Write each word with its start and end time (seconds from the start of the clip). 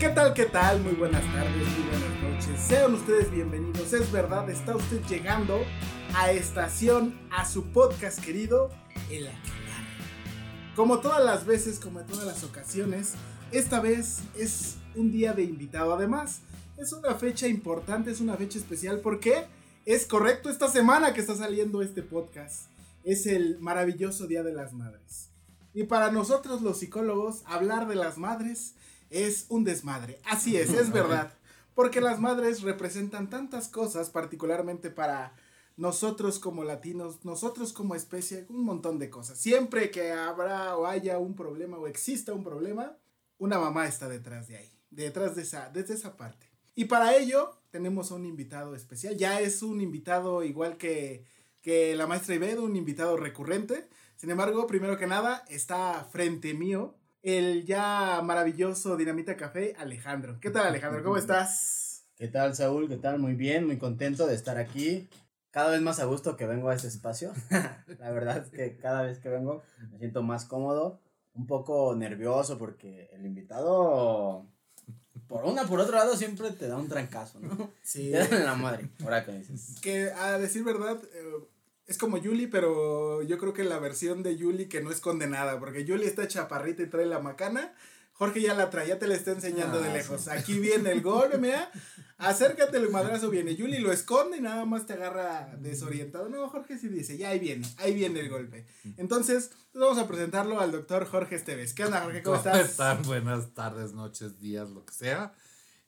¿Qué 0.00 0.08
tal, 0.08 0.32
qué 0.32 0.46
tal? 0.46 0.80
Muy 0.80 0.94
buenas 0.94 1.22
tardes, 1.30 1.68
muy 1.76 1.88
buenas 1.90 2.22
noches. 2.22 2.58
Sean 2.58 2.94
ustedes 2.94 3.30
bienvenidos. 3.30 3.92
Es 3.92 4.10
verdad, 4.10 4.48
está 4.48 4.74
usted 4.74 5.02
llegando 5.04 5.60
a 6.14 6.30
estación, 6.30 7.20
a 7.30 7.44
su 7.44 7.66
podcast 7.66 8.18
querido, 8.18 8.70
El 9.10 9.26
Aquelarre. 9.26 10.74
Como 10.74 11.00
todas 11.00 11.22
las 11.22 11.44
veces, 11.44 11.78
como 11.78 12.00
en 12.00 12.06
todas 12.06 12.24
las 12.24 12.42
ocasiones, 12.44 13.12
esta 13.52 13.80
vez 13.80 14.20
es 14.38 14.78
un 14.94 15.12
día 15.12 15.34
de 15.34 15.42
invitado. 15.42 15.92
Además, 15.92 16.40
es 16.78 16.94
una 16.94 17.14
fecha 17.16 17.46
importante, 17.46 18.10
es 18.10 18.22
una 18.22 18.38
fecha 18.38 18.58
especial 18.58 19.00
porque 19.00 19.44
es 19.84 20.06
correcto 20.06 20.48
esta 20.48 20.68
semana 20.68 21.12
que 21.12 21.20
está 21.20 21.36
saliendo 21.36 21.82
este 21.82 22.02
podcast. 22.02 22.70
Es 23.04 23.26
el 23.26 23.58
maravilloso 23.58 24.26
Día 24.26 24.42
de 24.42 24.54
las 24.54 24.72
Madres. 24.72 25.28
Y 25.74 25.84
para 25.84 26.10
nosotros 26.10 26.62
los 26.62 26.78
psicólogos, 26.78 27.42
hablar 27.44 27.86
de 27.86 27.96
las 27.96 28.16
madres 28.16 28.76
es 29.10 29.46
un 29.48 29.64
desmadre. 29.64 30.20
Así 30.24 30.56
es, 30.56 30.70
es 30.70 30.90
verdad. 30.92 31.34
Porque 31.74 32.00
las 32.00 32.20
madres 32.20 32.62
representan 32.62 33.30
tantas 33.30 33.68
cosas, 33.68 34.10
particularmente 34.10 34.90
para 34.90 35.34
nosotros 35.76 36.38
como 36.38 36.64
latinos, 36.64 37.24
nosotros 37.24 37.72
como 37.72 37.94
especie, 37.94 38.46
un 38.48 38.64
montón 38.64 38.98
de 38.98 39.10
cosas. 39.10 39.38
Siempre 39.38 39.90
que 39.90 40.12
habrá 40.12 40.76
o 40.76 40.86
haya 40.86 41.18
un 41.18 41.34
problema 41.34 41.78
o 41.78 41.86
exista 41.86 42.34
un 42.34 42.44
problema, 42.44 42.96
una 43.38 43.58
mamá 43.58 43.86
está 43.86 44.08
detrás 44.08 44.46
de 44.48 44.58
ahí, 44.58 44.70
detrás 44.90 45.36
de 45.36 45.42
esa, 45.42 45.70
desde 45.70 45.94
esa 45.94 46.16
parte. 46.16 46.50
Y 46.74 46.84
para 46.84 47.16
ello 47.16 47.58
tenemos 47.70 48.12
a 48.12 48.16
un 48.16 48.26
invitado 48.26 48.74
especial. 48.74 49.16
Ya 49.16 49.40
es 49.40 49.62
un 49.62 49.80
invitado 49.80 50.44
igual 50.44 50.76
que, 50.76 51.24
que 51.62 51.96
la 51.96 52.06
maestra 52.06 52.34
Ibedo, 52.34 52.64
un 52.64 52.76
invitado 52.76 53.16
recurrente. 53.16 53.88
Sin 54.16 54.30
embargo, 54.30 54.66
primero 54.66 54.98
que 54.98 55.06
nada, 55.06 55.44
está 55.48 56.06
frente 56.10 56.52
mío 56.52 56.99
el 57.22 57.66
ya 57.66 58.22
maravilloso 58.24 58.96
Dinamita 58.96 59.36
Café, 59.36 59.74
Alejandro. 59.78 60.38
¿Qué 60.40 60.50
tal, 60.50 60.66
Alejandro? 60.66 61.02
¿Cómo 61.02 61.16
estás? 61.16 62.04
¿Qué 62.16 62.28
tal, 62.28 62.54
Saúl? 62.54 62.88
¿Qué 62.88 62.96
tal? 62.96 63.18
Muy 63.18 63.34
bien, 63.34 63.66
muy 63.66 63.78
contento 63.78 64.26
de 64.26 64.34
estar 64.34 64.58
aquí. 64.58 65.08
Cada 65.50 65.70
vez 65.70 65.80
más 65.80 66.00
a 66.00 66.04
gusto 66.04 66.36
que 66.36 66.46
vengo 66.46 66.70
a 66.70 66.74
este 66.74 66.88
espacio. 66.88 67.32
la 67.98 68.10
verdad 68.10 68.38
es 68.38 68.50
que 68.50 68.76
cada 68.78 69.02
vez 69.02 69.18
que 69.18 69.28
vengo 69.28 69.62
me 69.90 69.98
siento 69.98 70.22
más 70.22 70.44
cómodo, 70.44 71.00
un 71.34 71.46
poco 71.46 71.94
nervioso 71.94 72.58
porque 72.58 73.10
el 73.12 73.26
invitado, 73.26 74.46
por 75.28 75.44
una, 75.44 75.64
por 75.64 75.80
otro 75.80 75.96
lado, 75.96 76.16
siempre 76.16 76.50
te 76.52 76.68
da 76.68 76.76
un 76.76 76.88
trancazo, 76.88 77.40
¿no? 77.40 77.70
Sí. 77.82 78.10
Te 78.12 78.18
dan 78.18 78.34
en 78.34 78.44
la 78.44 78.54
madre, 78.54 78.90
ahora 79.02 79.24
que 79.24 79.32
dices. 79.32 79.76
Que 79.82 80.10
a 80.12 80.38
decir 80.38 80.64
verdad, 80.64 81.02
eh, 81.14 81.48
es 81.90 81.98
como 81.98 82.18
Yuli, 82.18 82.46
pero 82.46 83.20
yo 83.22 83.36
creo 83.36 83.52
que 83.52 83.64
la 83.64 83.80
versión 83.80 84.22
de 84.22 84.36
Yuli 84.36 84.68
que 84.68 84.80
no 84.80 84.92
es 84.92 85.00
condenada, 85.00 85.58
porque 85.58 85.84
Yuli 85.84 86.04
está 86.06 86.28
chaparrita 86.28 86.84
y 86.84 86.86
trae 86.86 87.04
la 87.04 87.18
macana. 87.18 87.74
Jorge 88.12 88.40
ya 88.40 88.54
la 88.54 88.70
trae, 88.70 88.86
ya 88.86 88.98
te 89.00 89.08
la 89.08 89.16
está 89.16 89.32
enseñando 89.32 89.78
Ah, 89.78 89.80
de 89.80 89.92
lejos. 89.94 90.28
Aquí 90.28 90.60
viene 90.60 90.92
el 90.92 91.00
golpe, 91.02 91.38
mira. 91.38 91.68
Acércate, 92.18 92.76
el 92.76 92.90
madrazo 92.90 93.28
viene. 93.28 93.56
Yuli 93.56 93.78
lo 93.78 93.90
esconde 93.90 94.36
y 94.36 94.40
nada 94.40 94.64
más 94.66 94.86
te 94.86 94.92
agarra 94.92 95.56
desorientado. 95.58 96.28
No, 96.28 96.48
Jorge 96.48 96.78
sí 96.78 96.86
dice, 96.88 97.16
ya 97.16 97.30
ahí 97.30 97.40
viene, 97.40 97.66
ahí 97.78 97.92
viene 97.92 98.20
el 98.20 98.28
golpe. 98.28 98.66
Entonces, 98.96 99.50
vamos 99.74 99.98
a 99.98 100.06
presentarlo 100.06 100.60
al 100.60 100.70
doctor 100.70 101.06
Jorge 101.06 101.34
Esteves. 101.34 101.74
¿Qué 101.74 101.86
onda, 101.86 102.02
Jorge? 102.02 102.22
¿Cómo 102.22 102.36
estás? 102.36 102.70
están? 102.70 103.02
Buenas 103.02 103.52
tardes, 103.52 103.94
noches, 103.94 104.38
días, 104.38 104.70
lo 104.70 104.84
que 104.84 104.92
sea. 104.92 105.34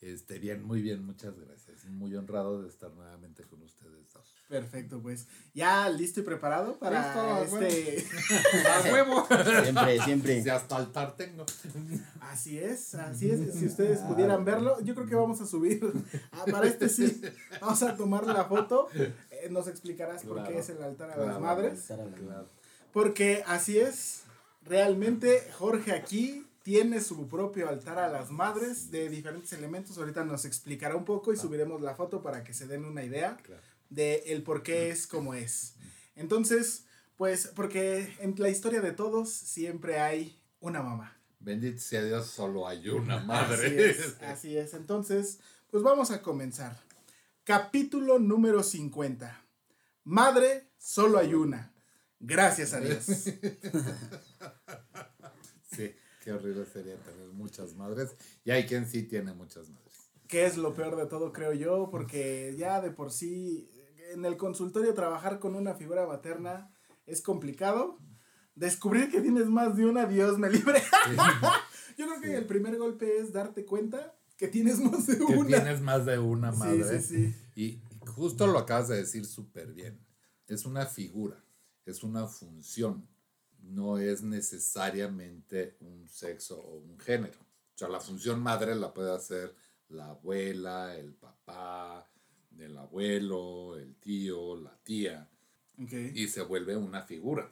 Este, 0.01 0.41
bien, 0.41 0.65
muy 0.65 0.83
bien, 0.83 1.05
muchas 1.05 1.39
gracias. 1.39 1.85
Muy 1.85 2.17
honrado 2.17 2.63
de 2.63 2.69
estar 2.69 2.91
nuevamente 2.93 3.45
con 3.45 3.63
ustedes. 3.63 3.72
Perfecto, 4.53 5.01
pues. 5.01 5.27
¿Ya 5.55 5.89
listo 5.89 6.21
y 6.21 6.25
preparado 6.25 6.79
para 6.79 7.41
Listo, 7.41 7.57
este...? 7.59 8.05
¡A 8.69 8.93
huevo! 8.93 9.27
Siempre, 9.63 10.01
siempre. 10.03 10.43
Si 10.43 10.51
hasta 10.51 10.77
altar 10.77 11.17
tengo. 11.17 11.47
Así 12.21 12.59
es, 12.59 12.95
así 12.95 13.31
es. 13.31 13.55
Si 13.55 13.65
ustedes 13.65 14.01
pudieran 14.01 14.45
verlo, 14.45 14.79
yo 14.83 14.95
creo 14.95 15.07
que 15.07 15.15
vamos 15.15 15.41
a 15.41 15.47
subir. 15.47 15.91
Ah, 16.33 16.45
para 16.51 16.67
este 16.67 16.91
sí, 16.91 17.23
vamos 17.63 17.83
a 17.83 17.97
tomar 17.97 18.27
la 18.27 18.45
foto. 18.45 18.89
Eh, 19.31 19.49
nos 19.51 19.69
explicarás 19.69 20.23
por 20.23 20.47
qué 20.47 20.59
es 20.59 20.69
el 20.69 20.83
altar 20.83 21.13
a 21.13 21.15
claro. 21.15 21.31
las 21.31 21.41
madres. 21.41 21.85
Claro. 21.87 22.47
Porque 22.93 23.43
así 23.47 23.79
es. 23.79 24.25
Realmente 24.67 25.49
Jorge 25.59 25.93
aquí 25.93 26.47
tiene 26.63 27.01
su 27.01 27.27
propio 27.27 27.71
altar 27.71 27.99
a 27.99 28.09
las 28.09 28.31
madres 28.31 28.91
de 28.91 29.09
diferentes 29.09 29.51
elementos. 29.55 29.97
Ahorita 29.97 30.25
nos 30.25 30.45
explicará 30.45 30.95
un 30.95 31.07
poco 31.07 31.33
y 31.33 31.39
subiremos 31.39 31.81
la 31.81 31.95
foto 31.95 32.23
para 32.23 32.45
que 32.45 32.53
se 32.53 32.67
den 32.67 32.85
una 32.85 33.03
idea 33.03 33.39
Claro. 33.43 33.72
De 33.95 34.23
el 34.27 34.43
por 34.43 34.63
qué 34.63 34.91
es 34.91 35.07
como 35.07 35.35
es. 35.35 35.75
Entonces, 36.17 36.85
pues, 37.17 37.49
porque 37.55 38.15
en 38.21 38.35
la 38.39 38.49
historia 38.49 38.81
de 38.81 38.93
todos 38.93 39.31
siempre 39.31 40.01
hay 40.01 40.41
una 40.61 40.83
mamá. 40.83 41.19
Bendito 41.41 41.81
sea 41.81 42.05
Dios, 42.05 42.27
solo 42.29 42.69
hay 42.69 42.89
una 42.89 43.17
Así 43.17 43.27
madre. 43.27 43.91
es, 43.91 44.17
así 44.23 44.57
es. 44.57 44.75
Entonces, 44.75 45.41
pues 45.71 45.83
vamos 45.83 46.11
a 46.11 46.23
comenzar. 46.23 46.81
Capítulo 47.45 48.19
número 48.19 48.63
50. 48.63 49.41
Madre, 50.05 50.69
solo 50.79 51.19
hay 51.19 51.35
una. 51.35 51.73
Gracias 52.21 52.73
a 52.73 52.81
Dios. 52.81 53.05
Sí, 55.75 55.95
qué 56.23 56.33
horrible 56.33 56.67
sería 56.67 56.97
tener 56.97 57.29
muchas 57.29 57.75
madres. 57.75 58.11
Y 58.45 58.51
hay 58.51 58.67
quien 58.67 58.87
sí 58.87 59.05
tiene 59.05 59.33
muchas 59.33 59.71
madres. 59.71 60.11
Que 60.29 60.45
es 60.45 60.59
lo 60.59 60.75
peor 60.75 60.97
de 60.97 61.07
todo, 61.07 61.33
creo 61.33 61.55
yo, 61.55 61.89
porque 61.91 62.55
ya 62.59 62.83
de 62.83 62.91
por 62.91 63.11
sí 63.11 63.71
en 64.13 64.25
el 64.25 64.37
consultorio 64.37 64.95
trabajar 64.95 65.39
con 65.39 65.55
una 65.55 65.75
figura 65.75 66.07
materna 66.07 66.71
es 67.07 67.23
complicado. 67.23 67.99
Descubrir 68.55 69.11
que 69.11 69.21
tienes 69.21 69.47
más 69.47 69.77
de 69.77 69.87
una, 69.87 70.07
Dios 70.07 70.39
me 70.39 70.51
libre. 70.51 70.81
yo 71.99 72.07
creo 72.07 72.21
que 72.21 72.37
el 72.37 72.47
primer 72.47 72.77
golpe 72.77 73.19
es 73.19 73.33
darte 73.33 73.65
cuenta 73.65 74.15
que 74.37 74.49
tienes 74.49 74.79
más 74.79 75.07
de 75.07 75.17
Que 75.19 75.25
una. 75.25 75.47
tienes 75.47 75.81
más 75.81 76.05
de 76.05 76.19
una 76.19 76.53
madre. 76.53 77.01
Sí, 77.01 77.07
sí, 77.07 77.33
sí. 77.33 77.35
Y 77.55 77.83
justo 78.11 78.47
lo 78.47 78.59
acabas 78.59 78.89
de 78.89 78.97
decir 78.97 79.25
súper 79.25 79.73
bien. 79.73 79.99
Es 80.47 80.67
una 80.67 80.85
figura, 80.87 81.43
es 81.87 82.03
una 82.03 82.27
función, 82.27 83.09
no 83.63 83.99
es 83.99 84.23
necesariamente 84.23 85.77
un 85.81 86.09
sexo 86.09 86.59
o 86.61 86.77
un 86.79 86.99
género. 86.99 87.39
O 87.75 87.79
sea, 87.79 87.89
la 87.89 88.01
función 88.01 88.43
madre 88.43 88.75
la 88.75 88.93
puede 88.93 89.15
hacer 89.15 89.55
la 89.89 90.11
abuela, 90.11 90.95
el 90.97 91.15
papá, 91.15 92.07
el 92.59 92.77
abuelo, 92.77 93.77
el 93.77 93.95
tío, 93.97 94.57
la 94.57 94.77
tía, 94.83 95.29
y 95.77 96.29
se 96.29 96.43
vuelve 96.43 96.77
una 96.77 97.03
figura. 97.03 97.51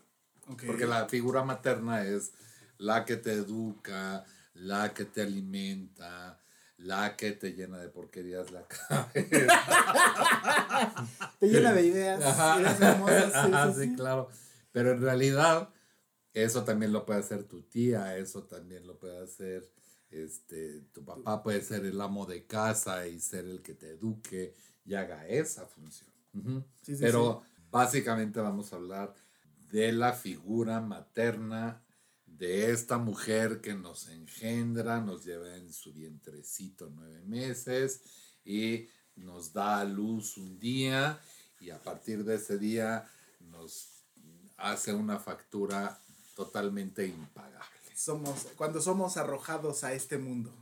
Porque 0.66 0.86
la 0.86 1.08
figura 1.08 1.44
materna 1.44 2.04
es 2.04 2.32
la 2.78 3.04
que 3.04 3.16
te 3.16 3.32
educa, 3.32 4.24
la 4.54 4.92
que 4.94 5.04
te 5.04 5.22
alimenta, 5.22 6.40
la 6.78 7.16
que 7.16 7.32
te 7.32 7.52
llena 7.52 7.78
de 7.78 7.88
porquerías 7.88 8.50
la 8.50 8.66
cabeza. 8.68 9.12
Te 11.38 11.46
llena 11.46 11.72
de 11.72 11.86
ideas, 11.86 12.22
Ajá. 12.22 12.60
ideas 12.60 12.80
hermosas. 12.80 13.24
sí, 13.32 13.32
Ajá, 13.34 13.72
sí, 13.72 13.80
sí, 13.82 13.88
sí. 13.90 13.96
claro. 13.96 14.28
Pero 14.72 14.92
en 14.92 15.00
realidad, 15.02 15.68
eso 16.32 16.64
también 16.64 16.92
lo 16.92 17.04
puede 17.06 17.20
hacer 17.20 17.44
tu 17.44 17.62
tía, 17.62 18.16
eso 18.16 18.44
también 18.44 18.86
lo 18.86 18.98
puede 18.98 19.22
hacer 19.22 19.70
este, 20.10 20.80
tu 20.92 21.04
papá 21.04 21.42
puede 21.42 21.62
ser 21.62 21.84
el 21.84 22.00
amo 22.00 22.26
de 22.26 22.44
casa 22.44 23.06
y 23.06 23.20
ser 23.20 23.44
el 23.44 23.62
que 23.62 23.74
te 23.74 23.90
eduque 23.90 24.54
y 24.84 24.94
haga 24.94 25.26
esa 25.26 25.66
función. 25.66 26.10
Ujú. 26.34 26.64
Sí, 26.82 26.94
sí, 26.94 27.00
Pero 27.00 27.42
básicamente 27.70 28.40
vamos 28.40 28.72
a 28.72 28.76
hablar 28.76 29.14
de 29.70 29.92
la 29.92 30.12
figura 30.12 30.80
materna 30.80 31.82
de 32.26 32.70
esta 32.70 32.98
mujer 32.98 33.60
que 33.60 33.74
nos 33.74 34.08
engendra, 34.08 35.00
nos 35.00 35.24
lleva 35.24 35.56
en 35.56 35.72
su 35.72 35.92
vientrecito 35.92 36.90
nueve 36.90 37.22
meses 37.24 38.02
y 38.44 38.88
nos 39.16 39.52
da 39.52 39.80
a 39.80 39.84
luz 39.84 40.36
un 40.36 40.58
día 40.58 41.20
y 41.60 41.70
a 41.70 41.78
partir 41.78 42.24
de 42.24 42.36
ese 42.36 42.58
día 42.58 43.06
nos 43.40 44.04
hace 44.56 44.92
una 44.92 45.18
factura 45.18 46.00
totalmente 46.34 47.06
impagable. 47.06 47.68
Somos, 47.94 48.46
cuando 48.56 48.80
somos 48.80 49.16
arrojados 49.16 49.84
a 49.84 49.92
este 49.92 50.16
mundo. 50.16 50.54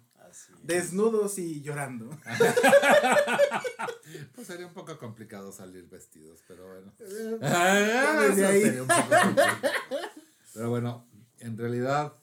Desnudos 0.62 1.38
y 1.38 1.60
llorando. 1.62 2.10
Pues 4.34 4.46
sería 4.46 4.66
un 4.66 4.72
poco 4.72 4.96
complicado 4.98 5.52
salir 5.52 5.86
vestidos, 5.86 6.42
pero 6.48 6.66
bueno. 6.66 6.94
desde 6.98 8.46
ahí. 8.46 8.62
sería 8.62 8.82
un 8.82 8.88
poco. 8.88 9.14
Pero 10.54 10.70
bueno, 10.70 11.06
en 11.40 11.58
realidad 11.58 12.14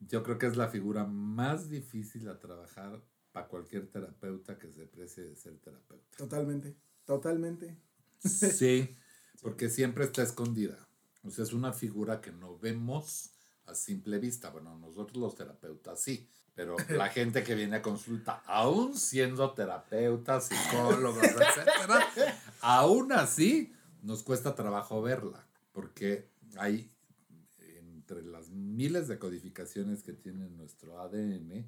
yo 0.00 0.22
creo 0.22 0.38
que 0.38 0.46
es 0.46 0.56
la 0.56 0.68
figura 0.68 1.04
más 1.04 1.68
difícil 1.68 2.28
a 2.28 2.38
trabajar 2.38 3.02
para 3.32 3.48
cualquier 3.48 3.90
terapeuta 3.90 4.58
que 4.58 4.72
se 4.72 4.86
precie 4.86 5.24
de 5.24 5.36
ser 5.36 5.58
terapeuta. 5.58 6.16
Totalmente, 6.16 6.76
totalmente. 7.04 7.76
Sí, 8.20 8.96
porque 9.42 9.68
siempre 9.68 10.04
está 10.04 10.22
escondida. 10.22 10.78
O 11.22 11.30
sea, 11.30 11.44
es 11.44 11.52
una 11.52 11.72
figura 11.72 12.20
que 12.20 12.32
no 12.32 12.58
vemos 12.58 13.33
a 13.66 13.74
simple 13.74 14.18
vista. 14.18 14.50
Bueno, 14.50 14.76
nosotros 14.78 15.16
los 15.16 15.34
terapeutas 15.34 16.00
sí, 16.00 16.28
pero 16.54 16.76
la 16.90 17.08
gente 17.08 17.42
que 17.42 17.54
viene 17.54 17.76
a 17.76 17.82
consulta, 17.82 18.42
aún 18.46 18.96
siendo 18.96 19.52
terapeutas, 19.52 20.48
psicólogos, 20.48 21.22
etcétera, 21.22 22.06
aún 22.60 23.12
así 23.12 23.72
nos 24.02 24.22
cuesta 24.22 24.54
trabajo 24.54 25.02
verla, 25.02 25.46
porque 25.72 26.28
hay 26.56 26.90
entre 28.04 28.22
las 28.22 28.50
miles 28.50 29.08
de 29.08 29.18
codificaciones 29.18 30.02
que 30.02 30.12
tiene 30.12 30.48
nuestro 30.50 31.00
ADN, 31.00 31.66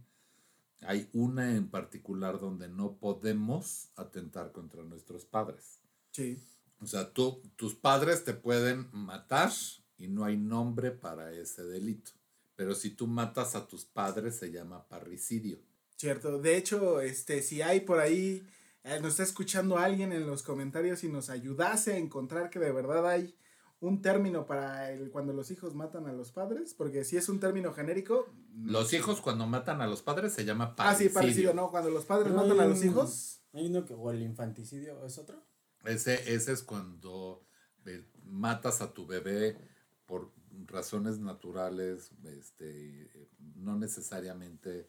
hay 0.83 1.09
una 1.15 1.57
en 1.57 1.69
particular 1.69 2.39
donde 2.39 2.69
no 2.69 2.97
podemos 2.99 3.89
atentar 3.97 4.53
contra 4.53 4.83
nuestros 4.83 5.25
padres. 5.25 5.81
Sí. 6.13 6.39
O 6.81 6.87
sea, 6.87 7.11
tú, 7.13 7.41
tus 7.57 7.75
padres 7.75 8.25
te 8.25 8.35
pueden 8.35 8.89
matar 8.93 9.51
y 9.99 10.09
no 10.09 10.25
hay 10.25 10.37
nombre 10.37 10.91
para 10.91 11.33
ese 11.33 11.65
delito. 11.65 12.13
Pero 12.55 12.75
si 12.75 12.91
tú 12.91 13.07
matas 13.07 13.55
a 13.55 13.67
tus 13.67 13.85
padres 13.85 14.37
se 14.37 14.51
llama 14.51 14.87
parricidio. 14.89 15.59
Cierto. 15.97 16.39
De 16.41 16.57
hecho, 16.57 17.01
este, 17.01 17.43
si 17.43 17.63
hay 17.63 17.81
por 17.81 17.99
ahí, 17.99 18.47
eh, 18.85 18.99
nos 19.01 19.13
está 19.13 19.23
escuchando 19.25 19.79
alguien 19.79 20.13
en 20.13 20.27
los 20.27 20.43
comentarios 20.43 21.05
y 21.05 21.09
nos 21.09 21.31
ayudase 21.31 21.95
a 21.95 21.99
encontrar 21.99 22.51
que 22.51 22.59
de 22.59 22.73
verdad 22.73 23.07
hay 23.09 23.35
un 23.81 24.01
término 24.01 24.47
para 24.47 24.91
el, 24.91 25.11
cuando 25.11 25.35
los 25.35 25.51
hijos 25.51 25.75
matan 25.75 26.07
a 26.07 26.13
los 26.13 26.33
padres, 26.33 26.73
porque 26.73 27.05
si 27.05 27.17
es 27.19 27.29
un 27.29 27.41
término 27.41 27.73
genérico. 27.75 28.27
Los 28.55 28.93
hijos 28.95 29.21
cuando 29.21 29.47
matan 29.47 29.83
a 29.83 29.87
los 29.87 30.01
padres 30.03 30.33
se 30.33 30.45
llama 30.47 30.75
Ah, 30.79 30.95
sí, 30.95 31.09
parricidio. 31.09 31.13
parecido, 31.51 31.55
¿no? 31.55 31.71
Cuando 31.71 31.91
los 31.91 32.05
padres 32.07 32.33
matan 32.33 32.59
a 32.61 32.65
los 32.67 32.81
un- 32.81 32.87
hijos. 32.87 33.41
Hay 33.53 33.67
uno 33.67 33.85
que, 33.85 33.93
o 33.95 34.11
el 34.11 34.23
infanticidio, 34.23 35.05
¿es 35.05 35.19
otro? 35.19 35.43
Ese, 35.85 36.33
ese 36.35 36.53
es 36.53 36.63
cuando 36.63 37.45
eh, 37.87 38.05
matas 38.25 38.81
a 38.81 38.93
tu 38.93 39.07
bebé 39.07 39.57
por 40.07 40.33
razones 40.67 41.19
naturales, 41.19 42.11
este, 42.25 43.03
eh, 43.03 43.29
no 43.57 43.77
necesariamente 43.77 44.89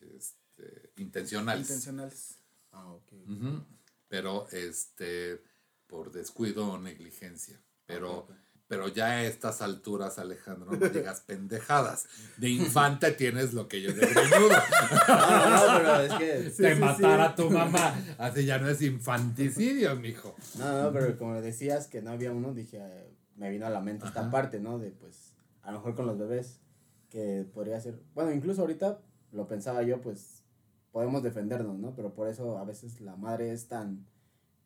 este, 0.00 0.92
intencionales. 0.96 1.68
Intencionales. 1.68 2.36
Ah, 2.72 2.92
ok. 2.92 3.12
Pero 4.08 4.48
este 4.50 5.42
por 5.90 6.12
descuido 6.12 6.68
o 6.68 6.78
negligencia. 6.78 7.60
Pero, 7.84 8.28
pero 8.68 8.86
ya 8.88 9.06
a 9.06 9.24
estas 9.24 9.60
alturas, 9.60 10.18
Alejandro, 10.18 10.70
no 10.70 10.88
digas 10.88 11.20
pendejadas. 11.22 12.06
De 12.36 12.48
infante 12.48 13.10
tienes 13.10 13.52
lo 13.52 13.68
que 13.68 13.82
yo 13.82 13.92
de 13.92 14.06
greñudo. 14.06 14.50
No, 15.08 15.50
no, 15.50 15.78
pero 15.78 16.00
es 16.00 16.12
que. 16.14 16.50
Sí, 16.54 16.62
de 16.62 16.76
sí, 16.76 17.02
tu 17.36 17.50
mamá. 17.50 17.94
Así 18.18 18.44
ya 18.44 18.58
no 18.58 18.68
es 18.68 18.80
infanticidio, 18.82 19.96
mijo. 19.96 20.36
No, 20.56 20.84
no, 20.84 20.92
pero 20.92 21.18
como 21.18 21.40
decías 21.40 21.88
que 21.88 22.00
no 22.00 22.12
había 22.12 22.30
uno, 22.30 22.54
dije, 22.54 22.78
eh, 22.78 23.10
me 23.40 23.48
vino 23.50 23.66
a 23.66 23.70
la 23.70 23.80
mente 23.80 24.06
esta 24.06 24.20
Ajá. 24.20 24.30
parte, 24.30 24.60
¿no? 24.60 24.78
De 24.78 24.90
pues, 24.90 25.32
a 25.62 25.72
lo 25.72 25.78
mejor 25.78 25.94
con 25.96 26.06
los 26.06 26.18
bebés, 26.18 26.60
que 27.08 27.48
podría 27.54 27.80
ser. 27.80 27.98
Bueno, 28.14 28.32
incluso 28.32 28.60
ahorita 28.60 29.00
lo 29.32 29.48
pensaba 29.48 29.82
yo, 29.82 30.02
pues, 30.02 30.44
podemos 30.92 31.22
defendernos, 31.22 31.78
¿no? 31.78 31.94
Pero 31.96 32.12
por 32.12 32.28
eso 32.28 32.58
a 32.58 32.64
veces 32.64 33.00
la 33.00 33.16
madre 33.16 33.50
es 33.52 33.66
tan 33.66 34.06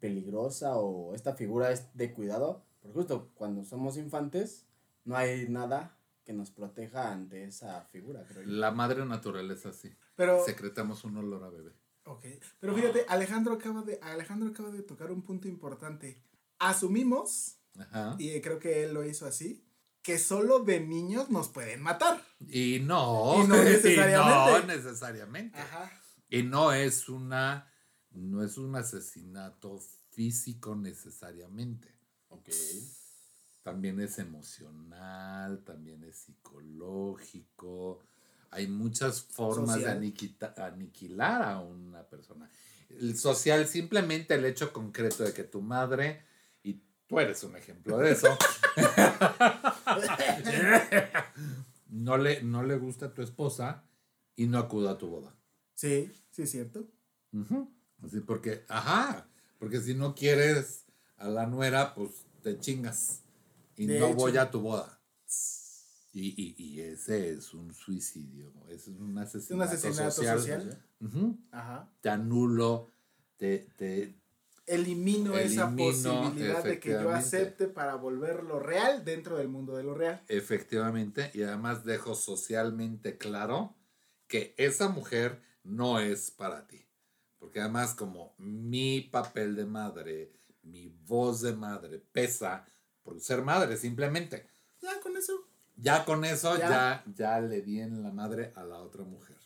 peligrosa 0.00 0.76
o 0.76 1.14
esta 1.14 1.34
figura 1.34 1.70
es 1.70 1.96
de 1.96 2.12
cuidado. 2.12 2.64
Porque 2.80 2.94
justo 2.94 3.30
cuando 3.34 3.64
somos 3.64 3.96
infantes, 3.96 4.66
no 5.04 5.16
hay 5.16 5.48
nada 5.48 5.96
que 6.24 6.32
nos 6.32 6.50
proteja 6.50 7.12
ante 7.12 7.44
esa 7.44 7.82
figura, 7.92 8.24
creo 8.26 8.42
yo. 8.42 8.50
La 8.50 8.72
madre 8.72 9.06
naturaleza 9.06 9.72
sí. 9.72 9.94
Pero, 10.16 10.44
Secretamos 10.44 11.04
un 11.04 11.16
olor 11.16 11.44
a 11.44 11.48
bebé. 11.50 11.70
ok. 12.06 12.24
Pero 12.58 12.74
fíjate, 12.74 13.06
Alejandro 13.08 13.54
acaba 13.54 13.82
de, 13.82 14.00
Alejandro 14.02 14.48
acaba 14.48 14.70
de 14.70 14.82
tocar 14.82 15.12
un 15.12 15.22
punto 15.22 15.46
importante. 15.46 16.20
Asumimos, 16.58 17.58
Ajá. 17.78 18.16
y 18.18 18.40
creo 18.40 18.58
que 18.58 18.84
él 18.84 18.94
lo 18.94 19.04
hizo 19.04 19.26
así, 19.26 19.64
que 20.02 20.18
solo 20.18 20.60
de 20.60 20.80
niños 20.80 21.30
nos 21.30 21.48
pueden 21.48 21.82
matar. 21.82 22.22
Y 22.48 22.80
no, 22.80 23.42
Y 23.42 23.46
no 23.48 23.56
necesariamente. 23.64 24.66
no 24.66 24.66
necesariamente. 24.74 25.58
Ajá. 25.58 25.90
Y 26.28 26.42
no 26.42 26.72
es 26.72 27.08
una, 27.08 27.72
no 28.10 28.42
es 28.44 28.58
un 28.58 28.76
asesinato 28.76 29.80
físico 30.10 30.76
necesariamente. 30.76 31.88
Ok. 32.28 32.50
También 33.62 33.98
es 34.00 34.18
emocional, 34.18 35.62
también 35.64 36.04
es 36.04 36.16
psicológico. 36.18 38.00
Hay 38.50 38.68
muchas 38.68 39.22
formas 39.22 39.76
Social. 39.76 40.00
de 40.00 40.06
aniquita- 40.06 40.54
aniquilar 40.58 41.42
a 41.42 41.60
una 41.60 42.02
persona. 42.04 42.48
El 42.90 43.16
social, 43.18 43.66
simplemente 43.66 44.34
el 44.34 44.44
hecho 44.44 44.72
concreto 44.72 45.24
de 45.24 45.32
que 45.32 45.44
tu 45.44 45.60
madre, 45.62 46.22
y 46.22 46.33
tú 47.14 47.20
eres 47.20 47.44
un 47.44 47.56
ejemplo 47.56 47.96
de 47.98 48.10
eso, 48.10 48.26
no 51.88 52.18
le, 52.18 52.42
no 52.42 52.64
le 52.64 52.76
gusta 52.76 53.06
a 53.06 53.14
tu 53.14 53.22
esposa 53.22 53.84
y 54.34 54.46
no 54.46 54.58
acuda 54.58 54.92
a 54.92 54.98
tu 54.98 55.06
boda. 55.08 55.36
Sí, 55.74 56.10
sí, 56.30 56.42
es 56.42 56.50
cierto. 56.50 56.88
Ujú. 57.32 57.72
Así 58.02 58.18
porque, 58.20 58.64
ajá, 58.68 59.28
porque 59.60 59.80
si 59.80 59.94
no 59.94 60.14
quieres 60.16 60.86
a 61.16 61.28
la 61.28 61.46
nuera, 61.46 61.94
pues 61.94 62.26
te 62.42 62.58
chingas 62.58 63.22
y 63.76 63.86
De 63.86 64.00
no 64.00 64.06
hecho. 64.06 64.16
voy 64.16 64.36
a 64.36 64.50
tu 64.50 64.60
boda. 64.60 65.00
Y, 66.12 66.28
y, 66.36 66.54
y 66.58 66.80
ese 66.80 67.30
es 67.30 67.54
un 67.54 67.72
suicidio, 67.74 68.52
ese 68.68 68.92
es 68.92 69.00
un 69.00 69.18
asesinato, 69.18 69.72
asesinato 69.72 70.22
social. 70.22 70.80
Ajá. 71.50 71.90
Te 72.00 72.08
anulo, 72.08 72.92
te, 73.36 73.66
te, 73.76 74.14
Elimino, 74.66 75.36
esa 75.36 75.74
posibilidad 75.76 76.64
de 76.64 76.80
que 76.80 76.90
yo 76.90 77.10
acepte 77.10 77.66
para 77.66 77.96
volverlo 77.96 78.58
real 78.58 79.04
dentro 79.04 79.36
del 79.36 79.48
mundo 79.48 79.76
de 79.76 79.82
lo 79.82 79.94
real. 79.94 80.22
efectivamente, 80.28 81.30
y 81.34 81.42
además 81.42 81.84
dejo 81.84 82.14
socialmente 82.14 83.18
claro 83.18 83.74
que 84.26 84.54
esa 84.56 84.88
mujer 84.88 85.42
no 85.64 86.00
es 86.00 86.30
para 86.30 86.66
ti. 86.66 86.86
Porque 87.38 87.60
además 87.60 87.94
como 87.94 88.34
mi 88.38 89.02
papel 89.02 89.54
de 89.54 89.66
madre, 89.66 90.32
mi 90.62 90.88
voz 91.06 91.42
de 91.42 91.52
madre 91.54 91.98
pesa 92.12 92.66
por 93.02 93.20
ser 93.20 93.42
madre 93.42 93.76
simplemente. 93.76 94.46
Ya 94.80 94.98
con 95.00 95.16
eso. 95.16 95.46
Ya 95.76 96.04
con 96.06 96.24
eso 96.24 96.56
Ya. 96.56 96.68
ya, 96.68 97.04
ya, 97.16 97.40
le 97.40 97.60
di 97.60 97.80
en 97.80 98.02
la 98.02 98.10
madre 98.10 98.52
a 98.54 98.64
la 98.64 98.78
otra 98.78 99.04
mujer. 99.04 99.36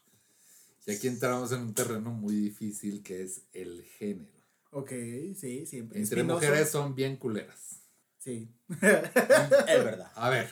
Y 0.86 0.92
aquí 0.92 1.08
entramos 1.08 1.50
en 1.52 1.60
un 1.60 1.74
terreno 1.74 2.10
muy 2.12 2.34
difícil 2.34 3.02
que 3.02 3.22
es 3.22 3.42
el 3.52 3.82
género. 3.98 4.37
Ok, 4.70 4.90
sí, 5.34 5.66
siempre. 5.66 5.98
Entre 5.98 6.20
Espinoso. 6.20 6.40
mujeres 6.40 6.70
son 6.70 6.94
bien 6.94 7.16
culeras. 7.16 7.80
Sí. 8.18 8.50
Es 8.68 9.84
verdad. 9.84 10.12
A 10.14 10.28
ver, 10.28 10.50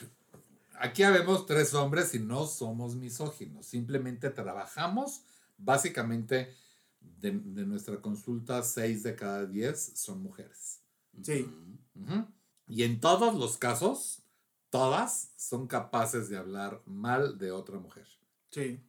aquí 0.79 1.03
habemos 1.03 1.45
tres 1.45 1.73
hombres 1.73 2.13
y 2.15 2.19
no 2.19 2.47
somos 2.47 2.95
misóginos. 2.95 3.65
Simplemente 3.65 4.29
trabajamos, 4.29 5.23
básicamente, 5.57 6.53
de, 6.99 7.31
de 7.31 7.65
nuestra 7.65 8.01
consulta, 8.01 8.63
seis 8.63 9.03
de 9.03 9.15
cada 9.15 9.45
diez 9.45 9.91
son 9.95 10.21
mujeres. 10.23 10.81
Sí. 11.21 11.47
Ujú. 11.95 12.25
Y 12.67 12.83
en 12.83 12.99
todos 12.99 13.35
los 13.35 13.57
casos, 13.57 14.23
todas 14.69 15.31
son 15.35 15.67
capaces 15.67 16.29
de 16.29 16.37
hablar 16.37 16.81
mal 16.85 17.37
de 17.37 17.51
otra 17.51 17.79
mujer. 17.79 18.07
Sí. 18.51 18.79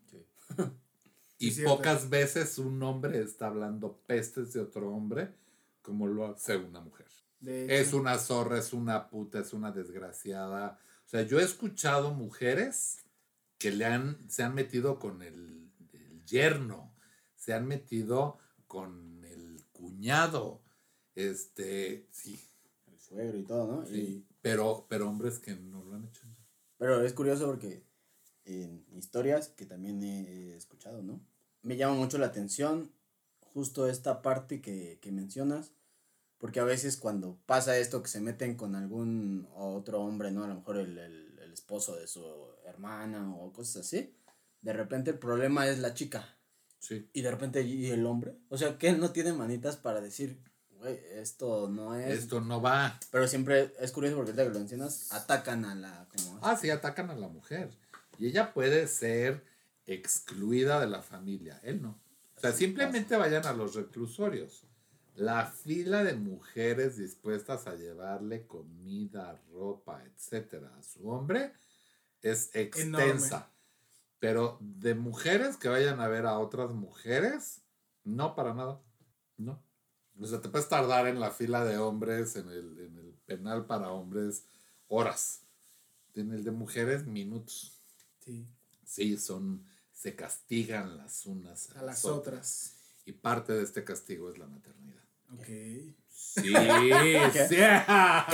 Y 1.38 1.50
Sí, 1.50 1.56
cierto. 1.56 1.76
pocas 1.76 2.08
veces 2.10 2.58
un 2.58 2.82
hombre 2.82 3.20
está 3.22 3.46
hablando 3.46 4.00
pestes 4.06 4.52
de 4.52 4.60
otro 4.60 4.90
hombre 4.92 5.32
como 5.82 6.06
lo 6.06 6.26
hace 6.26 6.56
una 6.56 6.80
mujer. 6.80 7.06
Es 7.46 7.92
una 7.92 8.18
zorra, 8.18 8.58
es 8.58 8.72
una 8.72 9.08
puta, 9.08 9.38
es 9.38 9.52
una 9.52 9.70
desgraciada. 9.70 10.78
O 11.06 11.08
sea, 11.08 11.22
yo 11.22 11.38
he 11.38 11.44
escuchado 11.44 12.12
mujeres 12.12 13.04
que 13.58 13.70
le 13.70 13.84
han, 13.86 14.28
se 14.28 14.42
han 14.42 14.54
metido 14.54 14.98
con 14.98 15.22
el, 15.22 15.70
el 15.92 16.24
yerno, 16.24 16.92
se 17.36 17.54
han 17.54 17.66
metido 17.66 18.38
con 18.66 19.24
el 19.24 19.62
cuñado. 19.72 20.60
Este, 21.14 22.06
sí, 22.10 22.40
El 22.86 22.98
suegro 22.98 23.38
y 23.38 23.44
todo, 23.44 23.66
¿no? 23.80 23.86
sí. 23.86 23.94
Y- 23.96 24.24
Pero, 24.42 24.86
pero 24.88 25.08
hombres 25.08 25.38
que 25.38 25.54
no 25.54 25.82
lo 25.84 25.94
han 25.96 26.04
hecho. 26.04 26.22
pero 26.76 27.02
es 27.02 27.12
curioso 27.12 27.46
porque 27.46 27.82
en 28.48 28.84
historias 28.96 29.48
que 29.48 29.66
también 29.66 30.02
he 30.02 30.56
escuchado, 30.56 31.02
¿no? 31.02 31.20
Me 31.62 31.76
llama 31.76 31.94
mucho 31.94 32.18
la 32.18 32.26
atención 32.26 32.90
justo 33.52 33.88
esta 33.88 34.22
parte 34.22 34.60
que, 34.60 34.98
que 35.00 35.10
mencionas, 35.12 35.72
porque 36.38 36.60
a 36.60 36.64
veces 36.64 36.96
cuando 36.96 37.36
pasa 37.46 37.76
esto 37.78 38.02
que 38.02 38.08
se 38.08 38.20
meten 38.20 38.54
con 38.56 38.74
algún 38.76 39.48
otro 39.54 40.00
hombre, 40.02 40.30
¿no? 40.30 40.44
A 40.44 40.48
lo 40.48 40.54
mejor 40.56 40.76
el, 40.78 40.96
el- 40.98 41.38
el 41.38 41.52
esposo 41.52 41.96
de 41.96 42.06
su 42.06 42.24
hermana 42.66 43.34
o 43.34 43.52
cosas 43.52 43.86
así, 43.86 44.14
de 44.60 44.72
repente 44.72 45.10
el 45.10 45.18
problema 45.18 45.66
es 45.66 45.78
la 45.78 45.94
chica. 45.94 46.36
Sí. 46.78 47.08
Y 47.12 47.22
de 47.22 47.30
repente, 47.30 47.62
¿y 47.62 47.86
el 47.90 48.06
hombre? 48.06 48.36
O 48.50 48.58
sea, 48.58 48.78
que 48.78 48.88
él 48.88 49.00
no 49.00 49.10
tiene 49.12 49.32
manitas 49.32 49.76
para 49.76 50.00
decir, 50.00 50.38
güey, 50.78 51.00
esto 51.14 51.68
no 51.68 51.94
es. 51.96 52.18
Esto 52.20 52.40
no 52.40 52.60
va. 52.60 53.00
Pero 53.10 53.26
siempre 53.26 53.72
es 53.80 53.90
curioso 53.92 54.16
porque 54.16 54.32
que 54.32 54.44
lo 54.44 54.50
mencionas, 54.50 55.12
atacan 55.12 55.64
a 55.64 55.74
la. 55.74 56.06
Como, 56.14 56.38
Ah, 56.42 56.56
sí, 56.56 56.70
atacan 56.70 57.10
a 57.10 57.16
la 57.16 57.28
mujer. 57.28 57.70
Y 58.18 58.26
ella 58.26 58.52
puede 58.52 58.86
ser 58.88 59.44
excluida 59.86 60.80
de 60.80 60.88
la 60.88 61.02
familia. 61.02 61.60
Él 61.62 61.80
no. 61.80 61.98
O 62.36 62.40
sea, 62.40 62.52
simplemente 62.52 63.16
vayan 63.16 63.46
a 63.46 63.52
los 63.52 63.74
reclusorios. 63.74 64.64
La 65.14 65.46
fila 65.46 66.04
de 66.04 66.14
mujeres 66.14 66.96
dispuestas 66.96 67.66
a 67.66 67.74
llevarle 67.74 68.46
comida, 68.46 69.40
ropa, 69.50 70.04
etcétera, 70.04 70.72
a 70.78 70.82
su 70.82 71.08
hombre 71.08 71.52
es 72.22 72.54
extensa. 72.54 73.50
Pero 74.20 74.58
de 74.60 74.94
mujeres 74.94 75.56
que 75.56 75.68
vayan 75.68 76.00
a 76.00 76.08
ver 76.08 76.26
a 76.26 76.38
otras 76.38 76.70
mujeres, 76.70 77.62
no 78.04 78.34
para 78.34 78.54
nada. 78.54 78.80
No. 79.36 79.62
O 80.20 80.26
sea, 80.26 80.40
te 80.40 80.48
puedes 80.48 80.68
tardar 80.68 81.06
en 81.06 81.20
la 81.20 81.30
fila 81.30 81.64
de 81.64 81.78
hombres, 81.78 82.36
en 82.36 82.48
el, 82.48 82.78
en 82.78 82.98
el 82.98 83.14
penal 83.26 83.66
para 83.66 83.90
hombres, 83.90 84.44
horas. 84.88 85.42
En 86.14 86.32
el 86.32 86.44
de 86.44 86.50
mujeres, 86.50 87.06
minutos. 87.06 87.77
Sí, 88.28 88.46
Sí, 88.84 89.16
son, 89.16 89.64
se 89.92 90.14
castigan 90.14 90.96
las 90.98 91.24
unas 91.26 91.70
a 91.76 91.82
las 91.82 92.04
otras. 92.04 92.74
Y 93.06 93.12
parte 93.12 93.52
de 93.54 93.62
este 93.62 93.84
castigo 93.84 94.30
es 94.30 94.38
la 94.38 94.46
maternidad. 94.46 95.02
Ok. 95.32 95.46
Sí, 96.10 96.42
sí. 97.48 97.56
Ah, 97.86 98.26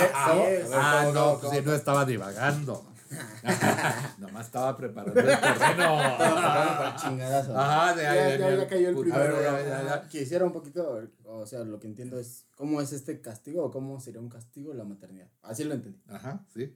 ¿Cómo? 1.03 1.13
no, 1.13 1.39
pues 1.39 1.53
sí, 1.53 1.61
no 1.65 1.73
estaba 1.73 2.03
divagando. 2.05 2.91
Nomás 4.17 4.47
estaba 4.47 4.75
preparando 4.75 5.19
el 5.19 5.25
terreno. 5.27 5.97
para 6.17 6.89
el 6.89 6.95
chingadazo. 7.01 7.57
Ajá, 7.57 7.95
de 7.95 8.03
Ya- 8.03 8.11
ahí 8.11 8.17
ya- 8.17 8.47
venía 8.47 8.55
ya 8.63 8.67
cayó 8.67 8.89
el 8.89 8.95
puto- 8.95 9.13
A 9.13 9.17
ver, 9.19 9.31
primero. 9.33 9.43
ya, 9.51 9.61
ya, 9.61 9.67
ya, 9.67 9.83
ya, 9.83 10.01
ya. 10.03 10.07
Quisiera 10.09 10.45
un 10.45 10.51
poquito, 10.53 11.01
o 11.25 11.45
sea, 11.45 11.63
lo 11.63 11.79
que 11.79 11.87
entiendo 11.87 12.19
es 12.19 12.45
cómo 12.55 12.81
es 12.81 12.91
este 12.93 13.21
castigo 13.21 13.63
o 13.65 13.71
cómo 13.71 13.99
sería 13.99 14.19
un 14.21 14.29
castigo 14.29 14.73
la 14.73 14.83
maternidad. 14.83 15.29
Así 15.43 15.63
lo 15.63 15.73
entendí. 15.75 16.01
Ajá, 16.07 16.45
sí. 16.53 16.75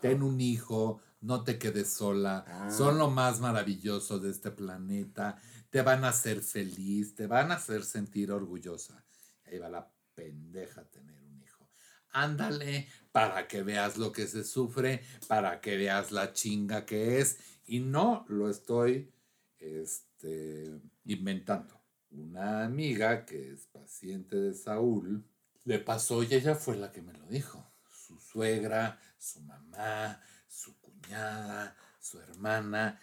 Ten 0.00 0.22
un 0.22 0.40
hijo, 0.40 1.00
no 1.22 1.44
te 1.44 1.58
quedes 1.58 1.92
sola. 1.92 2.44
Ah. 2.46 2.70
Son 2.70 2.98
lo 2.98 3.08
más 3.10 3.40
maravilloso 3.40 4.18
de 4.18 4.30
este 4.30 4.50
planeta. 4.50 5.36
Te 5.70 5.80
van 5.80 6.04
a 6.04 6.08
hacer 6.08 6.42
feliz, 6.42 7.14
te 7.14 7.26
van 7.26 7.50
a 7.50 7.54
hacer 7.54 7.84
sentir 7.84 8.30
orgullosa. 8.30 9.04
Ahí 9.46 9.58
va 9.58 9.68
la 9.68 9.90
pendeja 10.14 10.84
tener 10.84 11.22
un 11.22 11.40
hijo. 11.40 11.70
Ándale 12.10 12.88
para 13.12 13.48
que 13.48 13.62
veas 13.62 13.96
lo 13.96 14.12
que 14.12 14.26
se 14.26 14.44
sufre, 14.44 15.02
para 15.28 15.60
que 15.60 15.76
veas 15.76 16.12
la 16.12 16.32
chinga 16.32 16.84
que 16.84 17.20
es. 17.20 17.38
Y 17.64 17.80
no 17.80 18.26
lo 18.28 18.50
estoy 18.50 19.10
este, 19.58 20.80
inventando. 21.04 21.80
Una 22.10 22.64
amiga 22.64 23.24
que 23.24 23.52
es 23.52 23.66
paciente 23.66 24.36
de 24.36 24.54
Saúl 24.54 25.24
le 25.64 25.78
pasó 25.78 26.22
y 26.22 26.34
ella 26.34 26.54
fue 26.54 26.76
la 26.76 26.90
que 26.90 27.00
me 27.00 27.12
lo 27.12 27.26
dijo. 27.28 27.72
Su 27.90 28.18
suegra, 28.18 29.00
su 29.18 29.40
mamá, 29.40 30.20
su 30.52 30.76
cuñada, 30.80 31.76
su 32.00 32.20
hermana. 32.20 33.00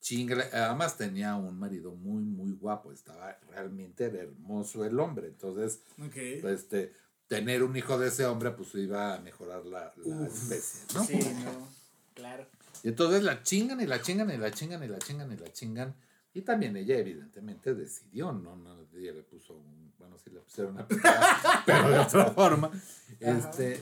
Chingale. 0.00 0.44
Además 0.52 0.96
tenía 0.96 1.34
un 1.36 1.58
marido 1.58 1.92
muy, 1.92 2.22
muy 2.22 2.52
guapo. 2.52 2.92
Estaba 2.92 3.38
realmente 3.50 4.04
hermoso 4.04 4.84
el 4.84 4.98
hombre. 4.98 5.28
Entonces, 5.28 5.80
este, 6.14 6.92
tener 7.26 7.62
un 7.62 7.76
hijo 7.76 7.98
de 7.98 8.08
ese 8.08 8.26
hombre, 8.26 8.50
pues 8.50 8.74
iba 8.74 9.14
a 9.14 9.20
mejorar 9.20 9.64
la, 9.66 9.92
la 9.96 10.16
Uf. 10.16 10.52
especie, 10.52 10.80
¿no? 10.94 11.04
Sí, 11.04 11.18
no. 11.44 11.68
Claro. 12.14 12.46
Y 12.82 12.88
entonces 12.88 13.22
la 13.22 13.42
chingan 13.42 13.80
y 13.80 13.86
la 13.86 14.00
chingan 14.00 14.30
y 14.30 14.36
la 14.36 14.50
chingan 14.50 14.82
y 14.82 14.88
la 14.88 14.98
chingan 14.98 15.32
y 15.32 15.36
la 15.36 15.52
chingan. 15.52 15.94
Y 16.32 16.42
también 16.42 16.76
ella 16.76 16.96
evidentemente 16.96 17.74
decidió, 17.74 18.32
no, 18.32 18.56
no, 18.56 18.86
ella 18.94 19.12
le 19.12 19.22
puso 19.22 19.54
un, 19.54 19.92
bueno, 19.98 20.16
sí 20.16 20.30
le 20.30 20.40
pusieron 20.40 20.74
una 20.74 20.86
pitada, 20.86 21.62
pero 21.66 21.90
de 21.90 21.98
otra 21.98 22.30
forma. 22.30 22.70
Este, 23.18 23.80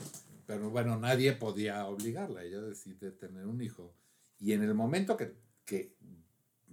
pero 0.49 0.71
bueno, 0.71 0.97
nadie 0.97 1.33
podía 1.33 1.85
obligarla, 1.85 2.43
ella 2.43 2.59
decide 2.59 3.11
tener 3.11 3.45
un 3.45 3.61
hijo. 3.61 3.93
Y 4.39 4.53
en 4.53 4.63
el 4.63 4.73
momento 4.73 5.15
que, 5.15 5.35
que 5.63 5.95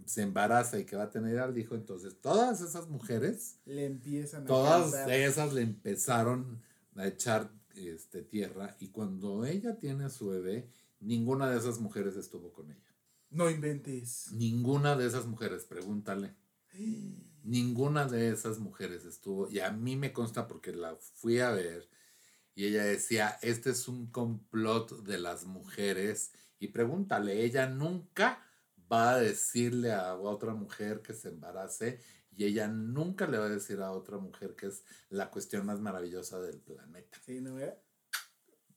se 0.07 0.23
embaraza 0.23 0.79
y 0.79 0.87
que 0.87 0.97
va 0.97 1.03
a 1.03 1.11
tener 1.11 1.39
al 1.41 1.59
hijo, 1.59 1.75
entonces 1.75 2.19
todas 2.23 2.63
esas 2.63 2.89
mujeres, 2.89 3.59
Le 3.67 3.85
empiezan 3.85 4.45
a 4.45 4.47
todas 4.47 4.93
cantar. 4.93 5.11
esas 5.11 5.53
le 5.53 5.61
empezaron 5.61 6.63
a 6.95 7.07
echar 7.07 7.51
este, 7.75 8.23
tierra. 8.23 8.75
Y 8.81 8.89
cuando 8.89 9.45
ella 9.45 9.79
tiene 9.79 10.05
a 10.05 10.09
su 10.09 10.29
bebé, 10.29 10.71
ninguna 10.99 11.51
de 11.51 11.59
esas 11.59 11.79
mujeres 11.79 12.17
estuvo 12.17 12.55
con 12.55 12.71
ella. 12.71 12.95
No 13.29 13.51
inventes. 13.51 14.33
Ninguna 14.33 14.97
de 14.97 15.07
esas 15.07 15.27
mujeres, 15.27 15.67
pregúntale. 15.67 16.35
Ninguna 17.45 18.07
de 18.07 18.31
esas 18.31 18.59
mujeres 18.59 19.05
estuvo, 19.05 19.51
y 19.51 19.61
a 19.61 19.71
mí 19.71 19.97
me 19.97 20.15
consta 20.15 20.49
porque 20.49 20.73
la 20.73 20.97
fui 20.97 21.41
a 21.41 21.51
ver, 21.51 21.87
y 22.57 22.67
ella 22.67 22.83
decía, 22.85 23.39
este 23.43 23.71
es 23.71 23.87
un 23.87 24.07
complot 24.11 25.05
de 25.05 25.19
las 25.19 25.45
mujeres, 25.45 26.33
y 26.59 26.69
pregúntale, 26.69 27.45
ella 27.45 27.69
nunca 27.69 28.43
va 28.91 29.11
a 29.13 29.21
decirle 29.21 29.93
a 29.93 30.15
otra 30.17 30.55
mujer 30.55 31.03
que 31.03 31.13
se 31.15 31.29
embarace, 31.29 32.01
y 32.35 32.45
ella 32.47 32.67
nunca 32.67 33.27
le 33.27 33.39
va 33.39 33.45
a 33.47 33.51
decir 33.51 33.81
a 33.81 33.93
otra 33.93 34.19
mujer 34.19 34.57
que 34.57 34.67
es 34.67 34.83
la 35.11 35.31
cuestión 35.31 35.65
más 35.67 35.81
maravillosa 35.81 36.41
del 36.41 36.59
planeta. 36.59 37.19
Sí, 37.25 37.41
¿no? 37.41 37.57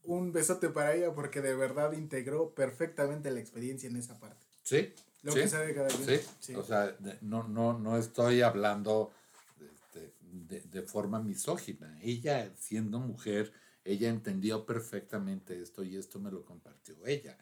Un 0.04 0.32
besote 0.32 0.70
para 0.70 0.94
ella 0.96 1.14
porque 1.14 1.42
de 1.42 1.56
verdad 1.56 1.92
integró 1.94 2.54
perfectamente 2.54 3.32
la 3.32 3.40
experiencia 3.40 3.90
en 3.90 3.98
esa 3.98 4.18
parte. 4.20 4.46
¿Sí? 4.64 4.94
Lo 5.24 5.34
sí. 5.34 5.40
que 5.42 5.48
sabe 5.50 5.74
cada 5.74 5.88
quien. 5.90 6.06
Sí, 6.06 6.26
Sí. 6.40 6.56
o 6.56 6.64
sea, 6.64 6.88
de- 6.88 7.18
no, 7.22 7.48
no, 7.48 7.78
no 7.78 7.98
estoy 7.98 8.42
hablando 8.42 9.12
este, 9.60 10.14
de, 10.22 10.62
de 10.62 10.82
forma 10.84 11.20
misógina. 11.22 11.98
Ella, 12.02 12.50
siendo 12.58 13.00
mujer, 13.00 13.52
ella 13.92 14.10
entendió 14.10 14.66
perfectamente 14.66 15.60
esto 15.62 15.84
y 15.84 15.96
esto 15.96 16.20
me 16.20 16.32
lo 16.32 16.46
compartió 16.46 16.96
ella. 17.06 17.38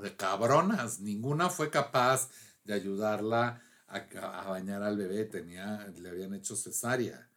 De 0.00 0.16
cabronas, 0.16 1.00
ninguna 1.00 1.50
fue 1.50 1.70
capaz 1.70 2.30
de 2.64 2.72
ayudarla 2.72 3.62
a, 3.88 3.96
a 3.96 4.48
bañar 4.48 4.82
al 4.82 4.96
bebé, 4.96 5.24
tenía, 5.26 5.86
le 5.98 6.08
habían 6.08 6.32
hecho 6.34 6.56
cesárea. 6.56 7.28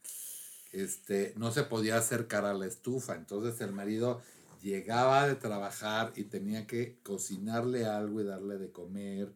Este, 0.72 1.34
no 1.38 1.52
se 1.52 1.64
podía 1.64 1.98
acercar 1.98 2.46
a 2.46 2.54
la 2.54 2.66
estufa, 2.66 3.16
entonces 3.16 3.60
el 3.62 3.72
marido 3.72 4.22
llegaba 4.62 5.28
de 5.28 5.36
trabajar 5.36 6.14
y 6.16 6.24
tenía 6.24 6.66
que 6.66 7.00
cocinarle 7.04 7.86
algo 7.86 8.22
y 8.22 8.26
darle 8.26 8.58
de 8.58 8.72
comer. 8.72 9.34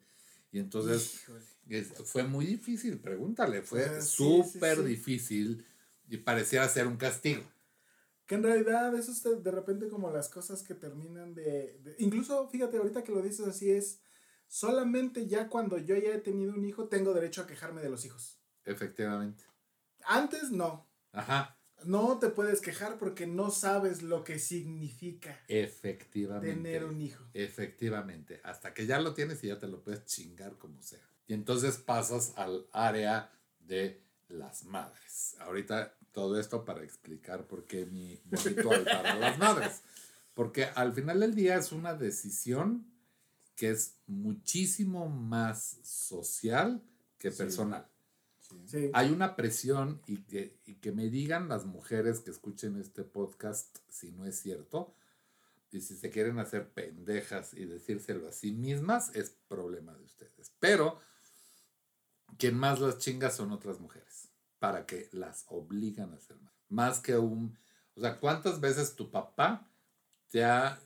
Y 0.51 0.59
entonces 0.59 1.21
es- 1.67 1.93
fue 2.05 2.23
muy 2.23 2.45
difícil, 2.45 2.99
pregúntale, 2.99 3.61
fue 3.61 3.85
Ah, 3.85 4.01
sí, 4.01 4.07
sí, 4.07 4.09
súper 4.09 4.77
sí. 4.77 4.83
difícil 4.83 5.65
y 6.07 6.17
pareciera 6.17 6.67
ser 6.67 6.87
un 6.87 6.97
castigo. 6.97 7.43
Que 8.29 8.35
en 8.35 8.43
realidad 8.43 8.93
eso 8.93 9.11
es 9.11 9.23
de, 9.23 9.37
de 9.37 9.49
repente 9.49 9.89
como 9.89 10.11
las 10.11 10.29
cosas 10.29 10.61
que 10.61 10.75
terminan 10.75 11.33
de, 11.33 11.79
de- 11.81 11.95
Incluso, 11.97 12.47
fíjate, 12.47 12.77
ahorita 12.77 13.03
que 13.03 13.11
lo 13.11 13.23
dices 13.23 13.47
así 13.47 13.71
es, 13.71 14.01
solamente 14.47 15.25
ya 15.25 15.49
cuando 15.49 15.79
yo 15.79 15.95
ya 15.97 16.09
he 16.13 16.19
tenido 16.19 16.53
un 16.53 16.63
hijo 16.63 16.87
tengo 16.87 17.11
derecho 17.15 17.41
a 17.41 17.47
quejarme 17.47 17.81
de 17.81 17.89
los 17.89 18.05
hijos. 18.05 18.39
Efectivamente. 18.65 19.43
Antes 20.05 20.51
no. 20.51 20.87
Ajá, 21.11 21.57
No 21.85 22.19
te 22.19 22.29
puedes 22.29 22.61
quejar 22.61 22.99
porque 22.99 23.25
no 23.25 23.49
sabes 23.49 24.03
lo 24.03 24.23
que 24.23 24.37
significa 24.37 25.39
efectivamente. 25.47 26.53
tener 26.53 26.83
un 26.85 27.01
hijo. 27.01 27.23
Efectivamente, 27.33 28.41
hasta 28.43 28.75
que 28.75 28.85
ya 28.85 28.99
lo 29.01 29.15
tienes 29.15 29.43
y 29.43 29.47
ya 29.47 29.57
te 29.57 29.67
lo 29.67 29.81
puedes 29.81 30.05
chingar 30.05 30.57
como 30.59 30.83
sea. 30.83 31.01
Y 31.25 31.33
entonces 31.33 31.77
pasas 31.77 32.33
al 32.37 32.67
área 32.73 33.31
de 33.59 34.03
las 34.27 34.65
madres. 34.65 35.35
Ahorita 35.39 35.95
todo 36.11 36.39
esto 36.39 36.65
para 36.65 36.83
explicar 36.83 37.47
por 37.47 37.65
qué 37.65 37.85
mi 37.85 38.19
ritual 38.31 38.83
para 38.83 39.15
las 39.15 39.37
madres. 39.37 39.81
Porque 40.33 40.65
al 40.65 40.93
final 40.93 41.19
del 41.19 41.35
día 41.35 41.57
es 41.57 41.71
una 41.71 41.93
decisión 41.93 42.85
que 43.55 43.71
es 43.71 43.95
muchísimo 44.07 45.09
más 45.09 45.77
social 45.83 46.81
que 47.17 47.31
Sí. 47.31 47.37
personal. 47.37 47.85
Sí. 48.65 48.89
Hay 48.93 49.11
una 49.11 49.35
presión 49.35 50.01
y 50.07 50.17
que, 50.23 50.57
y 50.65 50.75
que 50.75 50.91
me 50.91 51.09
digan 51.09 51.49
las 51.49 51.65
mujeres 51.65 52.19
que 52.21 52.31
escuchen 52.31 52.79
este 52.79 53.03
podcast 53.03 53.77
si 53.89 54.11
no 54.11 54.25
es 54.25 54.39
cierto. 54.39 54.93
Y 55.71 55.81
si 55.81 55.95
se 55.95 56.09
quieren 56.09 56.39
hacer 56.39 56.67
pendejas 56.69 57.53
y 57.53 57.65
decírselo 57.65 58.27
a 58.27 58.31
sí 58.31 58.51
mismas, 58.53 59.13
es 59.15 59.35
problema 59.47 59.93
de 59.93 60.03
ustedes. 60.03 60.51
Pero 60.59 60.99
quien 62.39 62.57
más 62.57 62.79
las 62.79 62.97
chinga 62.97 63.29
son 63.29 63.51
otras 63.51 63.79
mujeres, 63.79 64.28
para 64.59 64.85
que 64.85 65.09
las 65.11 65.45
obligan 65.47 66.13
a 66.13 66.17
hacer 66.17 66.37
más. 66.41 66.53
Más 66.69 66.99
que 66.99 67.17
un... 67.17 67.57
O 67.95 68.01
sea, 68.01 68.19
¿cuántas 68.19 68.59
veces 68.61 68.95
tu 68.95 69.09
papá 69.09 69.67
te 70.29 70.43
ha 70.43 70.79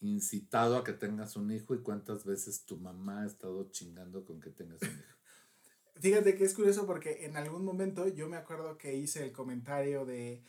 incitado 0.00 0.76
a 0.76 0.84
que 0.84 0.92
tengas 0.92 1.36
un 1.36 1.50
hijo 1.50 1.74
y 1.74 1.82
cuántas 1.82 2.24
veces 2.24 2.64
tu 2.64 2.76
mamá 2.76 3.22
ha 3.22 3.26
estado 3.26 3.70
chingando 3.70 4.24
con 4.24 4.40
que 4.40 4.50
tengas 4.50 4.80
un 4.82 4.88
hijo? 4.88 5.18
Fíjate 6.00 6.36
que 6.36 6.44
es 6.44 6.54
curioso 6.54 6.86
porque 6.86 7.24
en 7.26 7.36
algún 7.36 7.64
momento 7.64 8.06
yo 8.06 8.28
me 8.28 8.36
acuerdo 8.36 8.78
que 8.78 8.96
hice 8.96 9.24
el 9.24 9.32
comentario 9.32 10.06
de, 10.06 10.42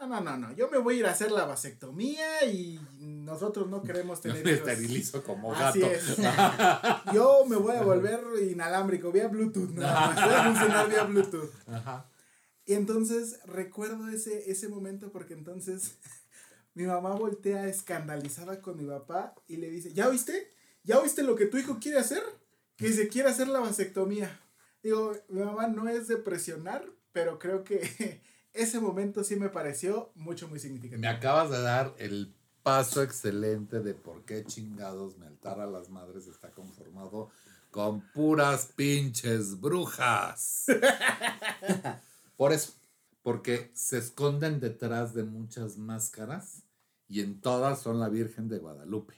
no, 0.00 0.06
no, 0.06 0.20
no, 0.20 0.36
no, 0.36 0.52
yo 0.52 0.70
me 0.70 0.78
voy 0.78 0.96
a 0.96 0.98
ir 0.98 1.06
a 1.06 1.10
hacer 1.10 1.32
la 1.32 1.44
vasectomía 1.44 2.44
y 2.44 2.78
nosotros 3.00 3.68
no 3.68 3.82
queremos 3.82 4.20
tener 4.22 4.46
hijos". 4.46 4.68
esterilizo 4.68 5.24
como 5.24 5.54
Así 5.54 5.80
gato. 5.80 5.92
es. 5.92 6.16
Yo 7.12 7.44
me 7.46 7.56
voy 7.56 7.74
a 7.76 7.82
volver 7.82 8.20
inalámbrico, 8.48 9.10
vía 9.10 9.28
Bluetooth, 9.28 9.70
nada 9.70 10.06
más, 10.08 10.24
voy 10.24 10.34
a 10.34 10.44
funcionar 10.44 10.88
vía 10.88 11.04
Bluetooth. 11.04 11.50
Ajá. 11.68 12.06
Y 12.64 12.74
entonces 12.74 13.40
recuerdo 13.46 14.08
ese, 14.08 14.50
ese 14.50 14.68
momento 14.68 15.10
porque 15.10 15.34
entonces 15.34 15.96
mi 16.74 16.84
mamá 16.84 17.14
voltea 17.14 17.66
escandalizada 17.66 18.60
con 18.60 18.76
mi 18.76 18.84
papá 18.84 19.34
y 19.46 19.56
le 19.56 19.70
dice, 19.70 19.92
¿ya 19.94 20.08
oíste? 20.08 20.52
¿Ya 20.84 20.98
oíste 20.98 21.22
lo 21.22 21.34
que 21.34 21.46
tu 21.46 21.58
hijo 21.58 21.78
quiere 21.80 21.98
hacer? 21.98 22.22
Que 22.76 22.92
se 22.92 23.08
quiere 23.08 23.30
hacer 23.30 23.48
la 23.48 23.60
vasectomía. 23.60 24.40
Digo, 24.82 25.12
mi 25.28 25.40
mamá 25.42 25.66
no 25.66 25.88
es 25.88 26.06
de 26.06 26.16
presionar, 26.18 26.84
pero 27.12 27.38
creo 27.38 27.64
que 27.64 28.20
ese 28.52 28.80
momento 28.80 29.24
sí 29.24 29.36
me 29.36 29.48
pareció 29.48 30.10
mucho, 30.14 30.48
muy 30.48 30.58
significativo. 30.58 31.00
Me 31.00 31.08
acabas 31.08 31.50
de 31.50 31.60
dar 31.60 31.94
el 31.98 32.34
paso 32.62 33.02
excelente 33.02 33.80
de 33.80 33.94
por 33.94 34.24
qué 34.24 34.44
chingados 34.44 35.16
mi 35.16 35.26
altar 35.26 35.60
a 35.60 35.66
las 35.66 35.88
madres 35.88 36.26
está 36.26 36.50
conformado 36.50 37.30
con 37.70 38.00
puras 38.12 38.72
pinches 38.74 39.60
brujas. 39.60 40.66
Por 42.36 42.52
eso, 42.52 42.72
porque 43.22 43.70
se 43.74 43.98
esconden 43.98 44.60
detrás 44.60 45.12
de 45.12 45.24
muchas 45.24 45.76
máscaras 45.76 46.62
y 47.08 47.20
en 47.20 47.40
todas 47.40 47.80
son 47.80 47.98
la 47.98 48.08
Virgen 48.08 48.48
de 48.48 48.58
Guadalupe. 48.58 49.14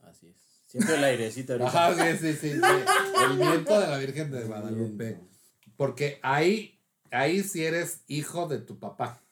Así 0.00 0.26
es. 0.28 0.36
Siento 0.66 0.94
el 0.94 1.04
airecito 1.04 1.52
ahorita. 1.52 1.70
Ajá, 1.70 2.16
sí, 2.16 2.18
sí, 2.18 2.32
sí, 2.32 2.52
sí. 2.52 2.60
El 2.60 3.38
viento 3.38 3.78
de 3.78 3.86
la 3.86 3.98
Virgen 3.98 4.30
de 4.32 4.42
Guadalupe. 4.44 5.20
Porque 5.76 6.18
ahí, 6.22 6.73
ahí 7.14 7.42
sí 7.42 7.64
eres 7.64 8.02
hijo 8.08 8.48
de 8.48 8.58
tu 8.58 8.78
papá. 8.78 9.22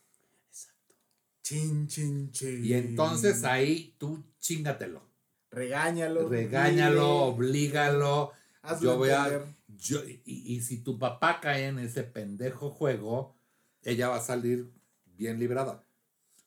Chin, 1.42 1.88
chin, 1.88 2.30
chin. 2.30 2.64
Y 2.64 2.72
entonces 2.74 3.44
ahí 3.44 3.94
tú 3.98 4.22
chingatelo. 4.38 5.02
Regáñalo. 5.50 6.28
Regáñalo, 6.28 7.24
oblígalo. 7.24 8.32
hazlo 8.62 8.92
Yo 8.92 8.98
voy 8.98 9.10
a. 9.10 9.44
yo- 9.66 10.04
y, 10.06 10.22
y 10.24 10.60
si 10.60 10.78
tu 10.78 10.98
papá 10.98 11.40
cae 11.40 11.66
en 11.66 11.78
ese 11.78 12.04
pendejo 12.04 12.70
juego, 12.70 13.36
ella 13.82 14.08
va 14.08 14.16
a 14.16 14.20
salir 14.22 14.70
bien 15.04 15.38
librada. 15.38 15.84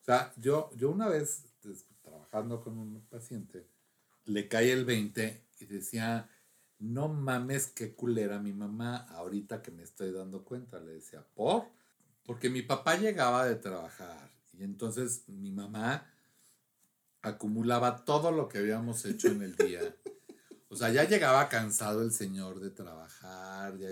O 0.02 0.06
sea, 0.06 0.34
yo, 0.38 0.72
yo 0.76 0.90
una 0.92 1.08
vez 1.10 1.44
trabajando 2.02 2.64
con 2.64 2.78
un 2.78 3.02
paciente, 3.08 3.68
le 4.26 4.48
cae 4.48 4.72
el 4.72 4.86
20 4.86 5.44
y 5.60 5.66
decía, 5.66 6.30
no 6.80 7.08
mames 7.08 7.68
qué 7.68 7.96
culera 7.96 8.40
mi 8.40 8.54
mamá 8.54 8.98
ahorita 9.10 9.62
que 9.62 9.72
me 9.72 9.84
estoy 9.84 10.12
dando 10.12 10.44
cuenta. 10.44 10.80
Le 10.80 10.94
decía, 10.94 11.26
¿por? 11.34 11.66
Porque 12.26 12.50
mi 12.50 12.62
papá 12.62 12.98
llegaba 12.98 13.46
de 13.46 13.56
trabajar 13.56 14.32
y 14.54 14.64
entonces 14.64 15.28
mi 15.28 15.52
mamá 15.52 16.12
acumulaba 17.22 18.06
todo 18.06 18.32
lo 18.32 18.48
que 18.48 18.60
habíamos 18.60 19.06
hecho 19.06 19.30
en 19.30 19.42
el 19.42 19.56
día. 19.56 19.82
O 20.68 20.76
sea, 20.76 20.92
ya 20.92 21.06
llegaba 21.06 21.48
cansado 21.48 22.02
el 22.02 22.12
señor 22.12 22.60
de 22.60 22.70
trabajar, 22.70 23.78
ya 23.78 23.90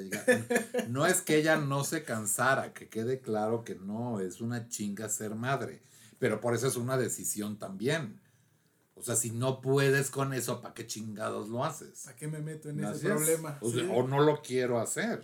No 0.89 1.05
es 1.05 1.21
que 1.21 1.37
ella 1.37 1.55
no 1.55 1.83
se 1.83 2.03
cansara, 2.03 2.73
que 2.73 2.89
quede 2.89 3.21
claro 3.21 3.63
que 3.63 3.75
no, 3.75 4.19
es 4.19 4.41
una 4.41 4.67
chinga 4.67 5.07
ser 5.07 5.35
madre, 5.35 5.81
pero 6.19 6.41
por 6.41 6.53
eso 6.53 6.67
es 6.67 6.75
una 6.75 6.97
decisión 6.97 7.57
también. 7.57 8.19
O 8.95 9.01
sea, 9.01 9.15
si 9.15 9.31
no 9.31 9.59
puedes 9.61 10.09
con 10.11 10.33
eso, 10.33 10.61
¿para 10.61 10.73
qué 10.73 10.85
chingados 10.85 11.49
lo 11.49 11.65
haces? 11.65 12.03
¿Para 12.05 12.15
qué 12.15 12.27
me 12.27 12.39
meto 12.39 12.69
en 12.69 12.83
ese 12.83 12.93
es. 12.93 12.99
problema? 13.01 13.57
O, 13.61 13.71
sea, 13.71 13.83
Sí. 13.83 13.89
o 13.93 14.07
no 14.07 14.21
lo 14.21 14.41
quiero 14.41 14.79
hacer. 14.79 15.23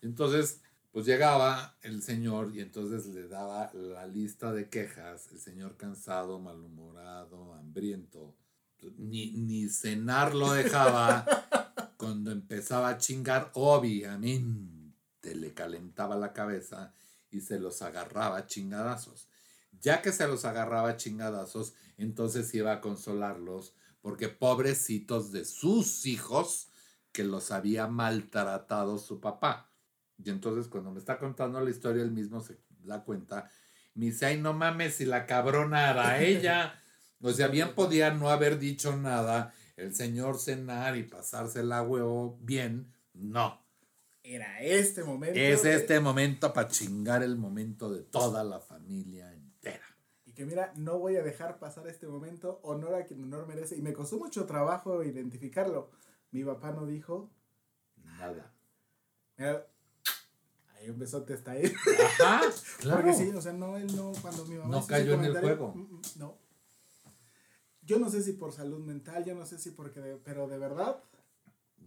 Entonces, 0.00 0.60
pues 0.92 1.06
llegaba 1.06 1.76
el 1.82 2.02
señor 2.02 2.54
y 2.54 2.60
entonces 2.60 3.06
le 3.06 3.28
daba 3.28 3.70
la 3.74 4.06
lista 4.06 4.52
de 4.52 4.68
quejas, 4.68 5.28
el 5.32 5.38
señor 5.40 5.76
cansado, 5.76 6.38
malhumorado, 6.38 7.54
hambriento, 7.54 8.34
ni, 8.98 9.30
ni 9.32 9.68
cenar 9.68 10.34
lo 10.34 10.52
dejaba. 10.52 11.24
Cuando 11.96 12.30
empezaba 12.32 12.88
a 12.88 12.98
chingar, 12.98 13.50
obviamente 13.54 15.34
le 15.34 15.54
calentaba 15.54 16.16
la 16.16 16.32
cabeza 16.32 16.92
y 17.30 17.40
se 17.40 17.58
los 17.60 17.80
agarraba 17.82 18.46
chingadazos. 18.46 19.28
Ya 19.80 20.02
que 20.02 20.12
se 20.12 20.26
los 20.26 20.44
agarraba 20.44 20.96
chingadazos, 20.96 21.74
entonces 22.02 22.52
iba 22.54 22.72
a 22.72 22.80
consolarlos 22.80 23.74
porque 24.00 24.28
pobrecitos 24.28 25.30
de 25.32 25.44
sus 25.44 26.06
hijos 26.06 26.68
que 27.12 27.24
los 27.24 27.50
había 27.50 27.86
maltratado 27.86 28.98
su 28.98 29.20
papá. 29.20 29.70
Y 30.22 30.30
entonces 30.30 30.68
cuando 30.68 30.90
me 30.90 30.98
está 30.98 31.18
contando 31.18 31.60
la 31.60 31.70
historia, 31.70 32.02
él 32.02 32.10
mismo 32.12 32.40
se 32.40 32.58
da 32.84 33.04
cuenta. 33.04 33.48
Me 33.94 34.06
dice, 34.06 34.26
ay, 34.26 34.40
no 34.40 34.52
mames, 34.54 34.94
si 34.94 35.04
la 35.04 35.26
cabrona 35.26 35.90
era 35.90 36.22
ella. 36.22 36.80
O 37.20 37.30
sea, 37.32 37.48
bien 37.48 37.74
podía 37.74 38.10
no 38.12 38.30
haber 38.30 38.58
dicho 38.58 38.96
nada, 38.96 39.54
el 39.76 39.94
señor 39.94 40.38
cenar 40.38 40.96
y 40.96 41.04
pasársela 41.04 41.82
huevo 41.82 42.38
bien. 42.40 42.92
No. 43.12 43.62
Era 44.24 44.60
este 44.62 45.04
momento. 45.04 45.38
Es 45.38 45.62
de- 45.62 45.74
este 45.74 46.00
momento 46.00 46.52
para 46.52 46.68
chingar 46.68 47.22
el 47.22 47.36
momento 47.36 47.92
de 47.92 48.02
toda 48.02 48.42
la 48.42 48.60
familia. 48.60 49.32
Y 50.32 50.34
que 50.34 50.46
mira, 50.46 50.72
no 50.76 50.98
voy 50.98 51.16
a 51.16 51.22
dejar 51.22 51.58
pasar 51.58 51.86
este 51.88 52.06
momento, 52.06 52.58
honor 52.62 52.94
a 52.94 53.04
quien 53.04 53.22
honor 53.22 53.46
merece. 53.46 53.76
Y 53.76 53.82
me 53.82 53.92
costó 53.92 54.16
mucho 54.18 54.46
trabajo 54.46 55.02
identificarlo. 55.04 55.90
Mi 56.30 56.42
papá 56.42 56.72
no 56.72 56.86
dijo, 56.86 57.30
Nada. 58.02 58.50
mira, 59.36 59.66
ahí 60.74 60.88
un 60.88 60.98
besote 60.98 61.34
hasta 61.34 61.50
ahí. 61.52 61.70
Ajá, 62.20 62.40
claro. 62.80 63.02
Porque 63.02 63.14
sí, 63.14 63.28
o 63.30 63.42
sea, 63.42 63.52
no, 63.52 63.76
él 63.76 63.94
no, 63.94 64.12
cuando 64.22 64.46
mi 64.46 64.56
mamá 64.56 64.70
No 64.70 64.86
cayó 64.86 65.14
en 65.14 65.24
el 65.24 65.38
juego. 65.38 65.74
mm, 65.74 65.80
mm, 65.96 66.00
No. 66.18 66.38
Yo 67.84 67.98
no 67.98 68.08
sé 68.08 68.22
si 68.22 68.32
por 68.32 68.52
salud 68.52 68.78
mental, 68.78 69.24
yo 69.24 69.34
no 69.34 69.44
sé 69.44 69.58
si 69.58 69.72
porque, 69.72 70.00
pero 70.24 70.46
de 70.48 70.56
verdad, 70.56 71.02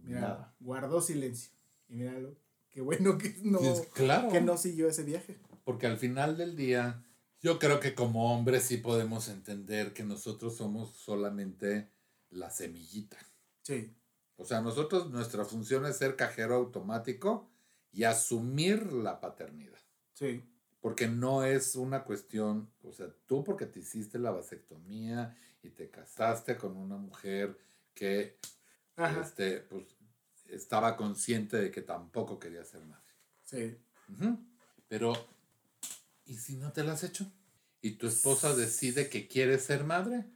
mira, 0.04 0.20
Nada. 0.20 0.54
guardó 0.60 1.00
silencio. 1.00 1.50
Y 1.88 1.96
míralo, 1.96 2.36
qué 2.70 2.80
bueno 2.82 3.16
que 3.18 3.34
no, 3.42 3.58
claro. 3.94 4.28
que 4.28 4.40
no 4.40 4.56
siguió 4.56 4.88
ese 4.88 5.02
viaje. 5.04 5.40
Porque 5.64 5.86
al 5.88 5.96
final 5.98 6.36
del 6.36 6.54
día, 6.54 7.02
yo 7.46 7.60
creo 7.60 7.78
que 7.78 7.94
como 7.94 8.34
hombres 8.34 8.64
sí 8.64 8.78
podemos 8.78 9.28
entender 9.28 9.92
que 9.92 10.02
nosotros 10.02 10.56
somos 10.56 10.96
solamente 10.96 11.88
la 12.30 12.50
semillita. 12.50 13.18
Sí, 13.62 13.94
O 14.34 14.44
sea, 14.44 14.60
nosotros, 14.60 15.10
nuestra 15.12 15.44
función 15.44 15.86
es 15.86 15.96
ser 15.96 16.16
cajero 16.16 16.56
automático 16.56 17.48
y 17.92 18.02
asumir 18.02 18.92
la 18.92 19.20
paternidad. 19.20 19.78
sí. 20.12 20.42
Porque 20.80 21.06
no 21.08 21.44
es 21.44 21.74
una 21.76 22.02
cuestión, 22.02 22.68
o 22.82 22.92
sea, 22.92 23.06
tú 23.26 23.44
porque 23.44 23.66
te 23.66 23.78
hiciste 23.80 24.18
la 24.18 24.32
vasectomía 24.32 25.36
y 25.62 25.70
te 25.70 25.88
casaste 25.88 26.56
con 26.56 26.76
una 26.76 26.96
mujer 26.96 27.56
que 27.94 28.38
Ajá, 28.96 29.20
este, 29.20 29.60
pues, 29.60 29.84
estaba 30.48 30.96
consciente 30.96 31.56
de 31.58 31.70
que 31.70 31.82
tampoco 31.82 32.38
quería 32.40 32.64
ser 32.64 32.84
madre. 32.84 33.14
sí. 33.44 33.76
Pero, 34.88 35.12
¿y 36.26 36.34
si 36.36 36.56
no 36.56 36.72
te 36.72 36.84
la 36.84 36.92
has 36.92 37.04
hecho? 37.04 37.32
¿Y 37.80 37.92
tu 37.92 38.06
esposa 38.06 38.54
decide 38.54 39.08
que 39.08 39.28
quiere 39.28 39.58
ser 39.58 39.84
madre? 39.84 40.26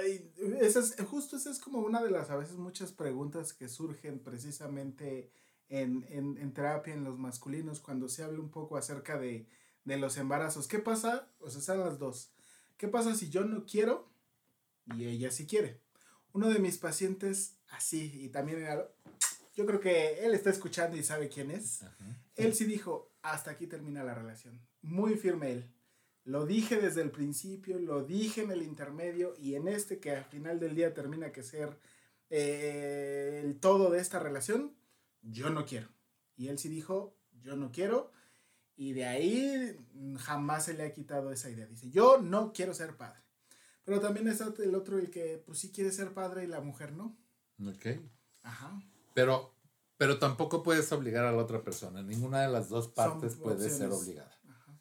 Ay, 0.00 0.32
esa 0.60 0.80
es, 0.80 0.96
justo 1.08 1.36
esa 1.36 1.50
es 1.50 1.58
como 1.58 1.80
una 1.80 2.02
de 2.02 2.10
las 2.10 2.30
a 2.30 2.36
veces 2.36 2.56
muchas 2.56 2.92
preguntas 2.92 3.52
que 3.52 3.68
surgen 3.68 4.18
precisamente 4.18 5.30
en, 5.68 6.04
en, 6.08 6.52
terapia 6.52 6.94
en 6.94 7.04
los 7.04 7.18
masculinos 7.18 7.80
cuando 7.80 8.08
se 8.08 8.22
habla 8.22 8.40
un 8.40 8.50
poco 8.50 8.76
acerca 8.76 9.18
de, 9.18 9.46
de 9.84 9.96
los 9.98 10.16
embarazos. 10.16 10.66
¿Qué 10.66 10.78
pasa? 10.78 11.28
O 11.40 11.50
sea, 11.50 11.60
están 11.60 11.80
las 11.80 11.98
dos. 11.98 12.32
¿Qué 12.76 12.88
pasa 12.88 13.14
si 13.14 13.30
yo 13.30 13.44
no 13.44 13.64
quiero 13.64 14.10
y 14.96 15.04
ella 15.04 15.30
sí 15.30 15.46
quiere? 15.46 15.80
Uno 16.32 16.48
de 16.50 16.58
mis 16.58 16.78
pacientes, 16.78 17.56
así, 17.70 18.10
y 18.22 18.28
también 18.30 18.62
era- 18.62 18.90
yo 19.54 19.66
creo 19.66 19.80
que 19.80 20.24
él 20.24 20.34
está 20.34 20.50
escuchando 20.50 20.96
y 20.96 21.02
sabe 21.02 21.28
quién 21.28 21.50
es. 21.50 21.84
Él 22.34 22.54
sí 22.54 22.64
dijo, 22.64 23.12
hasta 23.22 23.50
aquí 23.50 23.66
termina 23.66 24.02
la 24.02 24.14
relación. 24.14 24.60
Muy 24.80 25.16
firme 25.16 25.52
él. 25.52 25.70
Lo 26.24 26.46
dije 26.46 26.76
desde 26.80 27.02
el 27.02 27.10
principio, 27.10 27.78
lo 27.78 28.04
dije 28.04 28.42
en 28.42 28.52
el 28.52 28.62
intermedio 28.62 29.34
y 29.38 29.56
en 29.56 29.68
este 29.68 29.98
que 29.98 30.12
al 30.12 30.24
final 30.24 30.60
del 30.60 30.74
día 30.74 30.94
termina 30.94 31.32
que 31.32 31.42
ser 31.42 31.76
eh, 32.30 33.40
el 33.44 33.58
todo 33.58 33.90
de 33.90 34.00
esta 34.00 34.18
relación, 34.18 34.74
yo 35.20 35.50
no 35.50 35.66
quiero. 35.66 35.88
Y 36.36 36.48
él 36.48 36.58
sí 36.58 36.68
dijo, 36.68 37.16
yo 37.42 37.56
no 37.56 37.72
quiero. 37.72 38.10
Y 38.76 38.92
de 38.92 39.04
ahí 39.04 39.76
jamás 40.18 40.64
se 40.64 40.74
le 40.74 40.84
ha 40.84 40.92
quitado 40.92 41.30
esa 41.32 41.50
idea. 41.50 41.66
Dice, 41.66 41.90
yo 41.90 42.18
no 42.18 42.52
quiero 42.52 42.72
ser 42.72 42.96
padre. 42.96 43.20
Pero 43.84 44.00
también 44.00 44.28
está 44.28 44.52
el 44.62 44.74
otro, 44.74 44.98
el 44.98 45.10
que 45.10 45.42
pues 45.44 45.58
sí 45.58 45.72
quiere 45.72 45.90
ser 45.90 46.14
padre 46.14 46.44
y 46.44 46.46
la 46.46 46.60
mujer 46.60 46.92
no. 46.92 47.18
Ok. 47.66 47.86
Ajá. 48.42 48.80
Pero, 49.14 49.54
pero 49.96 50.18
tampoco 50.18 50.62
puedes 50.62 50.90
obligar 50.92 51.24
a 51.24 51.32
la 51.32 51.42
otra 51.42 51.62
persona. 51.62 52.02
Ninguna 52.02 52.42
de 52.42 52.48
las 52.48 52.68
dos 52.68 52.86
Son 52.86 52.94
partes 52.94 53.36
puede 53.36 53.70
ser 53.70 53.90
obligada. 53.90 54.38
Ajá. 54.48 54.78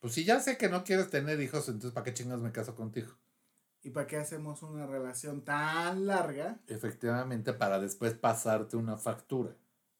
Pues 0.00 0.14
si 0.14 0.24
ya 0.24 0.40
sé 0.40 0.56
que 0.56 0.68
no 0.68 0.84
quieres 0.84 1.10
tener 1.10 1.40
hijos, 1.40 1.68
entonces 1.68 1.92
¿para 1.92 2.04
qué 2.04 2.14
chingas 2.14 2.40
me 2.40 2.52
caso 2.52 2.74
contigo? 2.74 3.12
¿Y 3.82 3.90
para 3.90 4.06
qué 4.06 4.16
hacemos 4.16 4.62
una 4.62 4.86
relación 4.86 5.44
tan 5.44 6.06
larga? 6.06 6.60
Efectivamente, 6.68 7.52
para 7.52 7.80
después 7.80 8.14
pasarte 8.14 8.76
una 8.76 8.96
factura. 8.96 9.56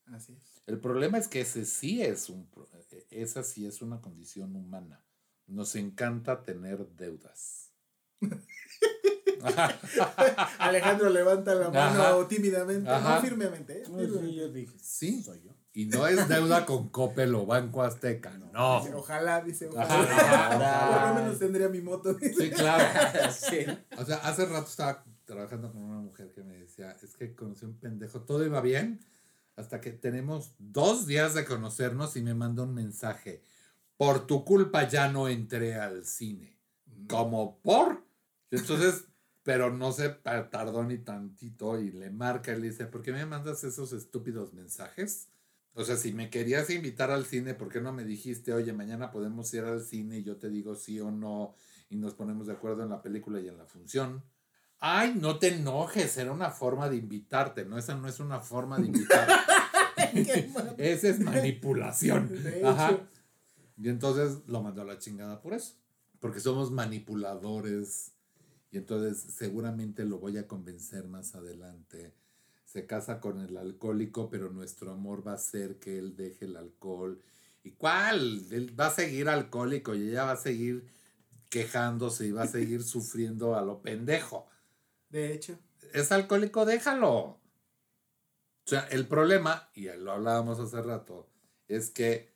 Así 0.07 0.35
es. 0.35 0.63
El 0.67 0.81
problema 0.81 1.19
es 1.19 1.27
que 1.27 1.41
ese 1.41 1.65
sí 1.65 2.01
es 2.03 2.29
un, 2.29 2.49
eh, 2.93 3.07
esa 3.11 3.43
sí 3.43 3.67
es 3.67 3.83
una 3.83 4.01
condición 4.01 4.55
humana. 4.55 5.05
Nos 5.47 5.75
encanta 5.75 6.45
tener 6.45 6.87
deudas. 6.91 7.73
Alejandro 10.59 11.09
levanta 11.11 11.55
la 11.55 11.71
mano 11.71 12.03
Ajá. 12.03 12.29
tímidamente, 12.29 12.91
Ajá. 12.91 13.17
no 13.17 13.21
firmemente. 13.23 13.83
¿eh? 13.83 13.85
Sí, 13.87 14.35
yo 14.35 14.49
dije, 14.49 14.73
Sí. 14.81 15.23
soy 15.23 15.43
yo. 15.43 15.53
Y 15.75 15.87
no 15.87 16.07
es 16.07 16.29
deuda 16.29 16.67
con 16.67 16.91
Coppel 16.91 17.35
o 17.35 17.47
Banco 17.47 17.83
Azteca, 17.83 18.31
no. 18.53 18.81
Dice, 18.81 18.95
ojalá, 18.95 19.41
dice, 19.41 19.69
ojalá. 19.69 20.91
Por 21.01 21.09
lo 21.09 21.15
menos 21.15 21.39
tendría 21.39 21.69
mi 21.69 21.81
moto. 21.81 22.13
dice. 22.15 22.35
Sí, 22.35 22.51
claro. 22.51 23.33
sí. 23.33 23.67
O 23.97 24.05
sea, 24.05 24.17
hace 24.17 24.45
rato 24.47 24.69
estaba 24.69 25.05
trabajando 25.25 25.73
con 25.73 25.83
una 25.83 26.01
mujer 26.01 26.31
que 26.35 26.43
me 26.43 26.59
decía, 26.59 26.95
es 27.03 27.17
que 27.17 27.35
conocí 27.35 27.65
a 27.65 27.69
un 27.69 27.79
pendejo, 27.79 28.21
todo 28.21 28.45
iba 28.45 28.61
bien, 28.61 29.01
hasta 29.57 29.81
que 29.81 29.93
tenemos 29.93 30.55
dos 30.59 31.07
días 31.07 31.33
de 31.35 31.45
conocernos 31.47 32.17
y 32.17 32.23
me 32.23 32.35
manda 32.35 32.65
un 32.65 32.75
mensaje, 32.75 33.43
por 33.97 34.27
tu 34.27 34.45
culpa 34.45 34.87
ya 34.89 35.09
no 35.09 35.29
entré 35.29 35.77
al 35.77 36.05
cine. 36.05 36.59
Como 37.09 37.59
por. 37.61 38.05
Entonces, 38.51 39.05
pero 39.43 39.71
no 39.71 39.93
se 39.93 40.09
tardó 40.09 40.85
ni 40.85 40.99
tantito 40.99 41.81
y 41.81 41.91
le 41.91 42.11
marca 42.11 42.53
y 42.53 42.61
le 42.61 42.71
dice, 42.71 42.87
¿por 42.87 43.03
qué 43.03 43.13
me 43.13 43.27
mandas 43.27 43.65
esos 43.65 43.93
estúpidos 43.93 44.53
mensajes? 44.53 45.29
O 45.75 45.85
sea, 45.85 45.97
si 45.97 46.13
me 46.13 46.31
querías 46.31 46.69
invitar 46.71 47.11
al 47.11 47.25
cine, 47.25 47.55
¿por 47.55 47.69
qué 47.69 47.81
no 47.81 47.93
me 47.93 48.05
dijiste, 48.05 48.53
oye, 48.53 48.73
mañana 48.73 49.11
podemos 49.11 49.53
ir 49.55 49.65
al 49.65 49.83
cine 49.83 50.19
y 50.19 50.23
yo 50.23 50.37
te 50.37 50.51
digo 50.51 50.75
sí 50.75 51.01
o 51.01 51.11
no 51.11 51.55
y 51.89 51.97
nos 51.97 52.15
ponemos 52.15 52.47
de 52.47 52.53
acuerdo 52.53 52.83
en 52.83 52.91
la 52.91 53.03
película 53.03 53.41
y 53.41 53.49
en 53.49 53.57
la 53.57 53.65
función? 53.65 54.23
Ay, 54.79 55.15
no 55.17 55.39
te 55.39 55.55
enojes, 55.55 56.17
era 56.17 56.33
una 56.33 56.51
forma 56.51 56.89
de 56.89 56.97
invitarte, 56.97 57.65
no, 57.65 57.79
esa 57.79 57.95
no 57.95 58.09
es 58.09 58.21
una 58.21 58.41
forma 58.41 58.79
de 58.79 58.87
invitar. 58.87 59.29
Qué 60.13 60.51
mal. 60.55 60.75
Esa 60.79 61.09
es 61.09 61.21
manipulación. 61.21 62.31
Ajá. 62.65 63.09
Y 63.77 63.89
entonces 63.89 64.47
lo 64.47 64.63
mandó 64.63 64.83
a 64.83 64.85
la 64.85 64.99
chingada 64.99 65.41
por 65.41 65.55
eso. 65.55 65.75
Porque 66.21 66.41
somos 66.41 66.71
manipuladores. 66.71 68.13
Y 68.73 68.79
entonces 68.79 69.35
seguramente 69.35 70.05
lo 70.05 70.19
voy 70.19 70.39
a 70.39 70.49
convencer 70.49 71.07
más 71.07 71.35
adelante. 71.35 72.15
Se 72.65 72.87
casa 72.87 73.21
con 73.21 73.39
el 73.39 73.59
alcohólico, 73.59 74.31
pero 74.31 74.51
nuestro 74.51 74.91
amor 74.91 75.25
va 75.27 75.35
a 75.35 75.39
ser 75.39 75.79
que 75.79 75.99
él 75.99 76.17
deje 76.17 76.47
el 76.47 76.57
alcohol. 76.57 77.23
¿Y 77.63 77.73
cuál? 77.73 78.47
Él 78.51 78.79
va 78.79 78.87
a 78.87 78.91
seguir 78.91 79.29
alcohólico 79.29 79.95
y 79.95 80.09
ella 80.09 80.25
va 80.25 80.33
a 80.33 80.37
seguir 80.37 80.91
quejándose 81.51 82.27
y 82.27 82.33
va 82.33 82.45
a 82.45 82.49
seguir 82.49 82.83
sufriendo 82.95 83.55
a 83.55 83.63
lo 83.63 83.83
pendejo. 83.83 84.49
De 85.11 85.35
hecho, 85.35 85.59
Es 85.93 86.11
alcohólico, 86.11 86.65
déjalo. 86.65 87.13
O 87.15 87.41
sea, 88.65 88.81
el 88.91 89.07
problema, 89.07 89.69
y 89.75 89.89
lo 89.99 90.13
hablábamos 90.13 90.59
hace 90.59 90.81
rato, 90.81 91.29
es 91.69 91.91
que 91.91 92.33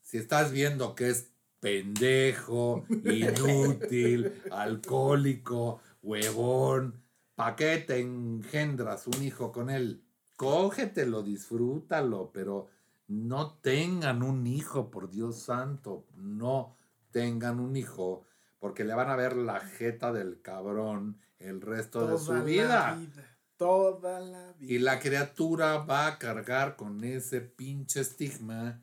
si 0.00 0.18
estás 0.18 0.50
viendo 0.50 0.96
que 0.96 1.10
es 1.10 1.30
pendejo, 1.66 2.84
inútil, 2.88 4.40
alcohólico, 4.52 5.80
huevón, 6.00 7.02
¿para 7.34 7.56
qué 7.56 7.78
te 7.78 7.98
engendras 7.98 9.08
un 9.08 9.20
hijo 9.20 9.50
con 9.50 9.70
él? 9.70 10.04
Cógetelo, 10.36 11.24
disfrútalo, 11.24 12.30
pero 12.32 12.68
no 13.08 13.54
tengan 13.54 14.22
un 14.22 14.46
hijo, 14.46 14.92
por 14.92 15.10
Dios 15.10 15.40
santo, 15.40 16.06
no 16.14 16.76
tengan 17.10 17.58
un 17.58 17.74
hijo, 17.74 18.24
porque 18.60 18.84
le 18.84 18.94
van 18.94 19.10
a 19.10 19.16
ver 19.16 19.34
la 19.34 19.58
jeta 19.58 20.12
del 20.12 20.40
cabrón 20.42 21.18
el 21.40 21.60
resto 21.60 22.02
de 22.02 22.06
toda 22.06 22.18
su 22.18 22.32
la 22.32 22.42
vida. 22.42 22.94
vida. 22.94 23.38
Toda 23.56 24.20
la 24.20 24.52
vida. 24.52 24.72
Y 24.72 24.78
la 24.78 25.00
criatura 25.00 25.78
va 25.78 26.06
a 26.06 26.18
cargar 26.18 26.76
con 26.76 27.02
ese 27.02 27.40
pinche 27.40 28.02
estigma 28.02 28.80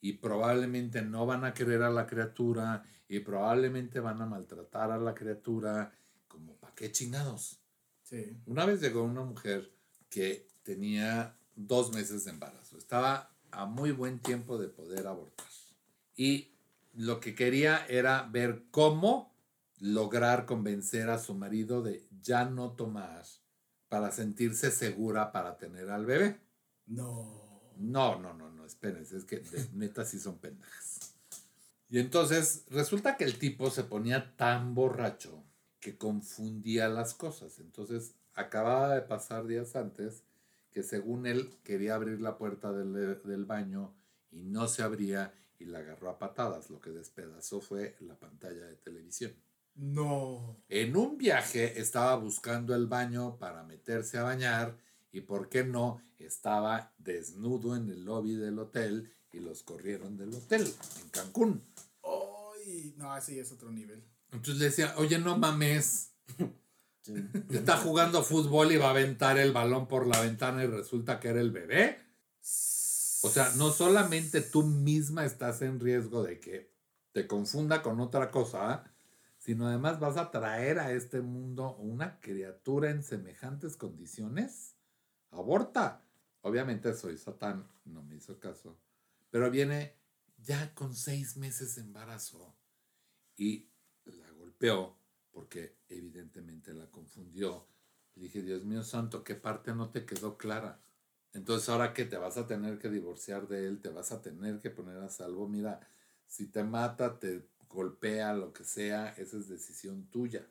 y 0.00 0.14
probablemente 0.14 1.02
no 1.02 1.26
van 1.26 1.44
a 1.44 1.54
querer 1.54 1.82
a 1.82 1.90
la 1.90 2.06
criatura 2.06 2.84
y 3.08 3.20
probablemente 3.20 4.00
van 4.00 4.20
a 4.22 4.26
maltratar 4.26 4.90
a 4.90 4.98
la 4.98 5.14
criatura. 5.14 5.92
Como, 6.28 6.56
¿para 6.56 6.74
qué 6.74 6.92
chingados? 6.92 7.60
Sí. 8.02 8.36
Una 8.46 8.66
vez 8.66 8.80
llegó 8.80 9.02
una 9.02 9.22
mujer 9.22 9.72
que 10.08 10.48
tenía 10.62 11.36
dos 11.54 11.92
meses 11.92 12.24
de 12.24 12.32
embarazo. 12.32 12.78
Estaba 12.78 13.30
a 13.50 13.66
muy 13.66 13.92
buen 13.92 14.20
tiempo 14.20 14.58
de 14.58 14.68
poder 14.68 15.06
abortar. 15.06 15.46
Y 16.14 16.56
lo 16.94 17.20
que 17.20 17.34
quería 17.34 17.84
era 17.86 18.22
ver 18.30 18.64
cómo 18.70 19.34
lograr 19.78 20.46
convencer 20.46 21.10
a 21.10 21.18
su 21.18 21.34
marido 21.34 21.82
de 21.82 22.06
ya 22.20 22.44
no 22.44 22.72
tomar 22.72 23.24
para 23.88 24.10
sentirse 24.10 24.70
segura 24.70 25.32
para 25.32 25.58
tener 25.58 25.90
al 25.90 26.06
bebé. 26.06 26.40
No. 26.86 27.46
No, 27.76 28.18
no, 28.18 28.32
no, 28.32 28.50
no, 28.50 28.55
espérense, 28.66 29.16
es 29.16 29.24
que 29.24 29.38
de 29.38 29.66
neta 29.74 30.04
sí 30.04 30.18
son 30.18 30.38
pendejas. 30.38 31.14
Y 31.88 31.98
entonces 31.98 32.64
resulta 32.68 33.16
que 33.16 33.24
el 33.24 33.38
tipo 33.38 33.70
se 33.70 33.84
ponía 33.84 34.36
tan 34.36 34.74
borracho 34.74 35.44
que 35.80 35.96
confundía 35.96 36.88
las 36.88 37.14
cosas. 37.14 37.60
Entonces 37.60 38.14
acababa 38.34 38.94
de 38.94 39.02
pasar 39.02 39.46
días 39.46 39.76
antes 39.76 40.24
que 40.72 40.82
según 40.82 41.26
él 41.26 41.54
quería 41.62 41.94
abrir 41.94 42.20
la 42.20 42.36
puerta 42.36 42.72
del, 42.72 43.22
del 43.22 43.44
baño 43.44 43.94
y 44.30 44.42
no 44.42 44.66
se 44.66 44.82
abría 44.82 45.32
y 45.58 45.66
la 45.66 45.78
agarró 45.78 46.10
a 46.10 46.18
patadas. 46.18 46.70
Lo 46.70 46.80
que 46.80 46.90
despedazó 46.90 47.60
fue 47.60 47.96
la 48.00 48.18
pantalla 48.18 48.66
de 48.66 48.76
televisión. 48.76 49.32
No. 49.76 50.56
En 50.68 50.96
un 50.96 51.18
viaje 51.18 51.80
estaba 51.80 52.16
buscando 52.16 52.74
el 52.74 52.86
baño 52.86 53.38
para 53.38 53.62
meterse 53.62 54.18
a 54.18 54.22
bañar 54.22 54.76
y, 55.16 55.20
¿por 55.22 55.48
qué 55.48 55.64
no? 55.64 56.02
Estaba 56.18 56.92
desnudo 56.98 57.76
en 57.76 57.88
el 57.90 58.04
lobby 58.04 58.34
del 58.36 58.58
hotel 58.58 59.12
y 59.32 59.40
los 59.40 59.62
corrieron 59.62 60.16
del 60.16 60.34
hotel 60.34 60.62
en 61.02 61.08
Cancún. 61.10 61.62
Ay, 62.02 62.94
no, 62.96 63.12
así 63.12 63.38
es 63.38 63.52
otro 63.52 63.70
nivel. 63.70 64.02
Entonces 64.32 64.56
le 64.56 64.64
decía, 64.66 64.94
oye, 64.96 65.18
no 65.18 65.36
mames, 65.38 66.12
Sí. 67.02 67.14
está 67.50 67.76
jugando 67.76 68.24
fútbol 68.24 68.72
y 68.72 68.78
va 68.78 68.88
a 68.88 68.90
aventar 68.90 69.38
el 69.38 69.52
balón 69.52 69.86
por 69.86 70.08
la 70.08 70.20
ventana 70.20 70.64
y 70.64 70.66
resulta 70.66 71.20
que 71.20 71.28
era 71.28 71.40
el 71.40 71.52
bebé. 71.52 72.00
O 73.22 73.30
sea, 73.30 73.52
no 73.56 73.70
solamente 73.70 74.40
tú 74.40 74.64
misma 74.64 75.24
estás 75.24 75.62
en 75.62 75.78
riesgo 75.78 76.24
de 76.24 76.40
que 76.40 76.74
te 77.12 77.28
confunda 77.28 77.80
con 77.80 78.00
otra 78.00 78.32
cosa, 78.32 78.92
sino 79.38 79.68
además 79.68 80.00
vas 80.00 80.16
a 80.16 80.30
traer 80.32 80.80
a 80.80 80.90
este 80.92 81.20
mundo 81.20 81.76
una 81.76 82.18
criatura 82.18 82.90
en 82.90 83.04
semejantes 83.04 83.76
condiciones. 83.76 84.75
Aborta. 85.36 86.02
Obviamente 86.42 86.94
soy 86.94 87.16
Satán, 87.18 87.68
no 87.84 88.02
me 88.02 88.16
hizo 88.16 88.38
caso. 88.38 88.78
Pero 89.30 89.50
viene 89.50 89.94
ya 90.38 90.74
con 90.74 90.94
seis 90.94 91.36
meses 91.36 91.74
de 91.74 91.82
embarazo 91.82 92.54
y 93.36 93.68
la 94.04 94.30
golpeó 94.32 94.96
porque 95.32 95.76
evidentemente 95.88 96.72
la 96.72 96.90
confundió. 96.90 97.66
Le 98.14 98.24
dije, 98.24 98.42
Dios 98.42 98.64
mío 98.64 98.82
santo, 98.82 99.22
¿qué 99.24 99.34
parte 99.34 99.74
no 99.74 99.90
te 99.90 100.06
quedó 100.06 100.38
clara? 100.38 100.80
Entonces 101.32 101.68
ahora 101.68 101.92
que 101.92 102.06
te 102.06 102.16
vas 102.16 102.38
a 102.38 102.46
tener 102.46 102.78
que 102.78 102.88
divorciar 102.88 103.46
de 103.46 103.66
él, 103.66 103.80
te 103.80 103.90
vas 103.90 104.12
a 104.12 104.22
tener 104.22 104.60
que 104.60 104.70
poner 104.70 104.96
a 104.98 105.10
salvo. 105.10 105.46
Mira, 105.48 105.86
si 106.26 106.46
te 106.46 106.64
mata, 106.64 107.18
te 107.18 107.46
golpea, 107.68 108.32
lo 108.32 108.52
que 108.54 108.64
sea, 108.64 109.10
esa 109.18 109.36
es 109.36 109.48
decisión 109.48 110.06
tuya. 110.06 110.46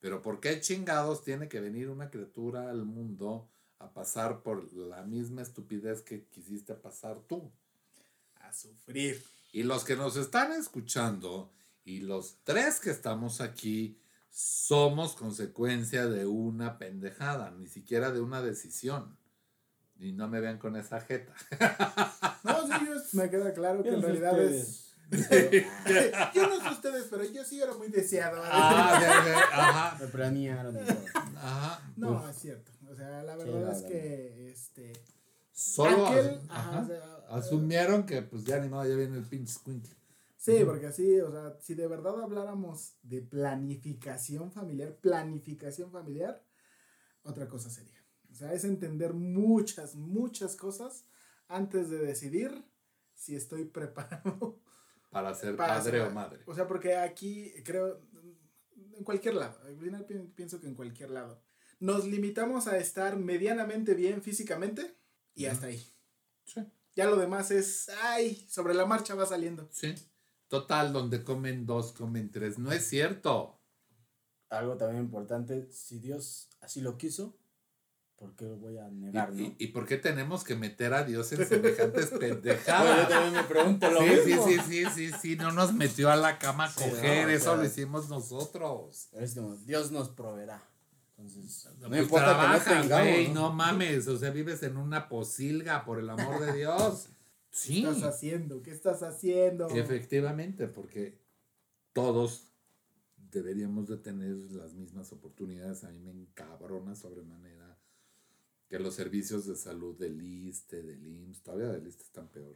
Pero 0.00 0.20
¿por 0.20 0.40
qué 0.40 0.60
chingados 0.60 1.24
tiene 1.24 1.48
que 1.48 1.60
venir 1.60 1.88
una 1.88 2.10
criatura 2.10 2.68
al 2.68 2.84
mundo 2.84 3.48
a 3.78 3.92
pasar 3.92 4.42
por 4.42 4.72
la 4.74 5.02
misma 5.02 5.42
estupidez 5.42 6.02
que 6.02 6.24
quisiste 6.26 6.74
pasar 6.74 7.18
tú? 7.28 7.50
A 8.40 8.52
sufrir. 8.52 9.22
Y 9.52 9.62
los 9.62 9.84
que 9.84 9.96
nos 9.96 10.16
están 10.16 10.52
escuchando 10.52 11.50
y 11.84 12.00
los 12.00 12.38
tres 12.44 12.80
que 12.80 12.90
estamos 12.90 13.40
aquí 13.40 13.98
somos 14.30 15.14
consecuencia 15.14 16.06
de 16.06 16.26
una 16.26 16.78
pendejada, 16.78 17.50
ni 17.52 17.66
siquiera 17.66 18.10
de 18.10 18.20
una 18.20 18.42
decisión. 18.42 19.16
Y 19.98 20.12
no 20.12 20.28
me 20.28 20.40
vean 20.40 20.58
con 20.58 20.76
esa 20.76 21.00
jeta. 21.00 21.32
No, 22.44 22.66
sí, 22.66 22.72
yo, 22.86 22.94
me 23.20 23.28
queda 23.28 23.52
claro 23.52 23.82
que 23.82 23.90
en 23.90 24.00
realidad 24.00 24.40
es. 24.40 24.94
yo 25.10 26.48
no 26.48 26.60
sé 26.62 26.70
ustedes, 26.70 27.06
pero 27.10 27.24
yo 27.24 27.44
sí 27.44 27.60
era 27.60 27.74
muy 27.74 27.88
deseado. 27.88 28.40
Ah, 28.44 28.98
de- 29.00 29.30
de- 29.30 29.36
ajá, 29.36 29.98
Me 30.00 30.06
planearon 30.06 30.78
ajá. 31.36 31.82
No, 31.96 32.26
es 32.28 32.36
cierto. 32.38 32.70
O 32.90 32.94
sea, 32.96 33.22
la 33.22 33.36
verdad 33.36 33.62
la 33.62 33.72
es 33.72 33.82
verdad. 33.82 33.88
que 33.88 34.50
este 34.50 34.92
Solo 35.52 36.06
Aquel, 36.06 36.26
as- 36.26 36.50
ajá, 36.50 36.70
ajá, 36.70 36.82
o 36.82 36.86
sea, 36.86 37.16
asumieron 37.36 38.06
que 38.06 38.22
pues 38.22 38.44
ya 38.44 38.60
ni 38.60 38.68
modo, 38.68 38.86
ya 38.88 38.94
viene 38.96 39.16
el 39.18 39.24
pinche 39.24 39.52
squinkle. 39.54 39.94
Sí, 40.36 40.62
porque 40.64 40.86
así, 40.86 41.20
o 41.20 41.32
sea, 41.32 41.56
si 41.60 41.74
de 41.74 41.88
verdad 41.88 42.22
habláramos 42.22 42.94
de 43.02 43.22
planificación 43.22 44.52
familiar, 44.52 44.94
planificación 45.00 45.90
familiar, 45.90 46.44
otra 47.24 47.48
cosa 47.48 47.70
sería. 47.70 48.00
O 48.30 48.34
sea, 48.34 48.52
es 48.52 48.62
entender 48.64 49.14
muchas, 49.14 49.96
muchas 49.96 50.54
cosas 50.54 51.04
antes 51.48 51.90
de 51.90 51.98
decidir 51.98 52.64
si 53.14 53.34
estoy 53.34 53.64
preparado. 53.78 54.60
Para 55.10 55.34
ser 55.34 55.56
Para 55.56 55.78
padre 55.78 55.98
ser- 55.98 56.06
o 56.08 56.10
madre. 56.12 56.40
O 56.46 56.54
sea, 56.54 56.68
porque 56.68 56.94
aquí 56.96 57.52
creo, 57.64 58.00
en 58.96 59.02
cualquier 59.02 59.34
lado, 59.34 59.58
al 59.64 59.76
final 59.76 60.04
pi- 60.06 60.18
pienso 60.36 60.60
que 60.60 60.68
en 60.68 60.74
cualquier 60.76 61.10
lado, 61.10 61.42
nos 61.80 62.04
limitamos 62.06 62.66
a 62.66 62.76
estar 62.78 63.16
medianamente 63.16 63.94
bien 63.94 64.22
físicamente 64.22 64.96
y 65.34 65.46
hasta 65.46 65.66
ahí. 65.66 65.82
Sí. 66.44 66.62
Ya 66.96 67.06
lo 67.06 67.16
demás 67.16 67.50
es, 67.50 67.88
ay, 68.02 68.44
sobre 68.48 68.74
la 68.74 68.84
marcha 68.86 69.14
va 69.14 69.26
saliendo. 69.26 69.68
Sí. 69.72 69.94
Total, 70.48 70.92
donde 70.92 71.22
comen 71.22 71.66
dos, 71.66 71.92
comen 71.92 72.30
tres. 72.30 72.58
No 72.58 72.72
es 72.72 72.88
cierto. 72.88 73.60
Algo 74.48 74.76
también 74.76 75.02
importante, 75.04 75.68
si 75.70 75.98
Dios 75.98 76.48
así 76.60 76.80
lo 76.80 76.96
quiso, 76.96 77.36
¿por 78.16 78.34
qué 78.34 78.46
lo 78.46 78.56
voy 78.56 78.78
a 78.78 78.88
¿Y, 78.88 78.94
negar, 78.94 79.32
no? 79.32 79.40
y- 79.42 79.54
y 79.58 79.66
por 79.68 79.86
qué 79.86 79.98
tenemos 79.98 80.42
que 80.42 80.56
meter 80.56 80.94
a 80.94 81.04
Dios 81.04 81.30
en 81.32 81.46
semejantes 81.46 82.10
Bueno, 82.10 82.26
yo 82.28 82.40
pendejadas? 82.40 83.08
también 83.10 83.34
me 83.34 83.44
pregunto 83.44 83.90
lo 83.90 84.00
Sí, 84.00 84.08
sí, 84.24 84.26
mismo. 84.30 84.46
sí, 84.48 84.58
sí, 84.66 84.84
sí, 84.94 85.12
sí, 85.20 85.36
no 85.36 85.52
nos 85.52 85.74
metió 85.74 86.10
a 86.10 86.16
la 86.16 86.38
cama 86.38 86.64
a 86.64 86.70
Sí, 86.72 86.82
coger, 86.90 87.26
no, 87.26 87.32
o 87.32 87.36
eso 87.36 87.44
sea- 87.44 87.56
lo 87.56 87.64
hicimos 87.66 88.08
nosotros. 88.08 89.08
Pero 89.12 89.24
es 89.24 89.34
como, 89.34 89.54
Dios 89.58 89.92
nos 89.92 90.08
proveerá. 90.08 90.62
Entonces, 91.18 91.68
no 91.80 91.88
Pues 91.88 92.02
importa 92.02 92.24
trabaja, 92.26 92.64
que 92.64 92.74
no 92.74 92.82
tengamos, 92.82 93.06
güey, 93.08 93.28
¿no? 93.28 93.34
no 93.34 93.52
mames, 93.52 94.06
o 94.06 94.16
sea, 94.16 94.30
vives 94.30 94.62
en 94.62 94.76
una 94.76 95.08
posilga, 95.08 95.84
por 95.84 95.98
el 95.98 96.08
amor 96.08 96.40
de 96.40 96.52
Dios. 96.52 97.08
Sí, 97.50 97.82
¿Qué 97.82 97.88
estás 97.88 98.14
haciendo? 98.14 98.62
¿Qué 98.62 98.70
estás 98.70 99.02
haciendo? 99.02 99.68
efectivamente, 99.70 100.68
porque 100.68 101.18
todos 101.94 102.52
deberíamos 103.32 103.88
de 103.88 103.96
tener 103.96 104.36
las 104.52 104.74
mismas 104.74 105.10
oportunidades. 105.12 105.82
A 105.82 105.90
mí 105.90 105.98
me 105.98 106.12
encabrona 106.12 106.94
sobremanera 106.94 107.78
que 108.68 108.78
los 108.78 108.94
servicios 108.94 109.46
de 109.46 109.56
salud 109.56 109.98
del 109.98 110.20
ISTE, 110.20 110.82
del 110.82 111.04
IMSS, 111.04 111.42
todavía 111.42 111.68
del 111.68 111.86
ISTE 111.86 112.02
están 112.04 112.28
peor, 112.28 112.54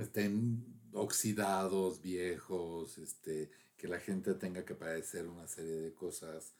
estén 0.00 0.64
oxidados, 0.92 2.00
viejos, 2.00 2.96
este, 2.98 3.50
que 3.76 3.88
la 3.88 4.00
gente 4.00 4.34
tenga 4.34 4.64
que 4.64 4.74
padecer 4.74 5.28
una 5.28 5.46
serie 5.46 5.76
de 5.76 5.92
cosas 5.92 6.54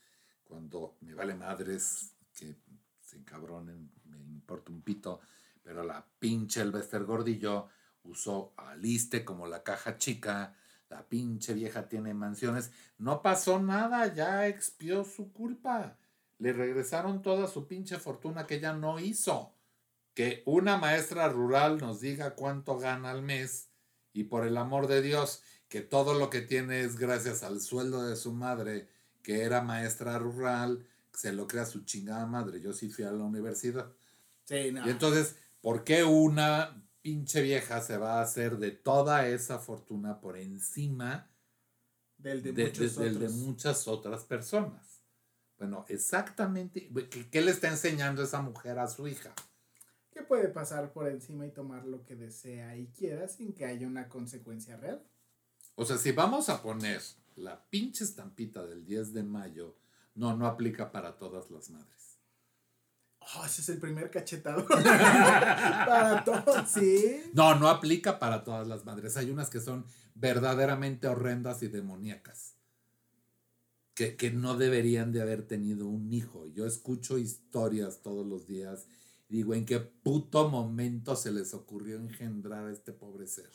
cuando 0.50 0.96
me 1.02 1.14
vale 1.14 1.34
madres 1.34 2.16
que 2.34 2.56
se 3.00 3.16
encabronen, 3.16 3.88
me 4.04 4.18
importa 4.18 4.72
un 4.72 4.82
pito, 4.82 5.20
pero 5.62 5.84
la 5.84 6.04
pinche 6.18 6.60
Elvester 6.60 7.04
Gordillo 7.04 7.68
usó 8.02 8.52
al 8.56 8.84
ISTE 8.84 9.24
como 9.24 9.46
la 9.46 9.62
caja 9.62 9.96
chica, 9.96 10.56
la 10.88 11.08
pinche 11.08 11.54
vieja 11.54 11.88
tiene 11.88 12.14
mansiones, 12.14 12.72
no 12.98 13.22
pasó 13.22 13.60
nada, 13.60 14.12
ya 14.12 14.48
expió 14.48 15.04
su 15.04 15.32
culpa, 15.32 15.96
le 16.38 16.52
regresaron 16.52 17.22
toda 17.22 17.46
su 17.46 17.68
pinche 17.68 17.98
fortuna 17.98 18.46
que 18.46 18.56
ella 18.56 18.72
no 18.72 18.98
hizo. 18.98 19.54
Que 20.14 20.42
una 20.46 20.76
maestra 20.76 21.28
rural 21.28 21.78
nos 21.78 22.00
diga 22.00 22.34
cuánto 22.34 22.76
gana 22.76 23.12
al 23.12 23.22
mes 23.22 23.68
y 24.12 24.24
por 24.24 24.44
el 24.44 24.56
amor 24.56 24.88
de 24.88 25.00
Dios, 25.02 25.44
que 25.68 25.80
todo 25.80 26.14
lo 26.14 26.28
que 26.28 26.40
tiene 26.40 26.80
es 26.80 26.96
gracias 26.96 27.44
al 27.44 27.60
sueldo 27.60 28.02
de 28.02 28.16
su 28.16 28.32
madre, 28.32 28.88
que 29.22 29.42
era 29.42 29.62
maestra 29.62 30.18
rural, 30.18 30.86
se 31.12 31.32
lo 31.32 31.46
crea 31.46 31.66
su 31.66 31.84
chingada 31.84 32.26
madre. 32.26 32.60
Yo 32.60 32.72
sí 32.72 32.88
fui 32.90 33.04
a 33.04 33.12
la 33.12 33.24
universidad. 33.24 33.90
Sí, 34.44 34.72
no. 34.72 34.86
Y 34.86 34.90
entonces, 34.90 35.36
¿por 35.60 35.84
qué 35.84 36.04
una 36.04 36.82
pinche 37.02 37.42
vieja 37.42 37.80
se 37.80 37.96
va 37.96 38.18
a 38.18 38.22
hacer 38.22 38.58
de 38.58 38.70
toda 38.72 39.26
esa 39.28 39.58
fortuna 39.58 40.20
por 40.20 40.36
encima 40.36 41.30
del 42.18 42.42
de, 42.42 42.52
de, 42.52 42.64
muchos 42.66 42.96
de- 42.96 43.04
del 43.04 43.18
de 43.18 43.26
otros. 43.26 43.32
muchas 43.40 43.88
otras 43.88 44.24
personas? 44.24 45.00
Bueno, 45.58 45.84
exactamente. 45.88 46.90
¿Qué, 47.10 47.28
qué 47.30 47.40
le 47.42 47.50
está 47.50 47.68
enseñando 47.68 48.22
esa 48.22 48.40
mujer 48.42 48.78
a 48.78 48.88
su 48.88 49.06
hija? 49.08 49.32
que 50.12 50.22
puede 50.22 50.48
pasar 50.48 50.92
por 50.92 51.06
encima 51.08 51.46
y 51.46 51.50
tomar 51.52 51.86
lo 51.86 52.04
que 52.04 52.16
desea 52.16 52.76
y 52.76 52.88
quiera 52.88 53.28
sin 53.28 53.52
que 53.54 53.64
haya 53.64 53.86
una 53.86 54.08
consecuencia 54.08 54.76
real. 54.76 55.00
O 55.80 55.86
sea, 55.86 55.96
si 55.96 56.12
vamos 56.12 56.50
a 56.50 56.60
poner 56.60 57.00
la 57.36 57.64
pinche 57.70 58.04
estampita 58.04 58.66
del 58.66 58.84
10 58.84 59.14
de 59.14 59.22
mayo, 59.22 59.78
no, 60.14 60.36
no 60.36 60.46
aplica 60.46 60.92
para 60.92 61.16
todas 61.16 61.50
las 61.50 61.70
madres. 61.70 62.18
Oh, 63.18 63.46
ese 63.46 63.62
es 63.62 63.68
el 63.70 63.78
primer 63.78 64.10
cachetado. 64.10 64.66
Para 64.68 66.22
todos, 66.22 66.68
sí. 66.68 67.22
No, 67.32 67.54
no 67.54 67.66
aplica 67.68 68.18
para 68.18 68.44
todas 68.44 68.68
las 68.68 68.84
madres. 68.84 69.16
Hay 69.16 69.30
unas 69.30 69.48
que 69.48 69.60
son 69.60 69.86
verdaderamente 70.14 71.08
horrendas 71.08 71.62
y 71.62 71.68
demoníacas. 71.68 72.56
Que, 73.94 74.16
que 74.16 74.30
no 74.30 74.56
deberían 74.58 75.12
de 75.12 75.22
haber 75.22 75.46
tenido 75.46 75.86
un 75.86 76.12
hijo. 76.12 76.46
Yo 76.48 76.66
escucho 76.66 77.16
historias 77.16 78.02
todos 78.02 78.26
los 78.26 78.46
días 78.46 78.86
y 79.30 79.36
digo, 79.36 79.54
¿en 79.54 79.64
qué 79.64 79.80
puto 79.80 80.50
momento 80.50 81.16
se 81.16 81.30
les 81.30 81.54
ocurrió 81.54 81.96
engendrar 81.96 82.66
a 82.66 82.70
este 82.70 82.92
pobre 82.92 83.26
ser? 83.26 83.50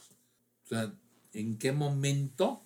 O 0.64 0.68
sea, 0.68 0.92
¿en 1.36 1.58
qué 1.58 1.72
momento? 1.72 2.66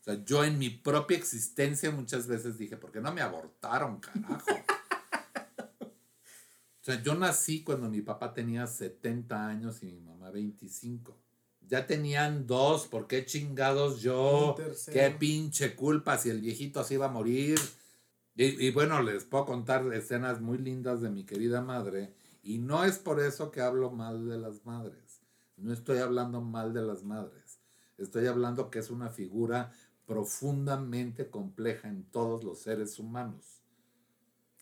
O 0.00 0.02
sea, 0.02 0.24
yo 0.24 0.44
en 0.44 0.58
mi 0.58 0.70
propia 0.70 1.16
existencia 1.16 1.90
muchas 1.90 2.26
veces 2.26 2.56
dije, 2.56 2.76
¿por 2.76 2.90
qué 2.90 3.00
no 3.00 3.12
me 3.12 3.20
abortaron, 3.20 4.00
carajo? 4.00 4.50
O 5.80 6.90
sea, 6.90 7.02
yo 7.02 7.14
nací 7.14 7.62
cuando 7.62 7.90
mi 7.90 8.00
papá 8.00 8.32
tenía 8.32 8.66
70 8.66 9.46
años 9.46 9.82
y 9.82 9.86
mi 9.86 10.00
mamá 10.00 10.30
25. 10.30 11.14
Ya 11.68 11.86
tenían 11.86 12.46
dos, 12.46 12.86
¿por 12.86 13.06
qué 13.06 13.26
chingados 13.26 14.00
yo? 14.00 14.56
¿Qué 14.90 15.10
pinche 15.10 15.76
culpa 15.76 16.16
si 16.16 16.30
el 16.30 16.40
viejito 16.40 16.82
se 16.82 16.94
iba 16.94 17.06
a 17.06 17.10
morir? 17.10 17.58
Y, 18.34 18.66
y 18.66 18.70
bueno, 18.70 19.02
les 19.02 19.24
puedo 19.24 19.44
contar 19.44 19.84
escenas 19.92 20.40
muy 20.40 20.56
lindas 20.56 21.02
de 21.02 21.10
mi 21.10 21.24
querida 21.24 21.60
madre. 21.60 22.14
Y 22.42 22.56
no 22.56 22.84
es 22.84 22.98
por 22.98 23.20
eso 23.20 23.50
que 23.50 23.60
hablo 23.60 23.90
mal 23.90 24.26
de 24.26 24.38
las 24.38 24.64
madres. 24.64 25.20
No 25.58 25.74
estoy 25.74 25.98
hablando 25.98 26.40
mal 26.40 26.72
de 26.72 26.82
las 26.82 27.02
madres. 27.02 27.47
Estoy 27.98 28.26
hablando 28.26 28.70
que 28.70 28.78
es 28.78 28.90
una 28.90 29.10
figura 29.10 29.72
profundamente 30.06 31.28
compleja 31.30 31.88
en 31.88 32.04
todos 32.04 32.44
los 32.44 32.60
seres 32.60 32.98
humanos. 32.98 33.60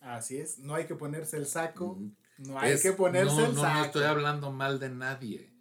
Así 0.01 0.37
es. 0.39 0.59
No 0.59 0.75
hay 0.75 0.87
que 0.87 0.95
ponerse 0.95 1.37
el 1.37 1.47
saco. 1.47 1.99
No 2.39 2.59
hay 2.59 2.73
Es- 2.73 2.83
que 2.83 2.93
ponerse 2.93 3.35
no, 3.37 3.47
el 3.47 3.55
no, 3.55 3.61
saco. 3.61 3.79
no 3.79 3.85
estoy 3.85 4.05
hablando 4.05 4.53
mal 4.53 4.79
de 4.79 4.91
nadie. 4.91 5.53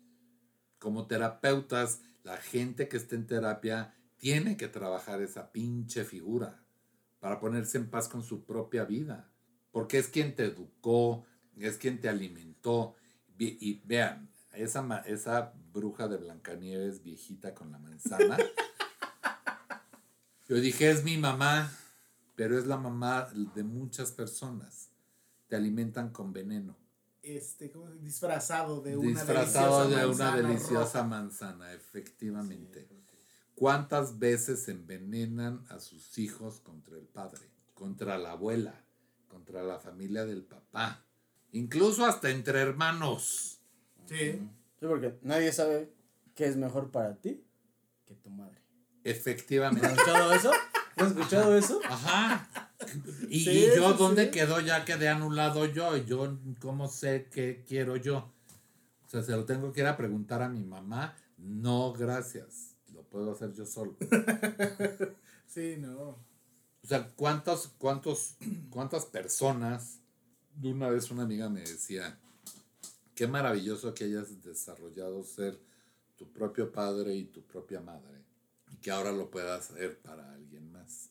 Como 0.79 1.07
terapeutas, 1.07 2.01
la 2.23 2.37
gente 2.37 2.87
que 2.87 2.97
está 2.97 3.15
en 3.15 3.27
terapia 3.27 3.93
tiene 4.17 4.57
que 4.57 4.67
trabajar 4.67 5.21
esa 5.21 5.51
pinche 5.51 6.03
figura 6.03 6.63
para 7.19 7.39
ponerse 7.39 7.77
en 7.77 7.89
paz 7.89 8.07
con 8.07 8.23
su 8.23 8.43
propia 8.45 8.85
vida. 8.85 9.31
Porque 9.71 9.97
es 9.97 10.07
quien 10.07 10.35
te 10.35 10.45
educó, 10.45 11.25
es 11.57 11.77
quien 11.77 11.99
te 11.99 12.09
alimentó. 12.09 12.95
Vi- 13.37 13.57
Y, 13.59 13.81
vean, 13.85 14.29
esa, 14.53 14.99
esa 15.05 15.53
bruja 15.75 16.07
de 16.07 16.17
Blancanieves 16.17 17.03
viejita 17.03 17.53
con 17.53 17.71
la 17.71 17.77
manzana. 17.77 18.37
yo 20.47 20.55
dije, 20.55 20.89
es 20.89 21.03
mi 21.03 21.17
mamá, 21.17 21.69
pero 22.35 22.57
es 22.57 22.65
la 22.65 22.77
mamá 22.77 23.27
de 23.53 23.63
muchas 23.63 24.11
personas. 24.11 24.89
Te 25.47 25.55
alimentan 25.55 26.09
con 26.11 26.33
veneno. 26.33 26.75
Este, 27.21 27.69
¿cómo 27.71 27.89
disfrazado 27.91 28.81
de 28.81 28.97
una 28.97 29.19
Disfrazado 29.19 29.89
de 29.89 29.97
deliciosa 29.97 30.15
una 30.15 30.31
manzana 30.31 30.47
deliciosa 30.47 30.97
roja. 30.99 31.03
manzana, 31.03 31.73
efectivamente. 31.73 32.87
¿Cuántas 33.53 34.17
veces 34.19 34.67
envenenan 34.67 35.65
a 35.69 35.79
sus 35.79 36.17
hijos 36.17 36.59
contra 36.59 36.97
el 36.97 37.05
padre, 37.05 37.49
contra 37.73 38.17
la 38.17 38.31
abuela, 38.31 38.83
contra 39.27 39.63
la 39.63 39.79
familia 39.79 40.25
del 40.25 40.43
papá? 40.43 41.05
Incluso 41.51 42.05
hasta 42.05 42.29
entre 42.29 42.59
hermanos. 42.59 43.59
Sí. 44.07 44.39
Sí, 44.85 44.89
porque 44.89 45.17
nadie 45.23 45.51
sabe 45.51 45.91
qué 46.35 46.45
es 46.45 46.55
mejor 46.57 46.91
para 46.91 47.15
ti 47.15 47.43
que 48.05 48.13
tu 48.15 48.29
madre. 48.29 48.61
Efectivamente. 49.03 49.85
¿Has 49.85 49.93
escuchado 49.97 50.33
eso? 50.33 50.51
¿Has 50.95 51.07
escuchado 51.07 51.57
eso? 51.57 51.79
Ajá. 51.89 52.47
Y, 53.29 53.39
Sí, 53.39 53.49
y 53.71 53.75
yo, 53.75 53.93
¿dónde 53.93 54.25
sí. 54.25 54.31
quedó? 54.31 54.59
Ya 54.59 54.85
quedé 54.85 55.09
anulado 55.09 55.65
yo. 55.65 55.97
Y 55.97 56.05
yo, 56.05 56.37
¿cómo 56.59 56.87
sé 56.87 57.27
qué 57.31 57.63
quiero 57.67 57.95
yo? 57.95 58.31
O 59.05 59.09
sea, 59.09 59.23
se 59.23 59.31
lo 59.31 59.45
tengo 59.45 59.73
que 59.73 59.81
ir 59.81 59.87
a 59.87 59.97
preguntar 59.97 60.41
a 60.43 60.49
mi 60.49 60.63
mamá. 60.63 61.15
No, 61.37 61.93
gracias. 61.93 62.75
Lo 62.93 63.01
puedo 63.03 63.31
hacer 63.31 63.53
yo 63.53 63.65
solo. 63.65 63.95
Sí, 65.47 65.77
no. 65.79 65.93
O 66.83 66.87
sea, 66.87 67.11
¿cuántos, 67.15 67.69
cuántos, 67.77 68.35
¿cuántas 68.69 69.05
personas? 69.05 69.99
De 70.53 70.69
una 70.71 70.89
vez 70.89 71.09
una 71.11 71.23
amiga 71.23 71.49
me 71.49 71.61
decía, 71.61 72.19
qué 73.15 73.27
maravilloso 73.27 73.93
que 73.93 74.03
hayas 74.05 74.43
desarrollado 74.43 75.23
ser 75.23 75.59
tu 76.17 76.31
propio 76.31 76.71
padre 76.71 77.15
y 77.15 77.25
tu 77.25 77.41
propia 77.43 77.79
madre. 77.81 78.23
Y 78.71 78.77
que 78.77 78.91
ahora 78.91 79.11
lo 79.11 79.29
puedas 79.31 79.71
hacer 79.71 79.99
para 80.01 80.33
alguien 80.33 80.71
más. 80.71 81.09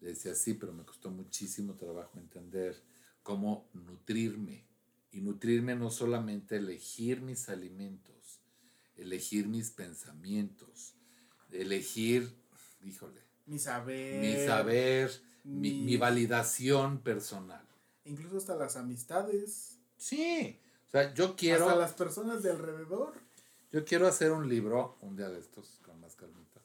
Le 0.00 0.08
decía, 0.10 0.34
sí, 0.34 0.54
pero 0.54 0.72
me 0.72 0.84
costó 0.84 1.10
muchísimo 1.10 1.74
trabajo 1.74 2.18
entender 2.18 2.82
cómo 3.22 3.68
nutrirme 3.72 4.64
y 5.12 5.20
nutrirme 5.20 5.74
no 5.76 5.90
solamente 5.90 6.56
elegir 6.56 7.20
mis 7.22 7.48
alimentos, 7.48 8.40
elegir 8.96 9.46
mis 9.46 9.70
pensamientos, 9.70 10.94
elegir, 11.50 12.34
híjole, 12.82 13.20
Mi 13.46 13.58
saber. 13.58 14.14
mi 14.20 14.36
saber, 14.44 15.10
mi, 15.44 15.72
mi- 15.72 15.80
mi 15.84 15.96
validación 15.96 17.00
personal. 17.00 17.64
Incluso 18.04 18.36
hasta 18.38 18.56
las 18.56 18.76
amistades. 18.76 19.78
Sí, 19.96 20.58
sea, 21.00 21.12
yo 21.14 21.36
quiero, 21.36 21.66
Hasta 21.68 21.78
las 21.80 21.92
personas 21.92 22.42
de 22.42 22.50
alrededor. 22.50 23.12
yo 23.72 23.84
quiero 23.84 24.06
hacer 24.06 24.32
un 24.32 24.48
libro 24.48 24.96
un 25.00 25.16
día 25.16 25.28
de 25.28 25.38
estos 25.40 25.80
con 25.84 26.00
más 26.00 26.14
calmita. 26.16 26.60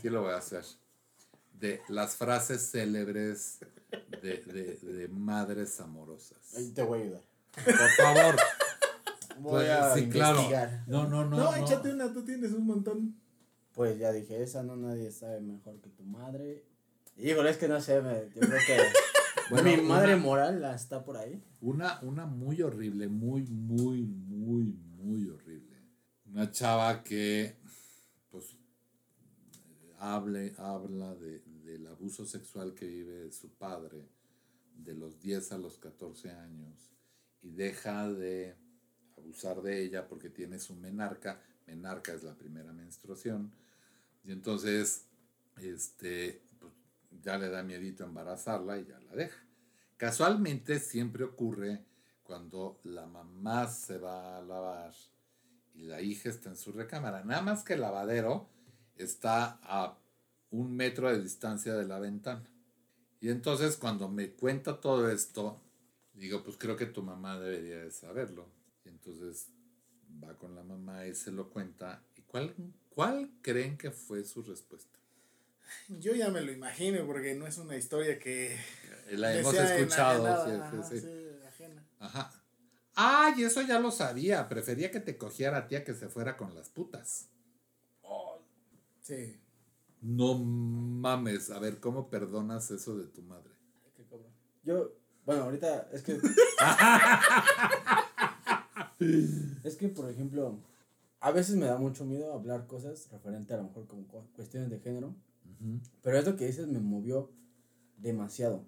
Sí 0.00 0.08
lo 0.08 0.22
voy 0.22 0.32
a 0.32 0.36
hacer. 0.38 0.64
De 1.52 1.82
las 1.88 2.16
frases 2.16 2.70
célebres 2.70 3.58
de, 4.22 4.38
de- 4.38 4.76
de 4.76 5.08
madres 5.08 5.78
amorosas. 5.80 6.38
Ahí 6.56 6.70
te 6.70 6.82
voy 6.82 7.00
a 7.00 7.02
ayudar. 7.02 7.22
Por 7.64 7.90
favor. 7.96 8.36
Voy 9.40 9.50
Pues, 9.52 9.70
a 9.70 9.94
sí, 9.94 10.08
claro. 10.08 10.36
investigar. 10.36 10.84
No, 10.86 11.06
no, 11.08 11.24
no. 11.24 11.36
No, 11.36 11.56
no. 11.56 11.56
échate 11.56 11.92
una, 11.92 12.12
tú 12.12 12.24
tienes 12.24 12.52
un 12.52 12.66
montón. 12.66 13.16
Pues 13.74 13.98
ya 13.98 14.10
dije, 14.12 14.42
esa 14.42 14.62
no 14.62 14.76
nadie 14.76 15.10
sabe 15.12 15.40
mejor 15.40 15.80
que 15.80 15.88
tu 15.90 16.02
madre. 16.04 16.64
Híjole, 17.16 17.50
es 17.50 17.56
que 17.58 17.68
no 17.68 17.80
sé, 17.80 18.00
me- 18.00 18.28
yo 18.34 18.40
creo 18.40 18.58
que 18.66 18.78
Bueno, 19.50 19.76
mi 19.76 19.82
madre 19.88 20.14
una- 20.14 20.22
moral 20.22 20.64
está 20.74 21.04
por 21.04 21.16
ahí. 21.16 21.42
Una, 21.60 22.00
una 22.02 22.26
muy 22.26 22.62
horrible, 22.62 23.08
muy, 23.08 23.42
muy, 23.46 24.02
muy, 24.06 24.72
muy 24.96 25.28
horrible. 25.28 25.76
Una 26.26 26.50
chava 26.50 27.02
que, 27.02 27.56
pues, 28.30 28.56
hable, 29.98 30.54
habla 30.58 31.14
de, 31.16 31.40
del 31.64 31.86
abuso 31.86 32.24
sexual 32.26 32.74
que 32.74 32.86
vive 32.86 33.30
su 33.32 33.48
padre 33.50 34.08
de 34.76 34.94
los 34.94 35.20
10 35.20 35.52
a 35.52 35.58
los 35.58 35.76
14 35.78 36.30
años 36.30 36.90
y 37.42 37.50
deja 37.50 38.10
de 38.12 38.56
abusar 39.16 39.60
de 39.62 39.82
ella 39.82 40.06
porque 40.08 40.30
tiene 40.30 40.58
su 40.58 40.74
menarca. 40.74 41.40
Menarca 41.66 42.12
es 42.14 42.22
la 42.22 42.34
primera 42.34 42.72
menstruación. 42.72 43.52
Y 44.24 44.32
entonces, 44.32 45.06
este, 45.60 46.40
ya 47.22 47.38
le 47.38 47.48
da 47.48 47.62
miedito 47.62 48.04
embarazarla 48.04 48.78
y 48.78 48.86
ya 48.86 48.98
la 49.00 49.14
deja. 49.14 49.38
Casualmente 49.96 50.78
siempre 50.78 51.24
ocurre 51.24 51.84
cuando 52.22 52.80
la 52.84 53.06
mamá 53.06 53.66
se 53.66 53.98
va 53.98 54.38
a 54.38 54.42
lavar 54.42 54.94
y 55.74 55.82
la 55.82 56.00
hija 56.00 56.28
está 56.28 56.50
en 56.50 56.56
su 56.56 56.72
recámara. 56.72 57.24
Nada 57.24 57.42
más 57.42 57.64
que 57.64 57.74
el 57.74 57.80
lavadero 57.80 58.48
está 58.96 59.58
a 59.62 59.98
un 60.50 60.74
metro 60.74 61.10
de 61.10 61.20
distancia 61.20 61.74
de 61.74 61.86
la 61.86 61.98
ventana. 61.98 62.48
Y 63.20 63.28
entonces 63.28 63.76
cuando 63.76 64.08
me 64.08 64.30
cuenta 64.30 64.80
todo 64.80 65.10
esto, 65.10 65.60
digo, 66.14 66.42
pues 66.42 66.56
creo 66.56 66.76
que 66.76 66.86
tu 66.86 67.02
mamá 67.02 67.38
debería 67.38 67.78
de 67.78 67.90
saberlo. 67.90 68.48
Y 68.84 68.88
entonces 68.88 69.48
va 70.22 70.36
con 70.38 70.54
la 70.54 70.62
mamá 70.62 71.06
y 71.06 71.14
se 71.14 71.32
lo 71.32 71.50
cuenta. 71.50 72.02
¿Y 72.16 72.22
cuál, 72.22 72.54
cuál 72.88 73.30
creen 73.42 73.76
que 73.76 73.90
fue 73.90 74.24
su 74.24 74.42
respuesta? 74.42 74.99
Yo 75.88 76.14
ya 76.14 76.28
me 76.30 76.40
lo 76.40 76.52
imagino 76.52 77.04
porque 77.06 77.34
no 77.34 77.46
es 77.46 77.58
una 77.58 77.76
historia 77.76 78.18
que. 78.18 78.56
La 79.12 79.34
hemos 79.36 79.54
escuchado. 79.54 80.26
enajenada, 80.26 80.44
sí, 80.44 80.50
sí, 80.50 80.78
ajá, 80.78 80.88
sí. 80.88 81.00
sí, 81.00 81.46
ajena. 81.48 81.84
Ajá. 81.98 82.32
Ay, 82.94 83.42
eso 83.44 83.62
ya 83.62 83.78
lo 83.80 83.90
sabía. 83.90 84.48
Prefería 84.48 84.90
que 84.90 85.00
te 85.00 85.16
cogiera 85.16 85.58
a 85.58 85.66
ti 85.68 85.76
a 85.76 85.84
que 85.84 85.94
se 85.94 86.08
fuera 86.08 86.36
con 86.36 86.54
las 86.54 86.68
putas. 86.68 87.28
Sí. 89.00 89.40
No 90.02 90.34
mames. 90.36 91.50
A 91.50 91.58
ver, 91.58 91.80
¿cómo 91.80 92.08
perdonas 92.10 92.70
eso 92.70 92.96
de 92.96 93.06
tu 93.08 93.22
madre? 93.22 93.50
Yo, 94.62 94.92
bueno, 95.24 95.42
ahorita 95.44 95.88
es 95.92 96.02
que. 96.02 96.18
es 99.64 99.76
que, 99.76 99.88
por 99.88 100.10
ejemplo, 100.10 100.58
a 101.20 101.30
veces 101.32 101.56
me 101.56 101.66
da 101.66 101.76
mucho 101.78 102.04
miedo 102.04 102.32
hablar 102.32 102.66
cosas 102.66 103.08
referente 103.10 103.54
a 103.54 103.58
lo 103.58 103.64
mejor 103.64 103.86
como 103.86 104.06
cu- 104.06 104.30
cuestiones 104.34 104.70
de 104.70 104.78
género. 104.80 105.14
Pero 106.02 106.18
esto 106.18 106.36
que 106.36 106.46
dices 106.46 106.66
me 106.66 106.78
movió 106.80 107.30
demasiado. 107.96 108.64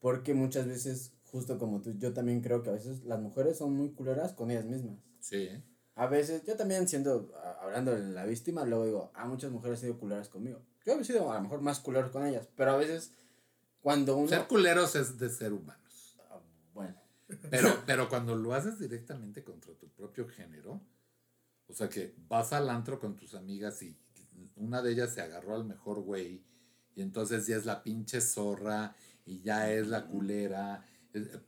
Porque 0.00 0.34
muchas 0.34 0.66
veces, 0.66 1.12
justo 1.24 1.58
como 1.58 1.80
tú, 1.80 1.92
yo 1.98 2.12
también 2.12 2.40
creo 2.40 2.62
que 2.62 2.70
a 2.70 2.74
veces 2.74 3.04
las 3.04 3.20
mujeres 3.20 3.58
son 3.58 3.74
muy 3.74 3.90
culeras 3.90 4.32
con 4.32 4.50
ellas 4.50 4.64
mismas. 4.64 4.98
Sí, 5.20 5.36
¿eh? 5.44 5.62
A 5.94 6.06
veces, 6.06 6.42
yo 6.46 6.56
también 6.56 6.88
siendo, 6.88 7.32
a- 7.36 7.64
hablando 7.64 7.94
de 7.94 8.02
la 8.12 8.24
víctima, 8.24 8.64
luego 8.64 8.84
digo, 8.86 9.10
ah, 9.14 9.26
muchas 9.26 9.50
mujeres 9.52 9.78
han 9.78 9.82
sido 9.82 9.98
culeras 9.98 10.28
conmigo. 10.28 10.60
Yo 10.84 10.94
he 10.98 11.04
sido 11.04 11.30
a 11.30 11.34
lo 11.36 11.42
mejor 11.42 11.60
más 11.60 11.80
culero 11.80 12.10
con 12.10 12.26
ellas, 12.26 12.48
pero 12.56 12.72
a 12.72 12.76
veces 12.76 13.12
cuando 13.80 14.16
uno... 14.16 14.28
Ser 14.28 14.46
culeros 14.48 14.96
es 14.96 15.18
de 15.18 15.28
ser 15.30 15.52
humanos. 15.52 16.16
Ah, 16.30 16.40
Bueno, 16.72 16.96
Pero, 17.50 17.68
pero 17.86 18.08
cuando 18.08 18.34
lo 18.34 18.54
haces 18.54 18.78
directamente 18.78 19.44
contra 19.44 19.72
tu 19.74 19.88
propio 19.90 20.26
género, 20.28 20.80
o 21.68 21.74
sea 21.74 21.88
que 21.88 22.14
vas 22.28 22.52
al 22.52 22.68
antro 22.70 22.98
con 22.98 23.14
tus 23.16 23.34
amigas 23.34 23.82
y 23.82 23.96
una 24.56 24.82
de 24.82 24.92
ellas 24.92 25.12
se 25.14 25.20
agarró 25.22 25.54
al 25.54 25.64
mejor 25.64 26.00
güey 26.00 26.42
y 26.94 27.02
entonces 27.02 27.46
ya 27.46 27.56
es 27.56 27.64
la 27.66 27.82
pinche 27.82 28.20
zorra 28.20 28.94
y 29.24 29.40
ya 29.42 29.70
es 29.72 29.86
la 29.88 30.06
culera. 30.06 30.84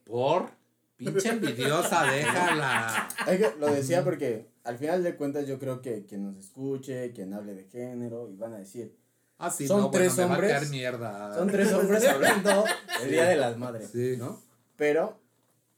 Por 0.05 0.51
pinche 0.97 1.29
envidiosa, 1.31 2.05
déjala. 2.13 3.09
Es 3.29 3.39
que 3.39 3.59
lo 3.59 3.67
decía 3.73 4.03
porque 4.05 4.49
al 4.65 4.79
final 4.79 5.03
de 5.03 5.17
cuentas 5.17 5.47
yo 5.47 5.59
creo 5.59 5.81
que 5.83 6.05
quien 6.07 6.25
nos 6.25 6.37
escuche, 6.37 7.13
quien 7.13 7.35
hable 7.35 7.55
de 7.55 7.65
género, 7.65 8.29
y 8.31 8.37
van 8.37 8.55
a 8.55 8.59
decir, 8.59 8.97
Ah, 9.37 9.51
sí, 9.51 9.67
Son 9.67 9.79
no, 9.81 9.89
bueno, 9.91 9.99
tres 10.05 10.17
me 10.17 10.25
va 10.25 10.31
a 10.31 10.35
hombres. 10.35 10.53
caer 10.53 10.69
mierda. 10.71 11.35
son 11.37 11.49
tres 11.49 11.73
hombres 11.73 12.05
hablando 12.09 12.65
el 13.03 13.11
Día 13.11 13.25
de 13.25 13.37
las 13.37 13.59
Madres, 13.59 13.91
Sí. 13.91 14.15
¿no? 14.17 14.41
Pero 14.77 15.19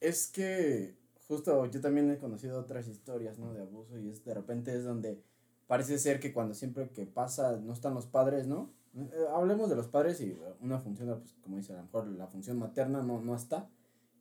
es 0.01 0.27
que 0.29 0.95
justo 1.27 1.65
yo 1.67 1.81
también 1.81 2.11
he 2.11 2.19
conocido 2.19 2.61
otras 2.61 2.87
historias, 2.87 3.39
¿no? 3.39 3.55
De 3.55 3.63
abuso 3.63 3.99
y 3.99 4.11
es 4.11 4.23
de 4.25 4.35
repente 4.35 4.75
es 4.77 4.85
donde 4.85 5.23
parece 5.67 5.99
ser 5.99 6.21
que 6.21 6.33
cuando 6.33 6.55
siempre 6.55 6.89
que 6.91 7.07
pasa 7.07 7.57
no 7.57 7.73
están 7.73 7.95
los 7.95 8.07
padres, 8.07 8.47
¿no? 8.47 8.71
Eh, 8.97 9.27
hablemos 9.35 9.69
de 9.69 9.77
los 9.77 9.89
padres 9.89 10.21
y 10.21 10.31
eh, 10.31 10.39
una 10.61 10.79
función, 10.79 11.21
pues 11.21 11.35
como 11.43 11.57
dice, 11.57 11.73
a 11.75 11.77
lo 11.77 11.83
mejor 11.83 12.07
la 12.09 12.27
función 12.27 12.59
materna 12.59 13.03
no, 13.03 13.21
no 13.21 13.35
está. 13.35 13.69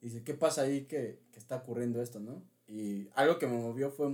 Dice, 0.01 0.23
¿qué 0.23 0.33
pasa 0.33 0.63
ahí 0.63 0.85
que, 0.85 1.19
que 1.31 1.39
está 1.39 1.57
ocurriendo 1.57 2.01
esto, 2.01 2.19
no? 2.19 2.43
Y 2.67 3.09
algo 3.15 3.39
que 3.39 3.47
me 3.47 3.57
movió 3.57 3.91
fue, 3.91 4.11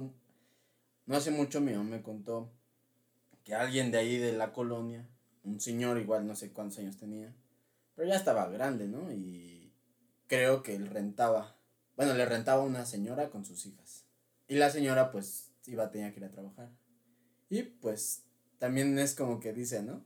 no 1.06 1.16
hace 1.16 1.32
mucho 1.32 1.62
mi 1.62 1.74
mamá 1.74 1.90
me 1.90 2.02
contó 2.02 2.52
que 3.44 3.56
alguien 3.56 3.92
de 3.92 3.98
ahí 3.98 4.18
de 4.18 4.34
la 4.34 4.54
colonia, 4.54 5.08
un 5.44 5.60
señor 5.60 5.98
igual 5.98 6.28
no 6.28 6.36
sé 6.36 6.52
cuántos 6.52 6.80
años 6.80 6.98
tenía, 6.98 7.34
pero 7.96 8.08
ya 8.08 8.16
estaba 8.16 8.48
grande, 8.50 8.88
¿no? 8.88 9.12
Y 9.12 9.74
creo 10.28 10.64
que 10.64 10.76
él 10.76 10.88
rentaba, 10.88 11.56
bueno, 11.96 12.14
le 12.14 12.26
rentaba 12.26 12.62
a 12.62 12.66
una 12.66 12.86
señora 12.86 13.30
con 13.30 13.46
sus 13.46 13.66
hijas. 13.66 14.06
Y 14.48 14.56
la 14.56 14.70
señora 14.70 15.12
pues 15.12 15.52
iba, 15.66 15.92
tenía 15.92 16.12
que 16.14 16.20
ir 16.20 16.26
a 16.26 16.32
trabajar. 16.32 16.70
Y 17.52 17.62
pues 17.64 18.24
también 18.58 18.98
es 18.98 19.14
como 19.14 19.40
que 19.40 19.54
dice, 19.54 19.84
¿no? 19.84 20.04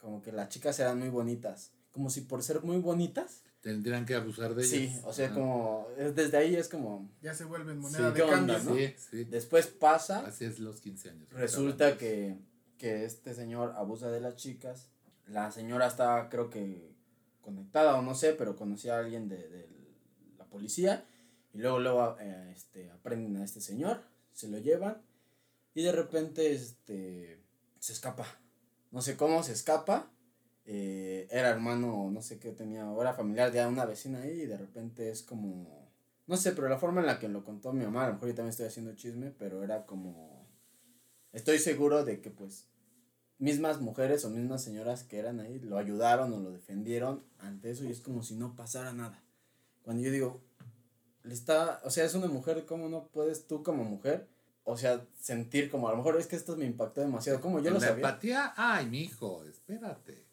Como 0.00 0.22
que 0.22 0.32
las 0.32 0.48
chicas 0.48 0.78
eran 0.80 0.98
muy 0.98 1.10
bonitas. 1.10 1.70
Como 1.92 2.10
si 2.10 2.22
por 2.22 2.42
ser 2.42 2.62
muy 2.62 2.78
bonitas. 2.78 3.42
Tendrían 3.60 4.06
que 4.06 4.14
abusar 4.14 4.54
de 4.54 4.64
ellas. 4.64 4.92
Sí, 4.94 5.00
o 5.04 5.12
sea, 5.12 5.32
como, 5.34 5.86
es- 5.98 6.14
desde 6.14 6.36
ahí 6.38 6.56
es 6.56 6.68
como, 6.68 7.10
Ya 7.20 7.34
se 7.34 7.44
vuelven 7.44 7.78
moneda 7.78 7.98
Sí, 7.98 8.04
de 8.04 8.12
¿qué 8.14 8.22
onda, 8.22 8.54
cambio, 8.54 8.72
¿no? 8.72 8.76
Sí, 8.76 8.94
sí. 9.10 9.24
después 9.24 9.66
pasa 9.66 10.20
Así 10.26 10.44
es 10.44 10.58
los 10.60 10.80
15 10.80 11.10
años. 11.10 11.28
Resulta 11.30 11.98
que, 11.98 12.38
que 12.78 13.04
este 13.04 13.34
señor 13.34 13.74
abusa 13.76 14.10
de 14.10 14.20
las 14.20 14.36
chicas. 14.36 14.88
La 15.26 15.50
señora 15.52 15.86
estaba, 15.88 16.28
creo 16.30 16.48
que, 16.48 16.94
conectada 17.42 17.98
o 17.98 18.02
no 18.02 18.14
sé, 18.14 18.32
pero 18.32 18.56
conocía 18.56 18.94
a 18.96 19.00
alguien 19.00 19.28
de, 19.28 19.36
de 19.48 19.68
la 20.38 20.44
policía. 20.46 21.04
Y 21.52 21.58
luego, 21.58 21.80
luego 21.80 22.16
eh, 22.20 22.52
este, 22.54 22.90
aprenden 22.92 23.36
a 23.38 23.44
este 23.44 23.60
señor, 23.60 24.02
se 24.32 24.48
lo 24.48 24.58
llevan. 24.58 25.02
Y 25.78 25.82
de 25.82 25.92
repente 25.92 26.50
este, 26.50 27.40
se 27.78 27.92
escapa. 27.92 28.26
No 28.90 29.00
sé 29.00 29.16
cómo 29.16 29.44
se 29.44 29.52
escapa. 29.52 30.10
eh, 30.64 31.28
era 31.30 31.50
hermano, 31.50 32.10
no 32.10 32.20
sé 32.20 32.40
qué 32.40 32.50
tenía, 32.50 32.84
era 33.00 33.14
familiar 33.14 33.52
de 33.52 33.64
una 33.64 33.84
vecina 33.84 34.22
ahí. 34.22 34.40
Y 34.40 34.46
de 34.46 34.58
repente 34.58 35.08
es 35.08 35.22
como. 35.22 35.88
No 36.26 36.36
sé, 36.36 36.50
pero 36.50 36.68
la 36.68 36.78
forma 36.78 37.00
en 37.00 37.06
la 37.06 37.20
que 37.20 37.28
lo 37.28 37.44
contó 37.44 37.72
mi 37.72 37.84
mamá, 37.84 38.06
a 38.06 38.08
lo 38.08 38.14
mejor 38.14 38.30
yo 38.30 38.34
también 38.34 38.50
estoy 38.50 38.66
haciendo 38.66 38.96
chisme, 38.96 39.30
pero 39.30 39.62
era 39.62 39.86
como 39.86 40.48
estoy 41.30 41.60
seguro 41.60 42.04
de 42.04 42.20
que 42.20 42.30
pues 42.30 42.66
mismas 43.38 43.80
mujeres 43.80 44.24
o 44.24 44.30
mismas 44.30 44.64
señoras 44.64 45.04
que 45.04 45.18
eran 45.20 45.38
ahí 45.38 45.60
lo 45.60 45.78
ayudaron 45.78 46.32
o 46.32 46.40
lo 46.40 46.50
defendieron 46.50 47.22
ante 47.38 47.70
eso 47.70 47.84
y 47.84 47.92
es 47.92 48.00
como 48.00 48.24
si 48.24 48.34
no 48.34 48.56
pasara 48.56 48.92
nada. 48.92 49.22
Cuando 49.82 50.02
yo 50.02 50.10
digo, 50.10 50.40
le 51.22 51.34
está, 51.34 51.80
o 51.84 51.90
sea, 51.90 52.04
es 52.04 52.14
una 52.14 52.26
mujer, 52.26 52.66
¿cómo 52.66 52.88
no 52.88 53.06
puedes 53.12 53.46
tú 53.46 53.62
como 53.62 53.84
mujer? 53.84 54.26
O 54.70 54.76
sea, 54.76 55.02
sentir 55.18 55.70
como, 55.70 55.88
a 55.88 55.92
lo 55.92 55.96
mejor 55.96 56.18
es 56.18 56.26
que 56.26 56.36
esto 56.36 56.54
me 56.54 56.66
impactó 56.66 57.00
demasiado, 57.00 57.40
como 57.40 57.58
yo 57.60 57.70
lo 57.70 57.78
la 57.80 57.86
sabía. 57.86 58.06
empatía, 58.06 58.52
ay, 58.54 58.84
mi 58.84 59.00
hijo, 59.00 59.42
espérate. 59.44 60.26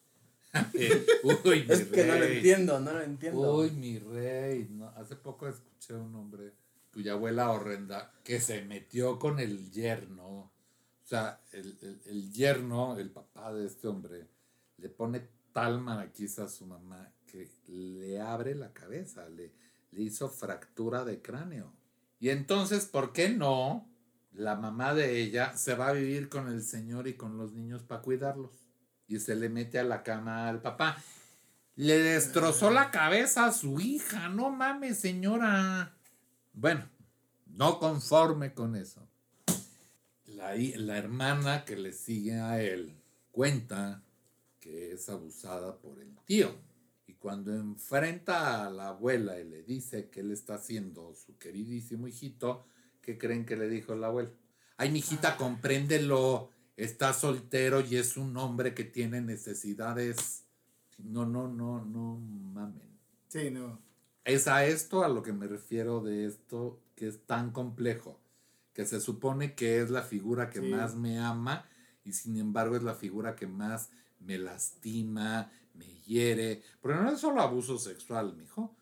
Uy, 1.46 1.64
mi 1.64 1.74
Es 1.74 1.86
que 1.86 2.04
no 2.04 2.16
lo 2.18 2.26
entiendo, 2.26 2.80
no 2.82 2.92
lo 2.92 3.02
entiendo. 3.02 3.56
Uy, 3.56 3.72
mi 3.72 3.98
rey. 3.98 4.68
No, 4.72 4.90
hace 4.90 5.16
poco 5.16 5.48
escuché 5.48 5.94
a 5.94 6.00
un 6.00 6.14
hombre 6.16 6.52
cuya 6.92 7.14
abuela 7.14 7.50
horrenda 7.50 8.12
que 8.26 8.42
se 8.42 8.62
metió 8.66 9.20
con 9.20 9.40
el 9.40 9.72
yerno. 9.72 10.28
O 10.28 10.52
sea, 11.08 11.40
el, 11.54 11.78
el, 11.82 12.02
el 12.06 12.34
yerno, 12.34 12.98
el 12.98 13.12
papá 13.12 13.54
de 13.54 13.66
este 13.66 13.88
hombre, 13.88 14.28
le 14.76 14.90
pone 14.90 15.30
tal 15.54 15.80
maraquiza 15.80 16.44
a 16.44 16.50
su 16.50 16.66
mamá 16.66 17.10
que 17.26 17.50
le 17.68 18.20
abre 18.20 18.54
la 18.54 18.74
cabeza, 18.74 19.30
le, 19.30 19.54
le 19.92 20.02
hizo 20.02 20.28
fractura 20.28 21.06
de 21.06 21.22
cráneo. 21.22 21.72
Y 22.20 22.32
entonces, 22.32 22.86
¿por 22.86 23.14
qué 23.14 23.30
no? 23.30 23.95
La 24.38 24.56
mamá 24.56 24.94
de 24.94 25.22
ella 25.22 25.56
se 25.56 25.76
va 25.76 25.90
a 25.90 25.94
vivir 25.94 26.28
con 26.28 26.50
el 26.50 26.62
señor 26.62 27.08
y 27.08 27.14
con 27.14 27.38
los 27.38 27.54
niños 27.54 27.84
para 27.84 28.02
cuidarlos. 28.02 28.52
Y 29.08 29.20
se 29.20 29.36
le 29.36 29.48
mete 29.48 29.80
a 29.80 29.84
la 29.84 30.04
cama 30.04 30.50
al 30.50 30.62
papá. 30.62 31.02
Le 31.76 32.00
destrozó 32.00 32.70
la 32.70 32.92
cabeza 32.92 33.46
a 33.46 33.54
su 33.54 33.80
hija. 33.80 34.28
No 34.28 34.50
mames, 34.50 35.00
señora. 35.00 35.96
Bueno, 36.54 36.90
no 37.46 37.80
conforme 37.80 38.54
con 38.54 38.76
eso. 38.76 39.08
La, 40.26 40.54
la 40.56 40.98
hermana 40.98 41.64
que 41.64 41.78
le 41.78 41.94
sigue 41.94 42.34
a 42.34 42.62
él 42.62 42.94
cuenta 43.32 44.04
que 44.60 44.94
es 44.94 45.08
abusada 45.08 45.78
por 45.78 46.02
el 46.02 46.14
tío. 46.26 46.54
Y 47.08 47.14
cuando 47.14 47.54
enfrenta 47.54 48.66
a 48.66 48.70
la 48.70 48.90
abuela 48.90 49.40
y 49.40 49.46
le 49.46 49.64
dice 49.64 50.10
que 50.10 50.20
él 50.20 50.32
está 50.32 50.56
haciendo 50.56 51.14
su 51.14 51.38
queridísimo 51.38 52.08
hijito, 52.08 52.66
¿qué 53.06 53.18
creen 53.18 53.46
que 53.46 53.56
le 53.56 53.70
dijo 53.70 53.96
la 53.96 54.08
abuela? 54.08 54.32
Ay, 54.78 54.92
mijita, 54.92 55.38
compréndelo. 55.38 56.50
Está 56.76 57.14
soltero 57.14 57.80
y 57.80 57.96
es 57.96 58.18
un 58.18 58.36
hombre 58.36 58.74
que 58.74 58.84
tiene 58.84 59.22
necesidades. 59.22 60.44
No, 60.98 61.26
no, 61.26 61.48
no, 61.48 61.86
no 61.86 62.18
mamen. 62.18 63.00
Sí, 63.30 63.50
no. 63.50 63.80
Es 64.26 64.48
a 64.48 64.66
esto 64.66 65.04
a 65.04 65.08
lo 65.10 65.22
que 65.24 65.32
me 65.32 65.48
refiero 65.48 66.02
de 66.02 66.26
esto 66.26 66.82
que 66.96 67.08
es 67.08 67.26
tan 67.26 67.52
complejo, 67.52 68.20
que 68.74 68.86
se 68.86 69.00
supone 69.00 69.54
que 69.54 69.82
es 69.82 69.90
la 69.90 70.02
figura 70.02 70.50
que 70.50 70.60
Sí. 70.60 70.68
más 70.70 70.96
me 70.96 71.20
ama 71.20 71.66
y 72.04 72.12
sin 72.14 72.38
embargo 72.38 72.76
es 72.76 72.84
la 72.84 72.96
figura 72.96 73.36
que 73.36 73.48
más 73.48 73.90
me 74.20 74.38
lastima, 74.38 75.52
me 75.74 75.86
hiere, 76.06 76.64
porque 76.82 76.98
no 77.00 77.12
es 77.12 77.20
solo 77.20 77.42
abuso 77.42 77.78
sexual, 77.78 78.36
mijo, 78.36 78.76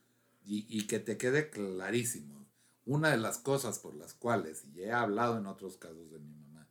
y, 0.46 0.66
y 0.70 0.88
que 0.88 1.00
te 1.00 1.18
quede 1.18 1.50
clarísimo. 1.50 2.43
Una 2.86 3.12
de 3.12 3.18
las 3.18 3.38
cosas 3.38 3.80
por 3.80 3.96
las 3.96 4.14
cuales, 4.14 4.66
y 4.74 4.82
he 4.82 4.92
hablado 4.92 5.38
en 5.38 5.46
otros 5.46 5.78
casos 5.78 6.12
de 6.12 6.20
mi 6.20 6.34
mamá, 6.34 6.68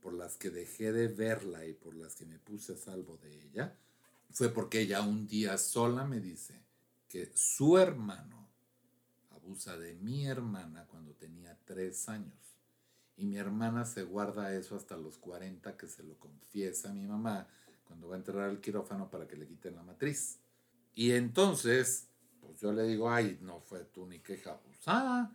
por 0.00 0.12
las 0.12 0.36
que 0.36 0.50
dejé 0.50 0.92
de 0.92 1.08
verla 1.08 1.64
y 1.66 1.72
por 1.72 1.94
las 1.94 2.16
que 2.16 2.26
me 2.26 2.38
puse 2.38 2.74
a 2.74 2.76
salvo 2.76 3.16
de 3.18 3.42
ella, 3.44 3.76
fue 4.30 4.48
porque 4.48 4.80
ella 4.80 5.02
un 5.02 5.26
día 5.28 5.58
sola 5.58 6.04
me 6.04 6.18
dice 6.18 6.60
que 7.08 7.30
su 7.34 7.78
hermano 7.78 8.48
abusa 9.30 9.76
de 9.76 9.94
mi 9.94 10.26
hermana 10.26 10.86
cuando 10.86 11.12
tenía 11.12 11.58
tres 11.64 12.08
años. 12.08 12.38
Y 13.16 13.26
mi 13.26 13.36
hermana 13.36 13.84
se 13.84 14.02
guarda 14.02 14.54
eso 14.54 14.74
hasta 14.74 14.96
los 14.96 15.18
40 15.18 15.76
que 15.76 15.86
se 15.86 16.02
lo 16.02 16.18
confiesa 16.18 16.90
a 16.90 16.94
mi 16.94 17.06
mamá 17.06 17.46
cuando 17.84 18.08
va 18.08 18.14
a 18.14 18.18
entrar 18.18 18.48
al 18.48 18.60
quirófano 18.60 19.10
para 19.10 19.28
que 19.28 19.36
le 19.36 19.46
quiten 19.46 19.76
la 19.76 19.82
matriz. 19.82 20.38
Y 20.94 21.12
entonces, 21.12 22.08
pues 22.40 22.58
yo 22.58 22.72
le 22.72 22.84
digo, 22.84 23.10
ay, 23.10 23.38
no 23.42 23.60
fue 23.60 23.84
tu 23.84 24.06
ni 24.06 24.20
queja 24.20 24.52
abusada. 24.52 25.30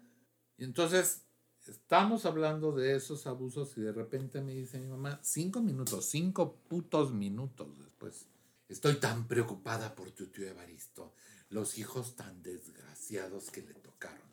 Y 0.58 0.64
entonces 0.64 1.24
estamos 1.68 2.26
hablando 2.26 2.72
de 2.72 2.96
esos 2.96 3.28
abusos 3.28 3.78
y 3.78 3.82
de 3.82 3.92
repente 3.92 4.42
me 4.42 4.54
dice 4.54 4.80
mi 4.80 4.88
mamá, 4.88 5.20
cinco 5.22 5.62
minutos, 5.62 6.06
cinco 6.06 6.56
putos 6.68 7.14
minutos 7.14 7.78
después. 7.80 8.28
Estoy 8.70 8.96
tan 8.96 9.28
preocupada 9.28 9.96
por 9.96 10.12
tu 10.12 10.28
tío 10.28 10.48
Evaristo, 10.48 11.14
los 11.50 11.78
hijos 11.78 12.16
tan 12.16 12.42
desgraciados 12.44 13.50
que 13.52 13.62
le 13.62 13.74
tocaron. 13.76 14.28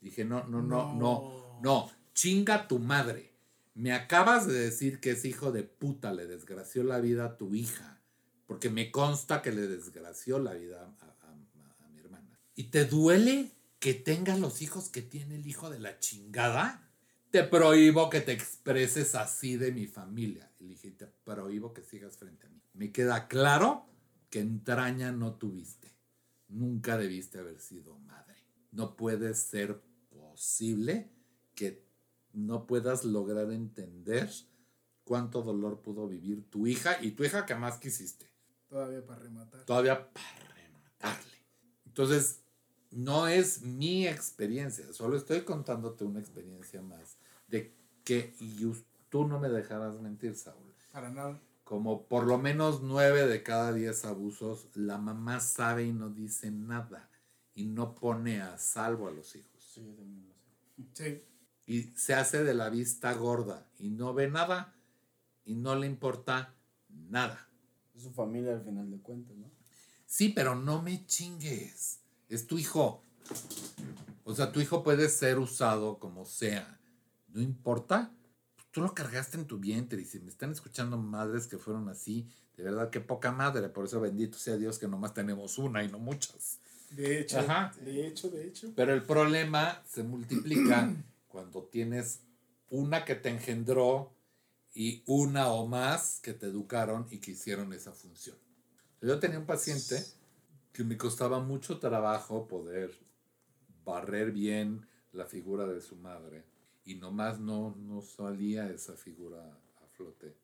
Dije, 0.00 0.24
no, 0.24 0.44
no, 0.44 0.62
no, 0.62 0.94
no, 0.94 1.60
no, 1.62 1.90
chinga 2.14 2.66
tu 2.68 2.78
madre. 2.78 3.32
Me 3.74 3.92
acabas 3.92 4.46
de 4.46 4.54
decir 4.54 5.00
que 5.00 5.12
ese 5.12 5.28
hijo 5.28 5.52
de 5.52 5.62
puta 5.62 6.12
le 6.12 6.26
desgració 6.26 6.82
la 6.84 6.98
vida 7.00 7.24
a 7.24 7.36
tu 7.36 7.54
hija, 7.54 8.00
porque 8.46 8.68
me 8.68 8.90
consta 8.90 9.40
que 9.42 9.52
le 9.52 9.66
desgració 9.66 10.38
la 10.38 10.54
vida 10.54 10.82
a, 10.82 11.04
a- 11.04 11.28
a- 11.30 11.84
a 11.84 11.88
mi 11.88 11.98
hermana. 12.00 12.38
¿Y 12.54 12.64
te 12.64 12.84
duele 12.84 13.52
que 13.82 13.94
tenga 13.94 14.36
los 14.36 14.62
hijos 14.62 14.88
que 14.90 15.02
tiene 15.02 15.34
el 15.34 15.44
hijo 15.44 15.68
de 15.68 15.80
la 15.80 15.98
chingada? 15.98 16.88
Te 17.32 17.42
prohíbo 17.42 18.10
que 18.10 18.20
te 18.20 18.30
expreses 18.30 19.16
así 19.16 19.56
de 19.56 19.72
mi 19.72 19.88
familia. 19.88 20.52
Y 20.60 20.66
le 20.66 20.74
dije, 20.74 20.92
te 20.92 21.08
prohíbo 21.08 21.74
que 21.74 21.82
sigas 21.82 22.16
frente 22.16 22.46
a 22.46 22.50
mí. 22.50 22.62
Me 22.74 22.92
queda 22.92 23.26
claro 23.26 23.88
que 24.30 24.38
entraña 24.38 25.10
no 25.10 25.34
tuviste. 25.34 25.90
Nunca 26.46 26.96
debiste 26.96 27.40
haber 27.40 27.58
sido 27.58 27.98
madre. 27.98 28.36
No 28.70 28.94
puede 28.94 29.34
ser 29.34 29.82
posible 30.10 31.10
que 31.56 31.84
no 32.32 32.68
puedas 32.68 33.04
lograr 33.04 33.50
entender 33.50 34.30
cuánto 35.02 35.42
dolor 35.42 35.82
pudo 35.82 36.06
vivir 36.06 36.48
tu 36.48 36.68
hija 36.68 37.02
y 37.02 37.10
tu 37.10 37.24
hija 37.24 37.46
que 37.46 37.56
más 37.56 37.78
quisiste. 37.78 38.30
Todavía 38.68 39.04
para 39.04 39.22
rematar. 39.22 39.64
Todavía 39.64 40.12
para 40.12 40.54
rematarle. 40.54 41.36
Entonces, 41.84 42.41
no 42.92 43.26
es 43.26 43.62
mi 43.62 44.06
experiencia, 44.06 44.92
solo 44.92 45.16
estoy 45.16 45.42
contándote 45.42 46.04
una 46.04 46.20
experiencia 46.20 46.82
más 46.82 47.16
de 47.48 47.74
que, 48.04 48.34
y 48.38 48.70
tú 49.08 49.26
no 49.26 49.40
me 49.40 49.48
dejarás 49.48 50.00
mentir, 50.00 50.36
Saúl, 50.36 50.72
Para 50.92 51.10
nada. 51.10 51.40
como 51.64 52.06
por 52.06 52.26
lo 52.26 52.38
menos 52.38 52.82
nueve 52.82 53.26
de 53.26 53.42
cada 53.42 53.72
diez 53.72 54.04
abusos, 54.04 54.68
la 54.74 54.98
mamá 54.98 55.40
sabe 55.40 55.84
y 55.84 55.92
no 55.92 56.10
dice 56.10 56.50
nada 56.50 57.08
y 57.54 57.66
no 57.66 57.94
pone 57.94 58.40
a 58.42 58.58
salvo 58.58 59.08
a 59.08 59.10
los 59.10 59.34
hijos. 59.36 59.64
Sí, 59.74 59.84
yo 59.84 59.94
también 59.94 60.26
lo 60.26 60.34
sé. 60.34 61.22
Sí. 61.24 61.24
Y 61.66 61.82
se 61.96 62.14
hace 62.14 62.44
de 62.44 62.54
la 62.54 62.68
vista 62.68 63.12
gorda 63.14 63.66
y 63.78 63.90
no 63.90 64.12
ve 64.12 64.28
nada 64.28 64.74
y 65.44 65.54
no 65.54 65.74
le 65.76 65.86
importa 65.86 66.54
nada. 66.88 67.48
Es 67.94 68.02
su 68.02 68.12
familia 68.12 68.52
al 68.52 68.62
final 68.62 68.90
de 68.90 68.98
cuentas, 68.98 69.36
¿no? 69.36 69.50
Sí, 70.04 70.28
pero 70.30 70.54
no 70.54 70.82
me 70.82 71.06
chingues. 71.06 72.01
Es 72.32 72.46
tu 72.46 72.56
hijo. 72.56 73.02
O 74.24 74.34
sea, 74.34 74.52
tu 74.52 74.60
hijo 74.62 74.82
puede 74.82 75.10
ser 75.10 75.38
usado 75.38 75.98
como 75.98 76.24
sea. 76.24 76.80
No 77.28 77.42
importa. 77.42 78.10
Tú 78.70 78.80
lo 78.80 78.94
cargaste 78.94 79.36
en 79.36 79.46
tu 79.46 79.58
vientre 79.58 80.00
y 80.00 80.06
si 80.06 80.18
me 80.18 80.30
están 80.30 80.50
escuchando 80.50 80.96
madres 80.96 81.46
que 81.46 81.58
fueron 81.58 81.90
así, 81.90 82.26
de 82.56 82.62
verdad 82.62 82.88
que 82.88 83.00
poca 83.00 83.32
madre. 83.32 83.68
Por 83.68 83.84
eso 83.84 84.00
bendito 84.00 84.38
sea 84.38 84.56
Dios 84.56 84.78
que 84.78 84.88
nomás 84.88 85.12
tenemos 85.12 85.58
una 85.58 85.84
y 85.84 85.88
no 85.88 85.98
muchas. 85.98 86.58
De 86.88 87.20
hecho, 87.20 87.38
Ajá. 87.38 87.70
de 87.84 88.06
hecho, 88.06 88.30
de 88.30 88.48
hecho. 88.48 88.72
Pero 88.74 88.94
el 88.94 89.02
problema 89.02 89.82
se 89.86 90.02
multiplica 90.02 90.90
cuando 91.28 91.64
tienes 91.64 92.20
una 92.70 93.04
que 93.04 93.14
te 93.14 93.28
engendró 93.28 94.10
y 94.72 95.02
una 95.04 95.48
o 95.48 95.66
más 95.66 96.18
que 96.22 96.32
te 96.32 96.46
educaron 96.46 97.06
y 97.10 97.18
que 97.18 97.32
hicieron 97.32 97.74
esa 97.74 97.92
función. 97.92 98.38
Yo 99.02 99.18
tenía 99.18 99.38
un 99.38 99.44
paciente 99.44 100.02
que 100.72 100.84
me 100.84 100.96
costaba 100.96 101.40
mucho 101.40 101.78
trabajo 101.78 102.48
poder 102.48 102.92
barrer 103.84 104.32
bien 104.32 104.86
la 105.12 105.26
figura 105.26 105.66
de 105.66 105.80
su 105.80 105.96
madre 105.96 106.44
y 106.84 106.94
nomás 106.94 107.38
no, 107.38 107.76
no 107.78 108.02
salía 108.02 108.68
esa 108.70 108.94
figura 108.94 109.42
a 109.82 109.86
flote. 109.88 110.34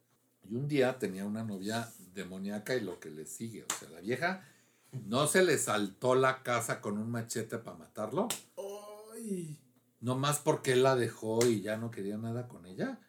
Y 0.48 0.54
un 0.54 0.68
día 0.68 0.98
tenía 0.98 1.24
una 1.24 1.42
novia 1.42 1.90
demoníaca 2.14 2.74
y 2.74 2.80
lo 2.80 3.00
que 3.00 3.10
le 3.10 3.26
sigue, 3.26 3.64
o 3.64 3.74
sea, 3.78 3.88
la 3.90 4.00
vieja 4.00 4.44
no 4.92 5.26
se 5.26 5.42
le 5.42 5.58
saltó 5.58 6.14
la 6.14 6.42
casa 6.42 6.80
con 6.80 6.98
un 6.98 7.10
machete 7.10 7.58
para 7.58 7.76
matarlo, 7.76 8.28
Ay. 9.14 9.58
nomás 10.00 10.38
porque 10.38 10.72
él 10.72 10.82
la 10.82 10.96
dejó 10.96 11.44
y 11.44 11.60
ya 11.60 11.76
no 11.76 11.90
quería 11.90 12.16
nada 12.16 12.48
con 12.48 12.64
ella. 12.66 13.00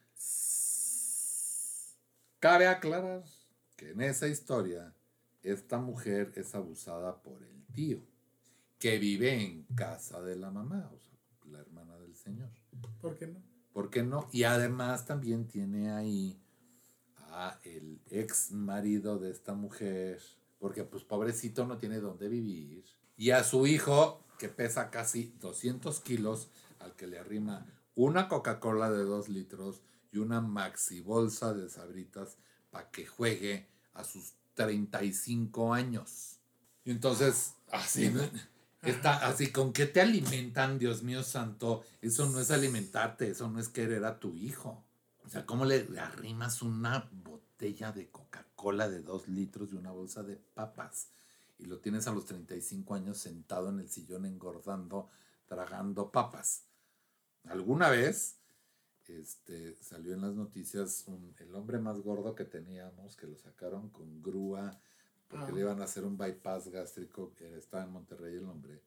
Cabe 2.39 2.67
aclarar 2.67 3.23
que 3.75 3.91
en 3.91 4.01
esa 4.01 4.27
historia 4.27 4.93
esta 5.43 5.77
mujer 5.77 6.31
es 6.35 6.55
abusada 6.55 7.21
por 7.21 7.41
el 7.43 7.65
tío, 7.73 7.99
que 8.77 8.97
vive 8.97 9.43
en 9.43 9.63
casa 9.75 10.21
de 10.21 10.35
la 10.35 10.51
mamá, 10.51 10.89
o 10.93 10.99
sea, 10.99 11.17
la 11.51 11.59
hermana 11.59 11.97
del 11.97 12.15
señor. 12.15 12.49
¿Por 13.01 13.17
qué 13.17 13.27
no? 13.27 13.41
¿Por 13.73 13.89
qué 13.89 14.03
no? 14.03 14.29
Y 14.31 14.43
además 14.43 15.05
también 15.05 15.47
tiene 15.47 15.91
ahí 15.91 16.39
a 17.17 17.59
el 17.63 18.01
ex 18.09 18.51
marido 18.51 19.19
de 19.19 19.31
esta 19.31 19.53
mujer, 19.53 20.21
porque 20.59 20.83
pues 20.83 21.03
pobrecito 21.03 21.65
no 21.65 21.77
tiene 21.77 21.99
dónde 21.99 22.27
vivir, 22.27 22.83
y 23.15 23.31
a 23.31 23.43
su 23.43 23.67
hijo 23.67 24.23
que 24.37 24.49
pesa 24.49 24.89
casi 24.89 25.35
200 25.39 25.99
kilos, 26.01 26.49
al 26.79 26.95
que 26.95 27.07
le 27.07 27.19
arrima 27.19 27.65
una 27.95 28.29
Coca-Cola 28.29 28.89
de 28.89 29.03
2 29.03 29.29
litros 29.29 29.81
y 30.11 30.17
una 30.17 30.39
maxi 30.39 31.01
bolsa 31.01 31.53
de 31.53 31.69
sabritas 31.69 32.37
para 32.69 32.89
que 32.89 33.05
juegue 33.05 33.67
a 33.93 34.05
sus 34.05 34.38
35 34.59 35.73
años. 35.73 36.39
Y 36.83 36.91
entonces, 36.91 37.53
así. 37.71 38.13
Está 38.81 39.27
así, 39.27 39.51
¿con 39.51 39.73
qué 39.73 39.85
te 39.85 39.99
alimentan, 40.01 40.79
Dios 40.79 41.03
mío 41.03 41.23
santo? 41.23 41.83
Eso 42.01 42.29
no 42.29 42.39
es 42.39 42.49
alimentarte, 42.51 43.29
eso 43.29 43.49
no 43.49 43.59
es 43.59 43.69
querer 43.69 44.05
a 44.05 44.19
tu 44.19 44.35
hijo. 44.35 44.83
O 45.25 45.29
sea, 45.29 45.45
¿cómo 45.45 45.65
le, 45.65 45.85
le 45.89 45.99
arrimas 45.99 46.61
una 46.61 47.09
botella 47.11 47.91
de 47.91 48.09
Coca-Cola 48.09 48.89
de 48.89 49.01
dos 49.01 49.27
litros 49.27 49.71
y 49.71 49.75
una 49.75 49.91
bolsa 49.91 50.23
de 50.23 50.37
papas? 50.37 51.07
Y 51.57 51.65
lo 51.65 51.79
tienes 51.79 52.07
a 52.07 52.11
los 52.11 52.25
35 52.25 52.95
años 52.95 53.17
sentado 53.17 53.69
en 53.69 53.79
el 53.79 53.89
sillón 53.89 54.25
engordando, 54.25 55.09
tragando 55.47 56.11
papas. 56.11 56.63
Alguna 57.49 57.89
vez 57.89 58.38
este, 59.09 59.75
salió 59.81 60.13
en 60.13 60.21
las 60.21 60.33
noticias 60.35 61.03
un- 61.07 61.35
el 61.39 61.53
hombre 61.55 61.79
más 61.79 61.99
gordo 62.01 62.35
que 62.35 62.45
teníamos, 62.45 63.15
que 63.15 63.27
lo 63.27 63.37
sacaron 63.37 63.89
con 63.89 64.21
grúa 64.21 64.79
porque 65.27 65.45
Ah. 65.51 65.51
le 65.51 65.59
iban 65.61 65.81
a 65.81 65.85
hacer 65.85 66.05
un 66.05 66.17
bypass 66.17 66.69
gástrico, 66.69 67.33
estaba 67.39 67.83
en 67.83 67.91
Monterrey 67.91 68.35
el 68.37 68.45
hombre. 68.47 68.81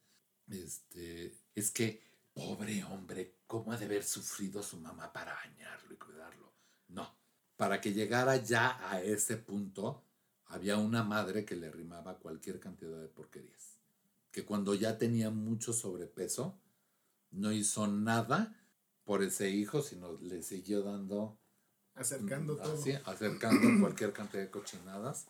este, 0.49 1.35
es 1.55 1.71
que, 1.71 2.03
pobre 2.35 2.83
hombre, 2.85 3.37
¿cómo 3.47 3.73
ha 3.73 3.77
de 3.79 3.85
haber 3.87 4.03
sufrido 4.05 4.63
su 4.63 4.77
mamá 4.77 5.13
para 5.13 5.33
bañarlo 5.35 5.95
y 5.95 5.97
cuidarlo? 5.97 6.53
No, 6.89 7.09
para 7.57 7.81
que 7.81 7.93
llegara 7.95 8.37
ya 8.37 8.77
a 8.91 9.01
ese 9.01 9.37
punto, 9.39 10.03
había 10.47 10.77
una 10.77 11.05
madre 11.05 11.45
que 11.47 11.57
le 11.57 11.69
arrimaba 11.69 12.19
cualquier 12.19 12.59
cantidad 12.61 13.01
de 13.01 13.09
porquerías. 13.09 13.79
Que 14.31 14.45
cuando 14.45 14.75
ya 14.75 14.99
tenía 14.99 15.31
mucho 15.31 15.73
sobrepeso, 15.73 16.59
no 17.31 17.53
hizo 17.53 17.87
nada 17.87 18.55
por 19.05 19.23
ese 19.23 19.51
hijo, 19.51 19.83
sino 19.83 20.13
le 20.19 20.43
siguió 20.43 20.83
dando 20.83 21.39
Acercando 21.95 22.57
todo. 22.57 22.75
así, 22.75 22.93
acercando 23.05 23.61
cualquier 23.81 24.13
cantidad 24.13 24.43
de 24.43 24.51
cochinadas 24.51 25.27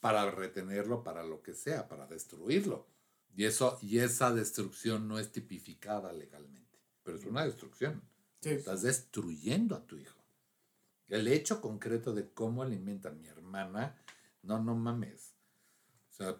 para 0.00 0.30
retenerlo, 0.30 1.02
para 1.02 1.24
lo 1.24 1.42
que 1.42 1.54
sea, 1.54 1.88
para 1.88 2.06
destruirlo. 2.06 2.86
Y, 3.34 3.44
eso, 3.44 3.78
y 3.82 3.98
esa 3.98 4.32
destrucción 4.32 5.08
no 5.08 5.18
es 5.18 5.32
tipificada 5.32 6.12
legalmente, 6.12 6.78
pero 7.02 7.16
es 7.16 7.24
una 7.24 7.44
destrucción. 7.44 8.02
Sí. 8.40 8.50
Estás 8.50 8.82
destruyendo 8.82 9.74
a 9.74 9.86
tu 9.86 9.96
hijo. 9.96 10.22
El 11.08 11.26
hecho 11.26 11.60
concreto 11.60 12.14
de 12.14 12.30
cómo 12.30 12.62
alimentan 12.62 13.14
a 13.14 13.16
mi 13.16 13.28
hermana, 13.28 13.96
no, 14.42 14.62
no 14.62 14.74
mames. 14.74 15.34
O 16.10 16.12
sea, 16.12 16.36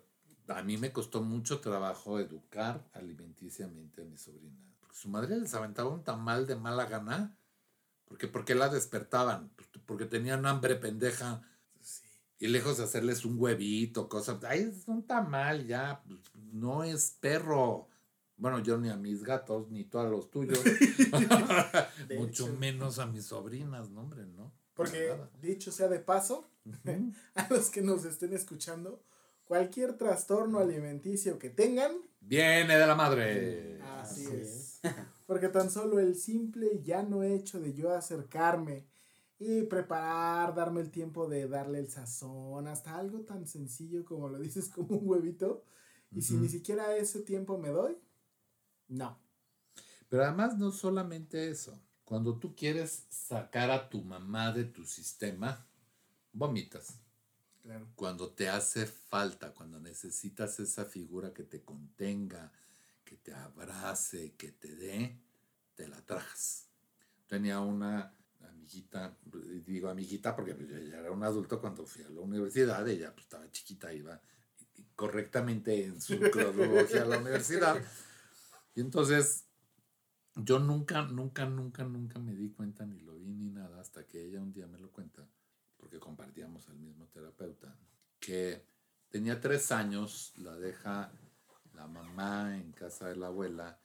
a 0.48 0.62
mí 0.62 0.76
me 0.76 0.92
costó 0.92 1.22
mucho 1.22 1.60
trabajo 1.60 2.20
educar 2.20 2.88
alimenticiamente 2.92 4.02
a 4.02 4.04
mi 4.04 4.16
sobrina. 4.16 4.73
Su 4.94 5.08
madre 5.08 5.36
les 5.36 5.52
aventaba 5.54 5.90
un 5.90 6.04
tamal 6.04 6.46
de 6.46 6.54
mala 6.54 6.86
gana. 6.86 7.36
Porque, 8.04 8.28
¿Por 8.28 8.44
qué 8.44 8.54
la 8.54 8.68
despertaban? 8.68 9.50
Porque 9.86 10.04
tenían 10.04 10.46
hambre 10.46 10.76
pendeja. 10.76 11.42
Y 12.38 12.46
lejos 12.46 12.78
de 12.78 12.84
hacerles 12.84 13.24
un 13.24 13.36
huevito, 13.36 14.08
cosas. 14.08 14.44
Ay, 14.44 14.72
es 14.72 14.86
un 14.86 15.04
tamal, 15.04 15.66
ya. 15.66 16.00
no 16.52 16.84
es 16.84 17.16
perro. 17.20 17.88
Bueno, 18.36 18.60
yo 18.60 18.78
ni 18.78 18.88
a 18.88 18.96
mis 18.96 19.24
gatos, 19.24 19.68
ni 19.68 19.82
tú 19.82 19.98
a 19.98 20.04
los 20.04 20.30
tuyos. 20.30 20.60
Mucho 22.16 22.46
hecho. 22.46 22.56
menos 22.56 23.00
a 23.00 23.06
mis 23.06 23.26
sobrinas, 23.26 23.90
no, 23.90 24.02
hombre, 24.02 24.26
¿no? 24.26 24.52
Porque, 24.74 25.08
nada. 25.08 25.28
dicho 25.42 25.72
sea 25.72 25.88
de 25.88 25.98
paso, 25.98 26.48
a 27.34 27.48
los 27.50 27.68
que 27.68 27.82
nos 27.82 28.04
estén 28.04 28.32
escuchando, 28.32 29.02
cualquier 29.44 29.94
trastorno 29.94 30.60
alimenticio 30.60 31.40
que 31.40 31.50
tengan, 31.50 31.92
Viene 32.26 32.76
de 32.76 32.86
la 32.86 32.94
madre. 32.94 33.80
así, 33.82 34.24
Así 34.26 34.34
es. 34.34 34.80
Porque 35.26 35.48
tan 35.48 35.70
solo 35.70 35.98
el 35.98 36.16
simple 36.16 36.68
y 36.74 36.82
llano 36.82 37.22
hecho 37.22 37.60
de 37.60 37.74
yo 37.74 37.92
acercarme 37.92 38.86
y 39.38 39.62
preparar, 39.62 40.54
darme 40.54 40.80
el 40.80 40.90
tiempo 40.90 41.28
de 41.28 41.48
darle 41.48 41.78
el 41.78 41.90
sazón, 41.90 42.66
hasta 42.66 42.96
algo 42.96 43.20
tan 43.20 43.46
sencillo 43.46 44.04
como 44.04 44.28
lo 44.28 44.38
dices, 44.38 44.68
como 44.74 44.96
un 44.96 45.08
huevito, 45.08 45.64
y 46.12 46.22
si 46.22 46.34
ni 46.34 46.48
siquiera 46.48 46.96
ese 46.96 47.20
tiempo 47.20 47.58
me 47.58 47.70
doy, 47.70 47.96
no. 48.88 49.18
Pero 50.08 50.24
además 50.24 50.56
no 50.56 50.70
solamente 50.70 51.50
eso. 51.50 51.78
Cuando 52.04 52.38
tú 52.38 52.54
quieres 52.54 53.06
sacar 53.08 53.70
a 53.70 53.88
tu 53.88 54.02
mamá 54.02 54.52
de 54.52 54.64
tu 54.64 54.84
sistema, 54.84 55.66
vomitas. 56.32 57.00
Claro. 57.64 57.88
Cuando 57.96 58.30
te 58.30 58.50
hace 58.50 58.84
falta, 58.84 59.54
cuando 59.54 59.80
necesitas 59.80 60.60
esa 60.60 60.84
figura 60.84 61.32
que 61.32 61.44
te 61.44 61.64
contenga, 61.64 62.52
que 63.06 63.16
te 63.16 63.32
abrace, 63.32 64.34
que 64.36 64.52
te 64.52 64.76
dé, 64.76 65.18
te 65.74 65.88
la 65.88 66.04
trajas. 66.04 66.68
Tenía 67.26 67.60
una 67.60 68.12
amiguita, 68.40 69.16
digo 69.64 69.88
amiguita 69.88 70.36
porque 70.36 70.54
pues, 70.54 70.68
yo 70.68 70.78
ya 70.78 70.98
era 70.98 71.10
un 71.10 71.24
adulto 71.24 71.58
cuando 71.58 71.86
fui 71.86 72.04
a 72.04 72.10
la 72.10 72.20
universidad, 72.20 72.86
ella 72.86 73.12
pues, 73.14 73.24
estaba 73.24 73.50
chiquita, 73.50 73.94
iba 73.94 74.20
correctamente 74.94 75.86
en 75.86 76.02
su 76.02 76.20
cronología 76.30 77.00
a 77.00 77.06
la 77.06 77.18
universidad. 77.18 77.82
Y 78.74 78.82
entonces 78.82 79.46
yo 80.36 80.58
nunca, 80.58 81.00
nunca, 81.00 81.46
nunca, 81.46 81.84
nunca 81.84 82.18
me 82.18 82.34
di 82.34 82.50
cuenta 82.50 82.84
ni 82.84 83.00
lo 83.00 83.18
vi 83.18 83.32
ni 83.32 83.48
nada 83.48 83.80
hasta 83.80 84.06
que 84.06 84.22
ella 84.22 84.42
un 84.42 84.52
día 84.52 84.66
me 84.66 84.78
lo 84.78 84.90
cuenta, 84.90 85.26
porque 85.84 86.00
compartíamos 86.00 86.66
al 86.70 86.78
mismo 86.78 87.08
terapeuta, 87.08 87.76
que 88.18 88.64
tenía 89.10 89.38
tres 89.38 89.70
años, 89.70 90.32
la 90.36 90.56
deja 90.56 91.12
la 91.74 91.86
mamá 91.86 92.56
en 92.56 92.72
casa 92.72 93.08
de 93.08 93.16
la 93.16 93.26
abuela 93.26 93.78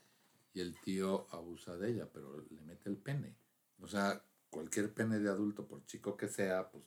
y 0.53 0.61
el 0.61 0.79
tío 0.79 1.27
abusa 1.29 1.75
de 1.75 1.91
ella, 1.91 2.09
pero 2.09 2.45
le 2.51 2.61
mete 2.61 2.89
el 2.89 2.95
pene. 2.95 3.35
O 3.79 3.87
sea, 3.89 4.23
cualquier 4.49 4.93
pene 4.93 5.19
de 5.19 5.29
adulto, 5.29 5.67
por 5.67 5.85
chico 5.87 6.15
que 6.15 6.29
sea, 6.29 6.71
pues 6.71 6.85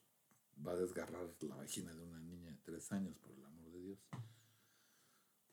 va 0.66 0.72
a 0.72 0.76
desgarrar 0.76 1.28
la 1.40 1.56
vagina 1.56 1.92
de 1.94 2.00
una 2.00 2.20
niña 2.20 2.50
de 2.50 2.56
tres 2.62 2.90
años, 2.90 3.18
por 3.18 3.34
el 3.34 3.44
amor 3.44 3.70
de 3.70 3.82
Dios. 3.82 3.98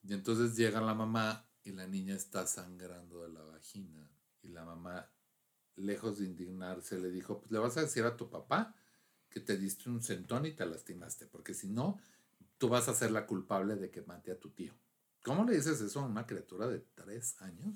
Y 0.03 0.13
entonces 0.13 0.55
llega 0.55 0.79
la 0.79 0.93
mamá 0.93 1.45
y 1.65 1.73
la 1.73 1.85
niña 1.85 2.15
está 2.15 2.47
sangrando 2.47 3.23
de 3.23 3.29
la 3.33 3.43
vagina. 3.43 4.09
Y 4.41 4.47
la 4.47 4.63
mamá, 4.63 5.11
lejos 5.75 6.19
de 6.19 6.27
indignarse, 6.27 6.97
le 6.97 7.11
dijo, 7.11 7.41
pues 7.41 7.51
le 7.51 7.59
vas 7.59 7.75
a 7.75 7.81
decir 7.81 8.05
a 8.05 8.15
tu 8.15 8.29
papá 8.29 8.73
que 9.29 9.39
te 9.39 9.57
diste 9.57 9.89
un 9.89 10.01
centón 10.01 10.45
y 10.45 10.51
te 10.51 10.65
lastimaste, 10.65 11.27
porque 11.27 11.53
si 11.53 11.69
no, 11.69 11.99
tú 12.57 12.69
vas 12.69 12.87
a 12.87 12.93
ser 12.93 13.11
la 13.11 13.25
culpable 13.25 13.75
de 13.75 13.89
que 13.89 14.01
mate 14.01 14.31
a 14.31 14.39
tu 14.39 14.49
tío. 14.49 14.73
¿Cómo 15.23 15.43
le 15.43 15.55
dices 15.55 15.81
eso 15.81 15.99
a 15.99 16.05
una 16.05 16.25
criatura 16.25 16.67
de 16.67 16.79
tres 16.95 17.41
años? 17.41 17.75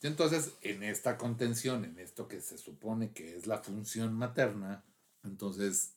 Y 0.00 0.06
entonces, 0.06 0.54
en 0.60 0.82
esta 0.82 1.18
contención, 1.18 1.84
en 1.84 1.98
esto 1.98 2.28
que 2.28 2.40
se 2.40 2.56
supone 2.56 3.12
que 3.12 3.36
es 3.36 3.46
la 3.46 3.58
función 3.58 4.14
materna, 4.14 4.84
entonces, 5.24 5.96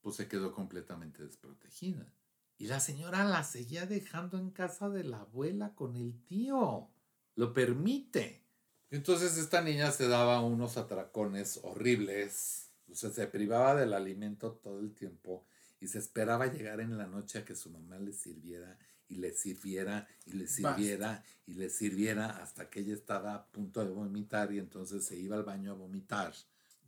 pues 0.00 0.16
se 0.16 0.28
quedó 0.28 0.52
completamente 0.52 1.24
desprotegida. 1.24 2.12
Y 2.58 2.66
la 2.66 2.80
señora 2.80 3.24
la 3.24 3.44
seguía 3.44 3.86
dejando 3.86 4.38
en 4.38 4.50
casa 4.50 4.88
de 4.88 5.04
la 5.04 5.20
abuela 5.20 5.74
con 5.74 5.96
el 5.96 6.20
tío. 6.24 6.90
Lo 7.34 7.52
permite. 7.52 8.44
Y 8.90 8.96
entonces 8.96 9.36
esta 9.36 9.60
niña 9.60 9.90
se 9.92 10.08
daba 10.08 10.40
unos 10.40 10.76
atracones 10.76 11.60
horribles. 11.62 12.70
O 12.90 12.94
sea, 12.94 13.10
se 13.10 13.26
privaba 13.26 13.74
del 13.74 13.92
alimento 13.92 14.52
todo 14.52 14.80
el 14.80 14.94
tiempo 14.94 15.44
y 15.80 15.88
se 15.88 15.98
esperaba 15.98 16.46
llegar 16.46 16.80
en 16.80 16.96
la 16.96 17.06
noche 17.06 17.38
a 17.38 17.44
que 17.44 17.54
su 17.54 17.70
mamá 17.70 17.98
le 17.98 18.12
sirviera 18.12 18.78
y 19.08 19.16
le 19.16 19.32
sirviera 19.32 20.08
y 20.26 20.32
le 20.32 20.46
sirviera 20.46 21.24
y 21.46 21.54
le 21.54 21.70
sirviera 21.70 22.42
hasta 22.42 22.68
que 22.68 22.80
ella 22.80 22.94
estaba 22.94 23.34
a 23.34 23.46
punto 23.46 23.84
de 23.84 23.90
vomitar 23.90 24.52
y 24.52 24.58
entonces 24.58 25.04
se 25.04 25.16
iba 25.16 25.36
al 25.36 25.44
baño 25.44 25.72
a 25.72 25.74
vomitar. 25.74 26.34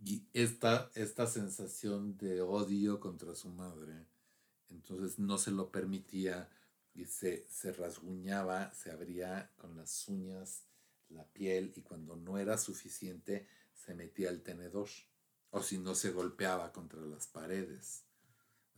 Y 0.05 0.23
esta, 0.33 0.91
esta 0.95 1.27
sensación 1.27 2.17
de 2.17 2.41
odio 2.41 3.01
contra 3.01 3.35
su 3.35 3.51
madre, 3.51 4.07
entonces 4.71 5.19
no 5.19 5.37
se 5.37 5.51
lo 5.51 5.71
permitía 5.71 6.49
y 6.95 7.05
se, 7.05 7.47
se 7.51 7.73
rasguñaba, 7.73 8.73
se 8.73 8.91
abría 8.91 9.51
con 9.59 9.77
las 9.77 10.09
uñas 10.09 10.65
la 11.11 11.25
piel 11.25 11.73
y 11.77 11.83
cuando 11.83 12.17
no 12.17 12.39
era 12.39 12.59
suficiente 12.59 13.47
se 13.75 13.95
metía 13.95 14.31
el 14.31 14.43
tenedor 14.43 14.89
o 15.51 15.63
si 15.63 15.79
no 15.79 15.95
se 15.95 16.11
golpeaba 16.11 16.73
contra 16.73 17.01
las 17.01 17.27
paredes 17.27 18.05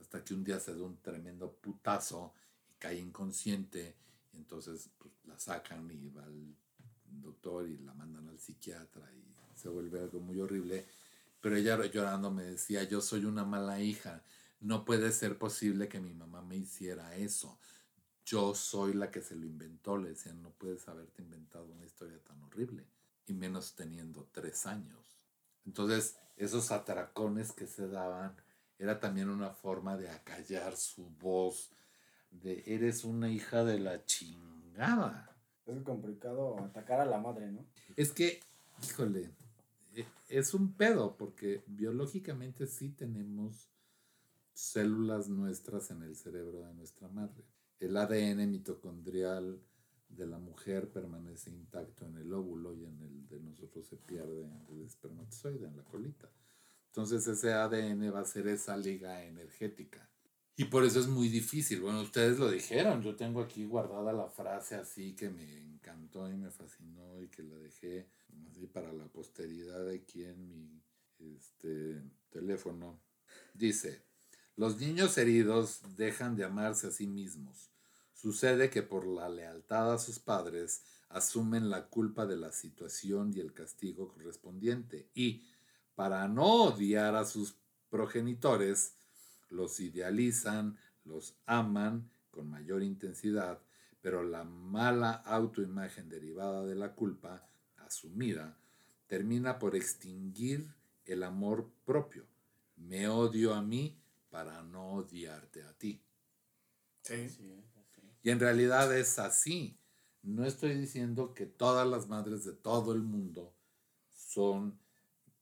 hasta 0.01 0.25
que 0.25 0.35
un 0.35 0.45
día 0.45 0.59
se 0.59 0.75
da 0.75 0.83
un 0.83 1.01
tremendo 1.01 1.53
putazo 1.53 2.35
y 2.71 2.75
cae 2.75 2.99
inconsciente 2.99 3.97
y 4.33 4.37
entonces 4.37 4.91
pues, 4.99 5.13
la 5.25 5.39
sacan 5.39 5.91
y 5.91 6.09
va 6.09 6.25
al 6.25 6.57
doctor 7.07 7.69
y 7.69 7.79
la 7.79 7.95
mandan 7.95 8.29
al 8.29 8.39
psiquiatra 8.39 9.13
y 9.15 9.59
se 9.59 9.69
vuelve 9.69 10.01
algo 10.01 10.19
muy 10.19 10.41
horrible. 10.41 10.87
Pero 11.41 11.57
ella 11.57 11.85
llorando 11.87 12.31
me 12.31 12.45
decía 12.45 12.85
yo 12.85 13.01
soy 13.01 13.25
una 13.25 13.45
mala 13.45 13.81
hija 13.81 14.23
no 14.63 14.85
puede 14.85 15.11
ser 15.13 15.39
posible 15.39 15.89
que 15.89 16.01
mi 16.01 16.15
mamá 16.15 16.41
me 16.41 16.57
hiciera 16.57 17.17
eso 17.17 17.59
yo 18.25 18.55
soy 18.55 18.95
la 18.95 19.11
que 19.11 19.21
se 19.21 19.35
lo 19.35 19.47
inventó 19.47 19.97
le 19.97 20.11
decían 20.11 20.43
no 20.43 20.51
puedes 20.51 20.89
haberte 20.89 21.23
inventado 21.23 21.67
una 21.67 21.85
historia 21.85 22.19
tan 22.25 22.41
horrible 22.43 22.85
y 23.27 23.35
menos 23.35 23.75
teniendo 23.75 24.29
tres 24.33 24.67
años 24.67 25.13
entonces 25.67 26.17
esos 26.37 26.71
atracones 26.71 27.53
que 27.53 27.67
se 27.67 27.89
daban 27.89 28.35
era 28.79 28.99
también 28.99 29.29
una 29.31 29.51
forma 29.51 29.97
de 29.97 30.09
acallar 30.11 30.77
su 30.77 31.09
voz, 31.21 31.71
de 32.31 32.65
eres 32.67 33.05
una 33.05 33.31
hija 33.31 33.65
de 33.65 33.79
la 33.79 34.05
chingada. 34.05 35.37
Es 35.67 35.83
complicado 35.83 36.59
atacar 36.59 37.01
a 37.01 37.05
la 37.05 37.19
madre, 37.19 37.53
¿no? 37.53 37.65
Es 37.97 38.11
que, 38.13 38.41
híjole, 38.83 39.31
e- 39.95 40.07
es 40.29 40.53
un 40.55 40.73
pedo, 40.73 41.17
porque 41.17 41.63
biológicamente 41.69 42.67
sí 42.67 42.89
tenemos 42.89 43.71
células 44.53 45.29
nuestras 45.29 45.91
en 45.91 46.03
el 46.03 46.17
cerebro 46.17 46.63
de 46.63 46.75
nuestra 46.75 47.07
madre. 47.09 47.45
El 47.83 47.97
ADN 47.97 48.49
mitocondrial 48.49 49.61
de 50.09 50.27
la 50.29 50.39
mujer 50.39 50.89
permanece 50.89 51.51
intacto 51.51 52.07
en 52.07 52.17
el 52.17 52.33
óvulo 52.33 52.73
y 52.77 52.85
en 52.85 53.03
el 53.03 53.27
de 53.27 53.41
nosotros 53.41 53.85
se 53.89 53.97
pierde 53.97 54.45
en 54.45 54.65
el 54.71 54.83
espermatozoide, 54.83 55.67
en 55.67 55.77
la 55.77 55.83
colita. 55.83 56.31
Entonces 56.87 57.27
ese 57.27 57.53
ADN 57.53 58.15
va 58.15 58.21
a 58.21 58.25
ser 58.25 58.47
esa 58.47 58.77
liga 58.77 59.25
energética. 59.25 60.09
Y 60.55 60.67
por 60.67 60.85
eso 60.85 61.01
es 61.01 61.09
muy 61.09 61.29
difícil. 61.29 61.81
Bueno, 61.81 62.03
ustedes 62.03 62.39
lo 62.39 62.49
dijeron. 62.49 63.03
Yo 63.03 63.17
tengo 63.17 63.41
aquí 63.41 63.65
guardada 63.65 64.13
la 64.13 64.29
frase 64.29 64.77
así 64.77 65.17
que 65.17 65.29
me 65.29 65.65
encantó 65.65 66.31
y 66.31 66.37
me 66.37 66.53
fascinó 66.53 67.21
y 67.21 67.27
que 67.27 67.43
la 67.43 67.57
dejé 67.57 68.07
así 68.49 68.69
para 68.69 68.93
la 68.93 69.07
posteridad 69.09 69.89
aquí 69.89 70.23
en 70.23 70.49
mi 70.49 70.83
este, 71.19 72.01
teléfono. 72.31 73.01
Dice, 73.55 74.05
los 74.55 74.79
niños 74.79 75.19
heridos 75.19 75.81
dejan 75.97 76.37
de 76.37 76.45
amarse 76.45 76.87
a 76.87 76.93
sí 76.93 77.09
mismos. 77.09 77.72
Sucede 78.23 78.71
que 78.71 78.85
por 78.85 79.05
la 79.05 79.29
lealtad 79.29 79.93
a 79.93 79.99
sus 79.99 80.21
padres 80.21 80.85
asumen 81.09 81.69
la 81.69 81.89
culpa 81.89 82.25
de 82.25 82.37
la 82.37 82.53
situación 82.53 83.33
y 83.35 83.41
el 83.41 83.53
castigo 83.53 84.07
correspondiente 84.07 85.09
y, 85.13 85.45
para 85.97 86.29
no 86.29 86.67
odiar 86.67 87.17
a 87.17 87.25
sus 87.25 87.57
progenitores, 87.91 88.95
los 89.51 89.81
idealizan, 89.81 90.79
los 91.05 91.35
aman 91.47 92.13
con 92.31 92.49
mayor 92.49 92.85
intensidad, 92.85 93.61
pero 94.01 94.23
la 94.23 94.45
mala 94.45 95.15
autoimagen 95.15 96.09
derivada 96.09 96.65
de 96.65 96.77
la 96.77 96.95
culpa 96.95 97.45
asumida 97.79 98.57
termina 99.09 99.59
por 99.59 99.75
extinguir 99.75 100.73
el 101.07 101.25
amor 101.25 101.73
propio. 101.85 102.25
Me 102.77 103.09
odio 103.09 103.53
a 103.53 103.63
mí 103.63 104.01
para 104.31 104.63
no 104.63 104.93
odiarte 104.93 105.65
a 105.65 105.73
ti. 105.73 106.01
Sí. 107.03 107.29
Y 108.23 108.31
en 108.31 108.41
realidad 108.41 108.97
es 108.97 109.19
así. 109.19 109.79
No 110.23 110.45
estoy 110.45 110.75
diciendo 110.75 111.35
que 111.35 111.47
todas 111.47 111.87
las 111.87 112.09
madres 112.09 112.45
de 112.45 112.53
todo 112.53 112.93
el 112.93 113.03
mundo 113.03 113.55
son 114.15 114.79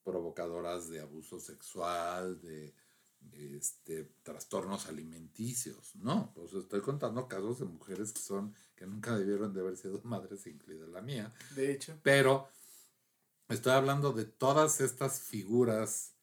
provocadoras 0.03 0.89
de 0.89 1.01
abuso 1.01 1.39
sexual, 1.39 2.41
de 2.41 2.75
este, 3.33 4.05
trastornos 4.23 4.87
alimenticios. 4.87 5.95
No, 5.97 6.33
pues 6.35 6.53
estoy 6.55 6.81
contando 6.81 7.29
casos 7.29 7.59
de 7.61 7.67
mujeres 7.67 8.13
que 8.13 8.21
son, 8.21 8.55
que 8.75 8.87
nunca 8.87 9.17
debieron 9.17 9.53
de 9.53 9.61
haber 9.61 9.77
sido 9.77 10.01
madres, 10.05 10.47
incluida 10.47 10.87
la 10.87 11.03
mía. 11.03 11.33
De 11.55 11.73
hecho. 11.73 11.99
Pero 12.03 12.49
estoy 13.49 13.73
hablando 13.73 14.13
de 14.13 14.25
todas 14.25 14.81
estas 14.81 15.21
figuras 15.21 16.15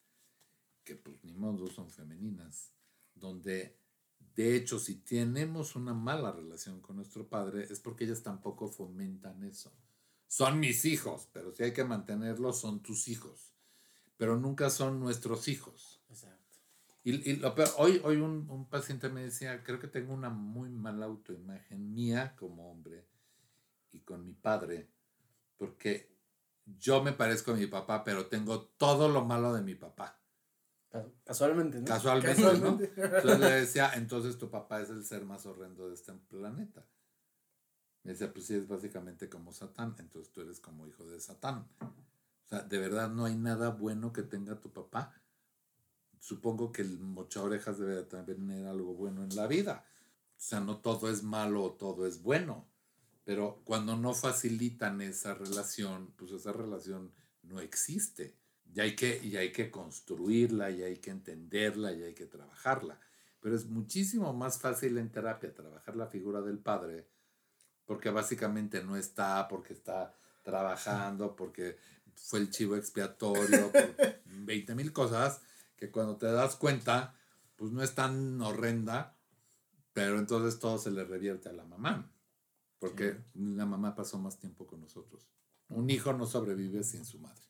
que 0.83 0.95
pues 0.95 1.21
ni 1.23 1.33
modo 1.33 1.67
son 1.67 1.91
femeninas, 1.91 2.71
donde 3.13 3.77
de 4.38 4.55
hecho 4.55 4.77
si 4.77 4.97
tenemos 4.97 5.75
una 5.75 5.95
mala 5.95 6.31
relación 6.31 6.79
con 6.79 6.95
nuestro 6.95 7.27
padre 7.27 7.65
es 7.71 7.79
porque 7.79 8.03
ellas 8.03 8.21
tampoco 8.21 8.67
fomentan 8.67 9.43
eso. 9.43 9.73
Son 10.27 10.59
mis 10.59 10.85
hijos, 10.85 11.27
pero 11.33 11.51
si 11.51 11.63
hay 11.63 11.73
que 11.73 11.83
mantenerlos 11.83 12.59
son 12.59 12.83
tus 12.83 13.07
hijos, 13.07 13.55
pero 14.15 14.38
nunca 14.38 14.69
son 14.69 14.99
nuestros 14.99 15.47
hijos. 15.47 16.03
Exacto. 16.09 16.59
Y, 17.03 17.31
y 17.31 17.35
lo 17.38 17.55
peor, 17.55 17.69
hoy, 17.77 17.99
hoy 18.03 18.17
un, 18.17 18.47
un 18.51 18.69
paciente 18.69 19.09
me 19.09 19.23
decía, 19.23 19.63
creo 19.63 19.79
que 19.79 19.88
tengo 19.88 20.13
una 20.13 20.29
muy 20.29 20.69
mala 20.69 21.07
autoimagen 21.07 21.95
mía 21.95 22.35
como 22.38 22.71
hombre 22.71 23.07
y 23.91 24.01
con 24.01 24.23
mi 24.23 24.33
padre, 24.33 24.88
porque 25.57 26.15
yo 26.77 27.01
me 27.01 27.13
parezco 27.13 27.53
a 27.53 27.55
mi 27.55 27.65
papá, 27.65 28.03
pero 28.03 28.27
tengo 28.27 28.61
todo 28.61 29.09
lo 29.09 29.25
malo 29.25 29.51
de 29.53 29.63
mi 29.63 29.73
papá. 29.73 30.19
Ca- 30.89 31.05
Casualmente, 31.25 31.79
¿no? 31.79 31.85
Casualmente, 31.85 32.41
Casualmente. 32.41 32.93
¿no? 32.95 33.03
Entonces 33.03 33.39
le 33.39 33.51
decía, 33.51 33.91
entonces 33.95 34.38
tu 34.38 34.49
papá 34.49 34.81
es 34.81 34.89
el 34.89 35.03
ser 35.05 35.25
más 35.25 35.45
horrendo 35.45 35.88
de 35.88 35.95
este 35.95 36.13
planeta. 36.13 36.85
Me 38.03 38.11
decía, 38.13 38.31
pues 38.31 38.45
sí, 38.45 38.55
es 38.55 38.67
básicamente 38.67 39.27
como 39.29 39.51
Satán, 39.51 39.95
entonces 39.99 40.31
tú 40.31 40.41
eres 40.41 40.59
como 40.61 40.88
hijo 40.88 41.05
de 41.05 41.19
Satán. 41.19 41.67
O 41.81 42.47
sea, 42.47 42.61
de 42.61 42.77
verdad 42.77 43.09
no 43.09 43.25
hay 43.25 43.35
nada 43.35 43.69
bueno 43.71 44.13
que 44.13 44.23
tenga 44.23 44.59
tu 44.61 44.71
papá. 44.71 45.13
Supongo 46.19 46.71
que 46.71 46.81
el 46.81 46.99
mocha 46.99 47.43
orejas 47.43 47.77
debe 47.77 47.95
de 47.95 48.03
tener 48.03 48.65
algo 48.67 48.93
bueno 48.93 49.23
en 49.23 49.35
la 49.35 49.47
vida. 49.47 49.85
O 50.31 50.39
sea, 50.39 50.59
no 50.61 50.77
todo 50.77 51.09
es 51.09 51.23
malo 51.23 51.63
o 51.63 51.73
todo 51.73 52.07
es 52.07 52.21
bueno. 52.21 52.65
Pero 53.25 53.61
cuando 53.65 53.97
no 53.97 54.13
facilitan 54.13 55.01
esa 55.01 55.33
relación, 55.33 56.13
pues 56.15 56.31
esa 56.31 56.53
relación 56.53 57.11
no 57.43 57.59
existe. 57.59 58.38
Y 58.74 58.80
hay 58.80 58.95
que, 58.95 59.20
y 59.24 59.38
hay 59.38 59.51
que 59.51 59.72
construirla, 59.72 60.70
y 60.70 60.84
hay 60.84 60.97
que 60.97 61.09
entenderla, 61.09 61.91
y 61.93 62.03
hay 62.03 62.13
que 62.13 62.26
trabajarla. 62.26 62.99
Pero 63.39 63.55
es 63.55 63.65
muchísimo 63.65 64.34
más 64.34 64.59
fácil 64.59 64.97
en 64.97 65.11
terapia 65.11 65.53
trabajar 65.53 65.95
la 65.95 66.07
figura 66.07 66.41
del 66.41 66.59
padre, 66.59 67.07
porque 67.86 68.09
básicamente 68.09 68.84
no 68.84 68.97
está, 68.97 69.47
porque 69.47 69.74
está 69.74 70.13
trabajando, 70.43 71.36
porque 71.36 71.78
fue 72.15 72.39
el 72.39 72.49
chivo 72.51 72.76
expiatorio, 72.76 73.72
por 73.72 73.95
20 74.26 74.76
mil 74.76 74.91
cosas, 74.91 75.41
que 75.76 75.91
cuando 75.91 76.18
te 76.18 76.28
das 76.28 76.55
cuenta, 76.55 77.15
pues 77.55 77.72
no 77.72 77.82
es 77.82 77.95
tan 77.95 78.41
horrenda, 78.41 79.15
pero 79.93 80.20
entonces 80.20 80.59
todo 80.59 80.78
se 80.78 80.91
le 80.91 81.03
revierte 81.03 81.49
a 81.49 81.53
la 81.53 81.63
mamá, 81.63 82.11
porque 82.80 83.18
la 83.34 83.65
mamá 83.65 83.95
pasó 83.95 84.20
más 84.20 84.38
tiempo 84.38 84.68
con 84.68 84.82
nosotros. 84.82 85.28
Un 85.70 85.89
hijo 85.89 86.13
no 86.13 86.26
sobrevive 86.26 86.84
sin 86.84 87.05
su 87.05 87.20
madre 87.20 87.46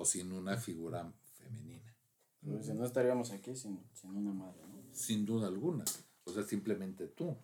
o 0.00 0.04
sin 0.06 0.32
una 0.32 0.56
figura 0.56 1.12
femenina, 1.36 1.94
Pues, 2.42 2.68
no 2.70 2.86
estaríamos 2.86 3.30
aquí 3.32 3.54
sin, 3.54 3.78
sin 3.92 4.16
una 4.16 4.32
madre, 4.32 4.60
¿no? 4.66 4.80
sin 4.94 5.26
duda 5.26 5.48
alguna. 5.48 5.84
O 6.24 6.32
sea, 6.32 6.42
simplemente 6.42 7.06
tú. 7.08 7.36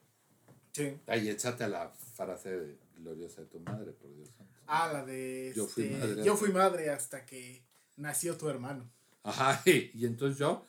Sí. 0.73 0.99
Ay, 1.07 1.29
échate 1.29 1.65
a 1.65 1.69
la 1.69 1.91
frase 1.91 2.51
de 2.59 2.79
gloriosa 2.97 3.43
de 3.43 3.47
tu 3.49 3.61
madre, 3.61 3.93
por 3.93 4.11
Dios 4.15 4.29
santo. 4.37 4.53
Ah, 4.67 4.91
la 4.93 5.05
de. 5.05 5.53
Yo 5.55 5.67
fui 5.67 5.85
este, 5.85 5.99
madre. 5.99 6.25
yo 6.25 6.37
fui 6.37 6.51
madre 6.53 6.89
hasta 6.91 7.25
que 7.27 7.63
nació 7.97 8.37
tu 8.39 8.49
hermano. 8.49 8.91
Ajá, 9.23 9.61
y, 9.67 9.91
y 9.95 10.07
entonces 10.07 10.39
yo, 10.39 10.65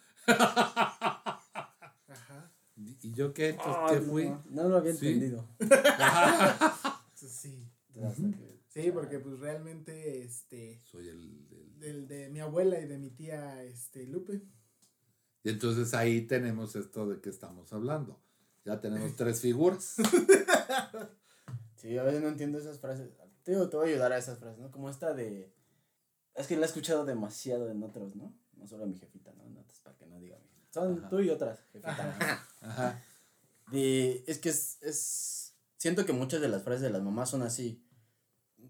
Ajá. 2.08 2.52
¿y 2.76 3.14
yo 3.14 3.34
qué? 3.34 3.50
Entonces, 3.50 3.76
Ah, 3.78 3.88
¿qué 3.92 4.00
no, 4.02 4.12
fui? 4.12 4.34
No, 4.50 4.68
lo 4.70 4.78
había 4.78 4.94
Sí. 4.94 5.08
entendido. 5.08 5.48
Sí, 7.16 7.28
Sí. 7.30 7.68
Hasta 8.04 8.22
que- 8.38 8.57
Sí, 8.84 8.92
porque 8.92 9.20
pues 9.20 9.40
realmente, 9.40 10.24
este. 10.24 10.82
Soy 10.86 11.08
el, 11.10 11.48
el- 11.52 11.80
Del 11.80 12.08
de 12.08 12.30
mi 12.30 12.40
abuela 12.40 12.80
y 12.80 12.86
de 12.88 12.98
mi 12.98 13.10
tía, 13.12 13.64
este, 13.64 14.06
Lupe. 14.08 14.42
Y 15.44 15.50
entonces 15.50 15.94
ahí 15.94 16.22
tenemos 16.28 16.76
esto 16.76 17.08
de 17.08 17.22
que 17.22 17.30
estamos 17.30 17.72
hablando. 17.74 18.20
Ya 18.66 18.80
tenemos 18.82 19.16
tres 19.16 19.42
figuras. 19.42 19.96
Sí, 21.76 21.98
a 21.98 22.04
veces 22.04 22.22
no 22.22 22.28
entiendo 22.30 22.58
esas 22.60 22.80
frases. 22.80 23.10
Te 23.44 23.56
voy 23.56 23.88
a 23.88 23.92
ayudar 23.94 24.12
a 24.12 24.18
esas 24.18 24.40
frases, 24.40 24.60
¿no? 24.60 24.72
Como 24.72 24.90
esta 24.90 25.14
de... 25.14 25.54
Es 26.36 26.48
que 26.48 26.58
la 26.58 26.64
he 26.64 26.66
escuchado 26.66 27.06
demasiado 27.06 27.70
en 27.72 27.82
otros, 27.84 28.16
¿no? 28.16 28.36
No 28.58 28.68
solo 28.68 28.84
a 28.84 28.88
mi 28.88 28.98
jefita, 28.98 29.32
¿no? 29.34 29.46
En 29.46 29.58
otras, 29.58 29.80
para 29.80 29.96
que 29.98 30.06
no 30.06 30.20
diga 30.20 30.38
mi 30.38 30.48
jefita. 30.50 30.74
Son 30.74 30.98
Ajá. 31.00 31.10
tú 31.10 31.20
y 31.22 31.30
otras, 31.30 31.60
jefita. 31.72 32.46
Ajá. 32.62 33.04
De, 33.72 34.24
es 34.28 34.38
que 34.40 34.50
es, 34.50 34.78
es... 34.82 35.56
Siento 35.78 36.06
que 36.06 36.14
muchas 36.14 36.42
de 36.42 36.50
las 36.50 36.64
frases 36.64 36.82
de 36.82 36.90
las 36.90 37.04
mamás 37.04 37.30
son 37.30 37.44
así, 37.44 37.87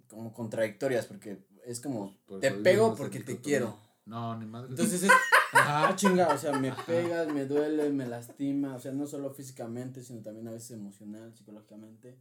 como 0.08 0.34
contradictorias, 0.34 1.06
porque 1.06 1.46
es 1.66 1.80
como, 1.80 2.16
Por 2.26 2.40
te 2.40 2.52
pego 2.52 2.96
porque 2.96 3.20
te 3.20 3.40
quiero. 3.40 3.78
No, 4.06 4.38
ni 4.40 4.46
madre. 4.46 4.70
Entonces 4.70 5.04
es, 5.04 5.12
ah, 5.54 5.92
chinga, 5.96 6.30
o 6.34 6.38
sea, 6.38 6.58
me 6.58 6.72
pegas, 6.86 7.28
me 7.34 7.46
duele, 7.46 7.90
me 7.90 8.08
lastima, 8.08 8.76
o 8.76 8.80
sea, 8.80 8.94
no 8.94 9.06
solo 9.06 9.34
físicamente, 9.34 10.02
sino 10.02 10.22
también 10.22 10.48
a 10.48 10.52
veces 10.52 10.72
emocional, 10.72 11.36
psicológicamente, 11.36 12.18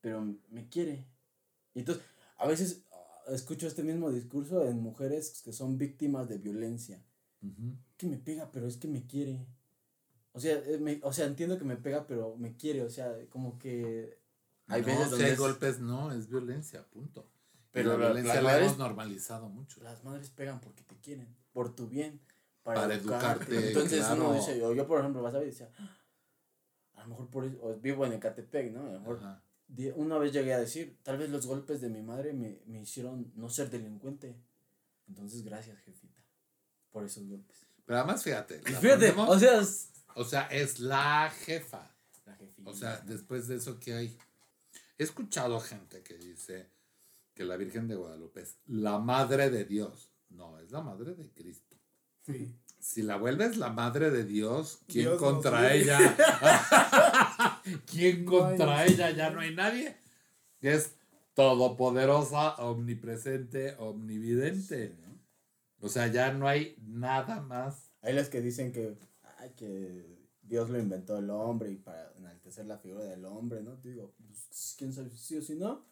pero 0.00 0.22
me 0.48 0.68
quiere. 0.68 1.06
Y 1.74 1.80
entonces, 1.80 2.02
a 2.38 2.46
veces 2.46 2.86
ah, 2.92 3.32
escucho 3.34 3.66
este 3.66 3.82
mismo 3.82 4.10
discurso 4.10 4.66
en 4.66 4.80
mujeres 4.80 5.42
que 5.44 5.52
son 5.52 5.76
víctimas 5.76 6.28
de 6.28 6.38
violencia. 6.38 7.04
Que 7.98 8.06
me 8.06 8.16
pega, 8.16 8.50
pero 8.50 8.66
es 8.66 8.76
que 8.78 8.88
me 8.88 9.06
quiere. 9.06 9.46
O 10.32 10.40
sea, 10.40 10.54
eh, 10.64 10.78
me- 10.78 11.00
o 11.02 11.12
sea, 11.12 11.26
entiendo 11.26 11.58
que 11.58 11.64
me 11.64 11.76
pega, 11.76 12.06
pero 12.06 12.36
me 12.36 12.56
quiere, 12.56 12.82
o 12.82 12.90
sea, 12.90 13.14
como 13.28 13.58
que 13.58 14.18
hay 14.68 14.80
no, 14.82 14.86
veces 14.88 15.04
si 15.04 15.10
donde 15.10 15.24
hay 15.26 15.32
es- 15.32 15.38
golpes, 15.38 15.80
no, 15.80 16.12
es 16.12 16.28
violencia, 16.28 16.84
punto. 16.86 17.26
Pero 17.72 17.92
la 17.92 17.98
la- 17.98 18.06
violencia 18.06 18.34
la 18.42 18.50
madres- 18.52 18.66
hemos 18.66 18.78
normalizado 18.78 19.48
mucho. 19.48 19.82
las 19.82 20.02
madres 20.04 20.30
pegan 20.30 20.60
porque 20.60 20.82
te 20.82 20.96
quieren, 20.96 21.28
por 21.52 21.74
tu 21.74 21.86
bien, 21.86 22.20
para, 22.62 22.82
Para 22.82 22.94
educarte. 22.94 23.44
educarte, 23.44 23.68
Entonces 23.68 24.04
uno 24.06 24.16
claro. 24.16 24.34
dice, 24.34 24.64
o 24.64 24.74
yo 24.74 24.86
por 24.86 25.00
ejemplo, 25.00 25.22
vas 25.22 25.34
a 25.34 25.38
ver 25.38 25.46
decía, 25.48 25.70
"Ah, 25.78 25.96
a 26.94 27.02
lo 27.02 27.08
mejor 27.08 27.28
por 27.30 27.44
eso, 27.44 27.56
o 27.62 27.74
vivo 27.76 28.04
en 28.06 28.12
Ecatepec, 28.14 28.72
¿no? 28.72 28.80
A 28.86 28.92
lo 28.92 29.00
mejor 29.00 29.18
Ajá. 29.18 29.42
una 29.96 30.18
vez 30.18 30.32
llegué 30.32 30.52
a 30.54 30.58
decir, 30.58 30.98
tal 31.02 31.18
vez 31.18 31.30
los 31.30 31.46
golpes 31.46 31.80
de 31.80 31.88
mi 31.88 32.02
madre 32.02 32.32
me, 32.32 32.60
me 32.66 32.80
hicieron 32.82 33.30
no 33.36 33.48
ser 33.48 33.70
delincuente. 33.70 34.36
Entonces, 35.06 35.42
gracias, 35.44 35.78
jefita, 35.80 36.20
por 36.90 37.04
esos 37.04 37.26
golpes. 37.26 37.56
Pero 37.86 37.98
además, 38.00 38.22
fíjate. 38.22 38.60
Fíjate, 38.60 39.12
ponemos- 39.12 39.28
o 39.36 39.38
sea, 39.38 39.60
es 39.60 39.90
o 40.14 40.24
sea, 40.24 40.42
es 40.48 40.80
la 40.80 41.30
jefa. 41.30 41.94
la 42.26 42.34
jefita. 42.34 42.68
O 42.70 42.74
sea, 42.74 43.00
después 43.00 43.46
de 43.48 43.56
eso, 43.56 43.78
¿qué 43.78 43.94
hay? 43.94 44.18
He 44.98 45.04
escuchado 45.04 45.60
gente 45.60 46.02
que 46.02 46.14
dice 46.14 46.70
que 47.32 47.44
la 47.44 47.56
Virgen 47.56 47.86
de 47.86 47.94
Guadalupe 47.94 48.42
es 48.42 48.58
la 48.66 48.98
madre 48.98 49.48
de 49.48 49.64
Dios. 49.64 50.10
No, 50.28 50.58
es 50.58 50.72
la 50.72 50.82
madre 50.82 51.14
de 51.14 51.30
Cristo. 51.30 51.76
Sí. 52.26 52.52
Si 52.80 53.02
la 53.02 53.16
vuelves 53.16 53.56
la 53.56 53.70
madre 53.70 54.10
de 54.10 54.24
Dios, 54.24 54.80
¿quién 54.88 55.06
Dios 55.06 55.18
contra 55.18 55.72
ella? 55.72 55.98
¿Quién 57.90 58.24
contra 58.24 58.86
ella? 58.86 59.10
Ya 59.10 59.30
no 59.30 59.40
hay 59.40 59.54
nadie. 59.54 59.96
Es 60.60 60.96
todopoderosa, 61.34 62.56
omnipresente, 62.56 63.76
omnividente. 63.78 64.96
O 65.80 65.88
sea, 65.88 66.08
ya 66.08 66.32
no 66.32 66.48
hay 66.48 66.76
nada 66.80 67.40
más. 67.40 67.92
Hay 68.02 68.14
las 68.14 68.28
que 68.28 68.40
dicen 68.40 68.72
que, 68.72 68.98
ay, 69.38 69.52
que 69.56 70.17
Dios 70.48 70.70
lo 70.70 70.78
inventó 70.78 71.18
el 71.18 71.30
hombre 71.30 71.70
y 71.70 71.76
para 71.76 72.12
enaltecer 72.16 72.66
la 72.66 72.78
figura 72.78 73.04
del 73.04 73.24
hombre, 73.24 73.62
¿no? 73.62 73.74
Te 73.78 73.90
digo, 73.90 74.14
pues, 74.26 74.74
quién 74.78 74.92
sabe 74.92 75.10
si 75.10 75.16
sí 75.18 75.36
o 75.36 75.42
si 75.42 75.54
no. 75.54 75.84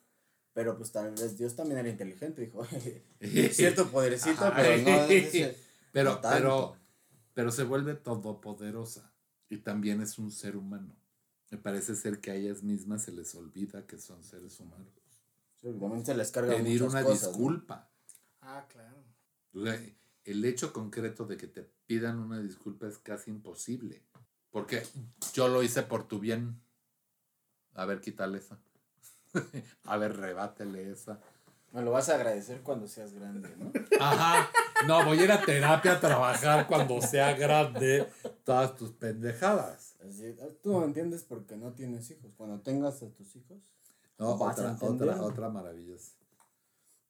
Pero 0.55 0.77
pues 0.79 0.91
tal 0.91 1.11
vez 1.11 1.37
Dios 1.37 1.55
también 1.55 1.79
era 1.81 1.89
inteligente, 1.91 2.41
dijo, 2.43 2.65
cierto 3.53 3.91
podercito, 3.91 4.47
Ajá. 4.47 4.55
pero 4.57 4.83
no. 4.83 5.05
ese- 5.05 5.57
Pero, 5.93 6.15
no 6.17 6.21
pero, 6.21 6.77
pero 7.33 7.51
se 7.51 7.63
vuelve 7.65 7.95
todopoderosa 7.95 9.15
y 9.49 9.59
también 9.59 10.03
es 10.03 10.19
un 10.19 10.31
ser 10.31 10.57
humano. 10.57 10.95
Me 11.51 11.57
parece 11.57 11.95
ser 11.95 12.21
que 12.21 12.31
a 12.31 12.35
ellas 12.35 12.63
mismas 12.63 13.05
se 13.05 13.13
les 13.13 13.35
olvida 13.35 13.87
que 13.87 13.99
son 13.99 14.23
seres 14.23 14.61
humanos. 14.61 14.89
Sí, 15.63 15.69
también 15.81 16.05
se 16.05 16.15
les 16.15 16.31
carga 16.31 16.55
Pedir 16.57 16.83
muchas 16.83 16.93
una 16.93 17.03
cosas, 17.03 17.23
¿no? 17.23 17.29
disculpa. 17.31 17.91
Ah, 18.43 18.67
claro. 18.71 18.97
O 19.55 19.65
sea, 19.65 19.81
el 20.25 20.45
hecho 20.45 20.73
concreto 20.75 21.25
de 21.25 21.39
que 21.39 21.47
te 21.47 21.63
pidan 21.87 22.19
una 22.19 22.41
disculpa 22.41 22.87
es 22.89 22.99
casi 22.99 23.31
imposible. 23.31 24.03
Porque 24.57 24.83
yo 25.35 25.49
lo 25.49 25.63
hice 25.63 25.83
por 25.83 26.09
tu 26.09 26.19
bien. 26.19 26.59
A 27.75 27.85
ver, 27.85 28.01
quítale 28.01 28.39
esa. 28.39 28.59
a 29.85 29.99
ver, 29.99 30.17
rebátele 30.17 30.93
esa. 30.93 31.21
Me 31.73 31.83
lo 31.83 31.91
vas 31.91 32.09
a 32.09 32.15
agradecer 32.15 32.63
cuando 32.63 32.89
seas 32.89 33.13
grande, 33.13 33.55
¿no? 33.59 33.71
Ajá. 34.01 34.49
No, 34.87 35.05
voy 35.05 35.19
a 35.19 35.25
ir 35.25 35.33
a 35.33 35.43
terapia 35.43 35.93
a 35.93 36.01
trabajar 36.01 36.67
cuando 36.69 37.03
sea 37.03 37.35
grande 37.35 38.09
todas 38.45 38.75
tus 38.77 38.93
pendejadas. 38.93 39.97
Así, 40.09 40.35
tú 40.63 40.73
no 40.73 40.87
entiendes 40.87 41.23
porque 41.25 41.55
no 41.59 41.75
tienes 41.75 42.11
hijos. 42.11 42.33
Cuando 42.35 42.59
tengas 42.63 43.03
a 43.03 43.11
tus 43.11 43.37
hijos, 43.37 43.59
No, 44.19 44.37
otra, 44.37 44.75
otra, 44.81 45.21
otra 45.21 45.51
maravillosa. 45.51 46.13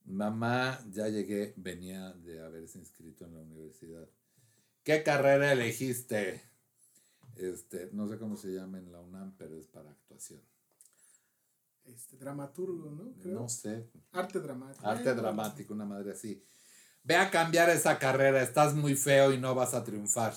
Mamá, 0.05 0.81
ya 0.91 1.07
llegué, 1.07 1.55
venía 1.57 2.11
de 2.11 2.45
haberse 2.45 2.81
inscrito 2.81 3.25
en 3.25 3.35
la 3.35 3.41
universidad. 3.43 4.09
¿Qué 4.83 5.05
carrera 5.05 5.53
elegiste? 5.53 6.56
Este, 7.37 7.91
no 7.93 8.09
sé 8.09 8.19
cómo 8.19 8.37
se 8.37 8.49
llama 8.49 8.79
en 8.79 8.91
la 8.93 9.01
UNAM, 9.01 9.35
pero 9.37 9.57
es 9.59 9.67
para 9.67 9.91
actuación. 9.91 10.41
Este, 11.85 12.17
dramaturgo, 12.17 12.91
¿no? 12.91 13.13
Creo. 13.23 13.41
No 13.41 13.49
sé, 13.49 13.89
Arte 14.13 14.41
dramático. 14.41 14.87
arte 14.87 15.11
Eh, 15.11 15.15
dramático, 15.15 15.75
una 15.75 15.85
madre 15.85 16.13
así. 16.13 16.43
Ve 17.05 17.15
a 17.17 17.31
cambiar 17.31 17.71
esa 17.71 17.99
carrera, 17.99 18.43
estás 18.43 18.75
muy 18.75 18.97
feo 18.97 19.33
y 19.33 19.39
no 19.39 19.55
vas 19.55 19.75
a 19.75 19.85
triunfar. 19.85 20.35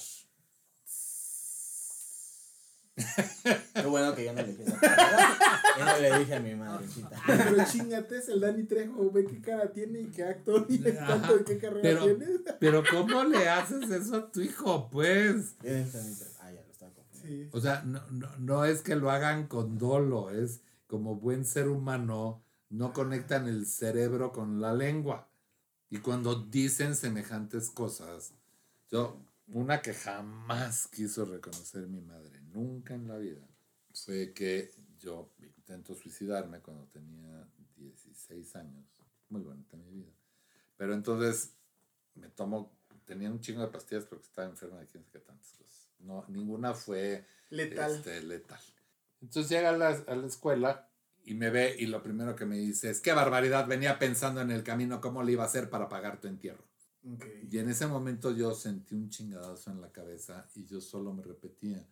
qué 3.74 3.86
bueno 3.88 4.14
que 4.14 4.26
yo 4.26 4.34
no 4.34 4.42
elegí 4.42 4.62
esa 4.64 4.78
carrera. 4.80 5.38
Yo 5.78 5.86
no 5.86 5.98
le 6.00 6.20
dije 6.20 6.36
a 6.36 6.40
mi 6.42 6.54
madrecita. 6.56 7.22
Pero 7.26 7.66
chingate, 7.66 8.18
es 8.18 8.28
el 8.30 8.42
Dani 8.42 8.64
Trejo, 8.66 9.10
ve 9.10 9.26
qué 9.26 9.42
cara 9.42 9.72
tiene 9.72 10.02
y 10.02 10.08
qué 10.12 10.24
actor 10.26 10.66
y 10.68 10.80
cuánto 10.80 11.38
de 11.38 11.44
qué 11.46 11.58
carrera 11.58 11.82
Pero- 11.82 12.04
tiene. 12.04 12.26
Pero 12.60 12.84
¿cómo 12.92 13.24
le 13.24 13.48
haces 13.50 13.90
eso 13.90 14.18
a 14.18 14.32
tu 14.32 14.42
hijo, 14.42 14.90
pues? 14.92 15.58
Dije 15.60 15.80
a 15.98 16.39
O 17.52 17.60
sea, 17.60 17.84
no, 17.84 18.02
no, 18.12 18.36
no 18.38 18.66
es 18.66 18.82
que 18.82 18.96
lo 18.96 19.12
hagan 19.12 19.48
con 19.48 19.78
dolo, 19.78 20.30
es 20.30 20.62
como 20.88 21.16
buen 21.16 21.46
ser 21.46 21.68
humano, 21.68 22.44
no 22.70 22.94
conectan 22.94 23.48
el 23.48 23.66
cerebro 23.66 24.32
con 24.32 24.62
la 24.62 24.74
lengua. 24.74 25.30
Y 25.90 26.00
cuando 26.00 26.36
dicen 26.36 26.96
semejantes 26.96 27.70
cosas, 27.70 28.34
yo, 28.90 29.22
una 29.48 29.82
que 29.82 29.94
jamás 29.94 30.88
quiso 30.88 31.26
reconocer 31.26 31.88
mi 31.88 32.02
madre, 32.02 32.42
nunca 32.52 32.94
en 32.94 33.08
la 33.08 33.18
vida, 33.18 33.48
fue 33.94 34.34
que 34.34 34.72
yo 35.00 35.32
intento 35.40 35.96
suicidarme 35.96 36.60
cuando 36.60 36.86
tenía 36.86 37.48
16 37.76 38.56
años. 38.56 38.86
Muy 39.30 39.42
bonita 39.42 39.78
mi 39.78 39.90
vida. 39.90 40.12
Pero 40.78 40.94
entonces 40.94 41.54
me 42.16 42.30
tomo, 42.30 42.72
tenía 43.06 43.30
un 43.30 43.40
chingo 43.40 43.62
de 43.62 43.68
pastillas 43.68 44.06
porque 44.06 44.26
estaba 44.26 44.48
enferma 44.48 44.80
de 44.80 44.88
quién 44.88 45.04
sabe 45.06 45.20
tantas 45.20 45.52
cosas. 45.54 45.89
No, 46.00 46.26
ninguna 46.28 46.74
fue 46.74 47.26
Letal. 47.50 47.96
este, 47.96 48.22
letal. 48.24 48.60
Entonces 49.22 49.50
llega 49.50 49.70
a 49.70 49.78
la, 49.78 49.90
a 49.90 50.16
la 50.16 50.28
escuela 50.28 50.90
y 51.24 51.34
me 51.34 51.50
ve 51.50 51.76
y 51.78 51.88
lo 51.88 52.02
primero 52.02 52.36
que 52.36 52.46
me 52.46 52.58
dice 52.58 52.90
es, 52.90 53.02
qué 53.02 53.12
barbaridad, 53.14 53.68
venía 53.68 54.00
pensando 54.00 54.42
en 54.42 54.52
el 54.52 54.64
camino 54.64 55.02
cómo 55.02 55.24
le 55.24 55.34
iba 55.34 55.44
a 55.44 55.48
hacer 55.48 55.70
para 55.70 55.90
pagar 55.90 56.20
tu 56.20 56.28
entierro. 56.28 56.64
Y 57.50 57.58
en 57.58 57.70
ese 57.70 57.88
momento 57.88 58.32
yo 58.32 58.54
sentí 58.54 58.94
un 58.94 59.10
chingadazo 59.10 59.72
en 59.72 59.82
la 59.82 59.92
cabeza 59.92 60.48
y 60.56 60.66
yo 60.66 60.82
solo 60.82 61.14
me 61.14 61.24
repetía, 61.24 61.86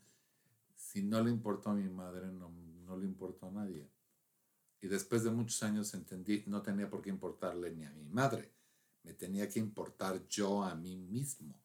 si 0.76 1.01
no 1.01 1.24
le 1.24 1.32
importó 1.32 1.70
a 1.70 1.76
mi 1.76 1.88
madre, 1.89 2.28
no, 2.28 2.51
no 2.86 2.97
le 2.97 3.05
importó 3.05 3.47
a 3.47 3.51
nadie. 3.51 3.89
Y 4.82 4.88
después 4.88 5.24
de 5.24 5.32
muchos 5.32 5.64
años 5.64 5.93
entendí, 5.93 6.43
no 6.47 6.62
tenía 6.62 6.89
por 6.89 7.01
qué 7.01 7.10
importarle 7.10 7.72
ni 7.72 7.86
a 7.86 7.91
mi 7.91 8.05
madre, 8.05 8.51
me 9.03 9.14
tenía 9.14 9.47
que 9.49 9.60
importar 9.60 10.28
yo 10.28 10.64
a 10.64 10.76
mí 10.76 10.97
mismo. 10.97 11.58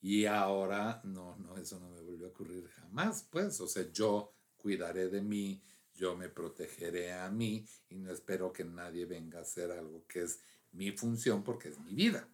Y 0.00 0.26
ahora, 0.26 1.00
no, 1.04 1.36
no, 1.36 1.56
eso 1.56 1.80
no 1.80 1.90
me 1.90 2.00
volvió 2.00 2.26
a 2.26 2.30
ocurrir 2.30 2.68
jamás, 2.68 3.26
pues, 3.30 3.60
o 3.60 3.66
sea, 3.66 3.90
yo 3.92 4.32
cuidaré 4.56 5.08
de 5.08 5.20
mí, 5.20 5.62
yo 5.94 6.16
me 6.16 6.28
protegeré 6.28 7.12
a 7.12 7.30
mí 7.30 7.66
y 7.88 7.96
no 7.96 8.12
espero 8.12 8.52
que 8.52 8.64
nadie 8.64 9.06
venga 9.06 9.38
a 9.38 9.42
hacer 9.42 9.70
algo 9.70 10.04
que 10.06 10.22
es 10.22 10.40
mi 10.72 10.92
función 10.92 11.42
porque 11.42 11.68
es 11.70 11.78
mi 11.80 11.94
vida. 11.94 12.28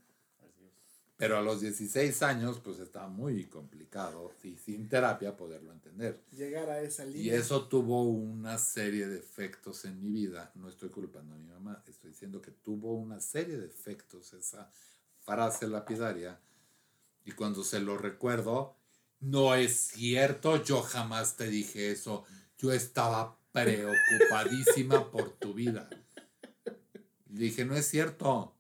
Pero 1.23 1.39
a 1.39 1.41
los 1.41 1.61
16 1.61 2.21
años, 2.25 2.59
pues 2.59 2.81
está 2.81 3.07
muy 3.07 3.45
complicado 3.45 4.35
y 4.43 4.57
sin 4.57 4.89
terapia 4.89 5.37
poderlo 5.37 5.71
entender. 5.71 6.21
Llegar 6.33 6.69
a 6.69 6.81
esa 6.81 7.05
línea. 7.05 7.23
Y 7.23 7.31
eso 7.31 7.69
tuvo 7.69 8.03
una 8.03 8.59
serie 8.59 9.07
de 9.07 9.19
efectos 9.19 9.85
en 9.85 10.01
mi 10.03 10.11
vida. 10.11 10.51
No 10.57 10.69
estoy 10.69 10.89
culpando 10.89 11.37
a 11.37 11.39
mi 11.39 11.47
mamá, 11.47 11.81
estoy 11.87 12.11
diciendo 12.11 12.43
que 12.43 12.51
tuvo 12.51 12.95
una 12.95 13.21
serie 13.21 13.57
de 13.57 13.67
efectos 13.67 14.33
esa 14.33 14.69
frase 15.21 15.69
lapidaria. 15.69 16.41
Y 17.25 17.33
cuando 17.33 17.65
se 17.65 17.81
lo 17.81 17.99
recuerdo, 17.99 18.77
no 19.21 19.55
es 19.55 19.77
cierto, 19.77 20.63
yo 20.63 20.83
jamás 20.83 21.37
te 21.37 21.49
dije 21.49 21.93
eso. 21.93 22.25
Yo 22.59 22.73
estaba 22.73 23.39
preocupadísima 23.53 25.11
por 25.11 25.31
tu 25.39 25.55
vida. 25.55 25.89
Dije, 27.27 27.65
no 27.65 27.75
es 27.75 27.87
cierto. 27.87 28.57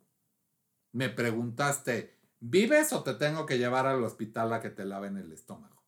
Me 0.93 1.09
preguntaste, 1.09 2.19
¿vives 2.41 2.93
o 2.93 3.03
te 3.03 3.15
tengo 3.15 3.47
que 3.47 3.59
llevar 3.59 3.87
al 3.87 4.03
hospital 4.05 4.53
a 4.53 4.61
que 4.61 4.71
te 4.71 4.85
laven 4.85 5.17
el 5.17 5.33
estómago? 5.33 5.83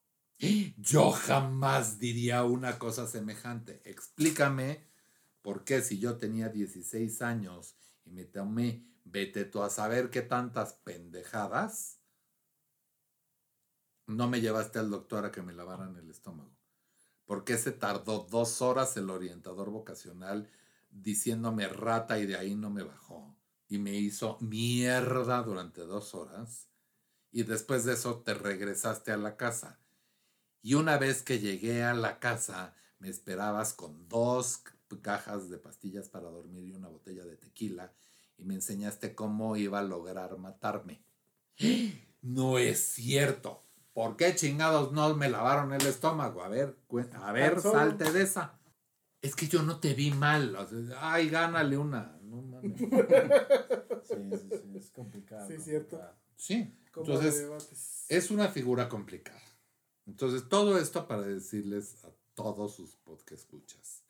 Yo 0.77 1.11
jamás 1.11 1.99
diría 1.99 2.45
una 2.45 2.79
cosa 2.79 3.07
semejante. 3.07 3.81
Explícame 3.85 4.87
por 5.43 5.65
qué 5.65 5.83
si 5.83 5.99
yo 5.99 6.17
tenía 6.17 6.49
16 6.49 7.23
años 7.23 7.77
y 8.05 8.11
me 8.11 8.25
tomé, 8.25 8.87
vete 9.05 9.45
tú 9.45 9.63
a 9.63 9.71
saber 9.71 10.11
qué 10.11 10.23
tantas 10.23 10.75
pendejadas, 10.85 12.01
no 14.07 14.29
me 14.29 14.41
llevaste 14.41 14.79
al 14.79 14.91
doctor 14.91 15.25
a 15.25 15.33
que 15.33 15.43
me 15.43 15.53
lavaran 15.53 15.97
el 15.97 16.11
estómago. 16.11 16.57
¿Por 17.25 17.45
qué 17.45 17.57
se 17.57 17.73
tardó 17.73 18.27
dos 18.31 18.61
horas 18.61 18.97
el 18.97 19.11
orientador 19.11 19.71
vocacional 19.71 20.51
diciéndome 20.91 21.69
rata 21.69 22.19
y 22.19 22.27
de 22.27 22.37
ahí 22.37 22.55
no 22.55 22.71
me 22.71 22.83
bajó? 22.83 23.35
Y 23.69 23.79
me 23.79 23.95
hizo 23.95 24.37
mierda 24.41 25.43
durante 25.43 25.83
dos 25.83 26.15
horas. 26.15 26.69
Y 27.33 27.45
después 27.45 27.85
de 27.85 27.95
eso 27.95 28.21
te 28.21 28.35
regresaste 28.35 29.11
a 29.11 29.17
la 29.17 29.37
casa. 29.37 29.81
Y 30.63 30.75
una 30.75 30.99
vez 30.99 31.23
que 31.23 31.41
llegué 31.41 31.83
a 31.83 31.95
la 31.95 32.21
casa, 32.21 32.75
me 32.99 33.09
esperabas 33.09 33.73
con 33.73 34.09
dos 34.09 34.63
cajas 35.03 35.51
de 35.51 35.59
pastillas 35.59 36.09
para 36.09 36.31
dormir 36.31 36.65
y 36.69 36.73
una 36.73 36.89
botella 36.89 37.25
de 37.25 37.37
tequila 37.37 37.93
y 38.37 38.45
me 38.45 38.55
enseñaste 38.55 39.15
cómo 39.15 39.57
iba 39.57 39.79
a 39.79 39.83
lograr 39.83 40.37
matarme. 40.39 41.05
No 42.23 42.59
es 42.59 42.81
cierto. 42.81 43.64
¿Por 43.95 44.17
qué 44.17 44.35
chingados 44.35 44.93
no 44.93 45.15
me 45.15 45.31
lavaron 45.31 45.73
el 45.73 45.87
estómago? 45.87 46.43
A 46.43 46.49
ver, 46.49 46.77
a 47.23 47.33
ver, 47.33 47.61
salte 47.61 48.11
de 48.13 48.23
esa. 48.23 48.59
Es 49.23 49.35
que 49.37 49.47
yo 49.47 49.63
no 49.63 49.81
te 49.81 49.95
vi 49.95 50.11
mal. 50.11 50.55
o 50.57 50.67
sea, 50.67 51.13
ay, 51.13 51.31
gánale 51.31 51.79
una. 51.79 52.19
No 52.23 52.43
mames. 52.43 52.73
Sí, 54.05 54.17
sí, 54.33 54.49
sí, 54.51 54.77
es 54.77 54.91
complicado. 54.91 55.49
Sí, 55.49 55.57
cierto. 55.59 55.99
Sí. 56.37 56.77
Entonces, 56.95 57.39
debates. 57.39 58.05
es 58.11 58.31
una 58.31 58.49
figura 58.49 58.87
complicada. 58.91 59.41
Entonces, 60.07 60.47
todo 60.51 60.79
esto 60.79 61.09
para 61.09 61.23
decirles 61.23 62.05
a 62.05 62.11
todos 62.35 62.75
sus 62.77 62.97
podcast 62.97 63.33
escuchas. 63.33 64.03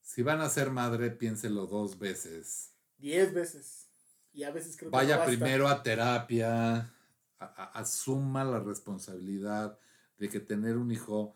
Si 0.00 0.22
van 0.22 0.40
a 0.40 0.48
ser 0.48 0.70
madre, 0.70 1.10
piénselo 1.10 1.66
dos 1.66 1.98
veces. 1.98 2.72
Diez 2.98 3.34
veces. 3.34 3.88
Y 4.32 4.44
a 4.44 4.52
veces 4.52 4.76
creo 4.76 4.90
que 4.92 4.96
Vaya 4.96 5.14
no 5.16 5.20
basta. 5.22 5.36
primero 5.36 5.66
a 5.66 5.82
terapia, 5.82 6.94
asuma 7.40 8.44
la 8.44 8.60
responsabilidad 8.60 9.78
de 10.18 10.28
que 10.28 10.40
tener 10.40 10.76
un 10.76 10.90
hijo, 10.90 11.34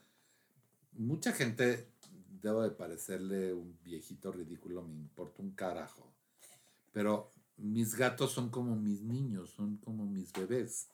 mucha 0.92 1.32
gente, 1.32 1.88
debo 2.42 2.62
de 2.62 2.70
parecerle 2.70 3.54
un 3.54 3.78
viejito 3.82 4.30
ridículo, 4.30 4.82
me 4.82 4.94
importa 4.94 5.42
un 5.42 5.52
carajo, 5.52 6.12
pero 6.92 7.30
mis 7.56 7.94
gatos 7.94 8.32
son 8.32 8.50
como 8.50 8.76
mis 8.76 9.00
niños, 9.00 9.50
son 9.50 9.78
como 9.78 10.04
mis 10.04 10.32
bebés, 10.32 10.88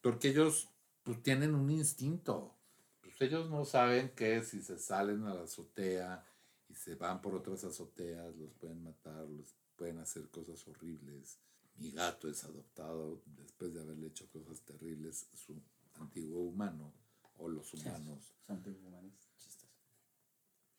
porque 0.00 0.28
ellos 0.28 0.68
pues, 1.04 1.22
tienen 1.22 1.54
un 1.54 1.70
instinto, 1.70 2.54
pues 3.00 3.20
ellos 3.20 3.48
no 3.48 3.64
saben 3.64 4.10
que 4.10 4.42
si 4.42 4.60
se 4.62 4.78
salen 4.78 5.24
a 5.24 5.34
la 5.34 5.42
azotea 5.42 6.24
y 6.68 6.74
se 6.74 6.96
van 6.96 7.22
por 7.22 7.34
otras 7.34 7.62
azoteas, 7.64 8.34
los 8.36 8.52
pueden 8.54 8.82
matar, 8.82 9.28
los 9.28 9.54
pueden 9.76 9.98
hacer 9.98 10.28
cosas 10.28 10.66
horribles. 10.66 11.38
Mi 11.78 11.90
gato 11.92 12.28
es 12.28 12.42
adoptado 12.44 13.22
después 13.36 13.74
de 13.74 13.80
haberle 13.80 14.08
hecho 14.08 14.28
cosas 14.30 14.60
terribles 14.62 15.28
su 15.34 15.60
antiguo 15.94 16.42
humano 16.42 16.92
o 17.38 17.48
los 17.48 17.72
humanos. 17.74 18.34
Son 18.46 18.62
humanos 18.84 19.12
chistes. 19.36 19.68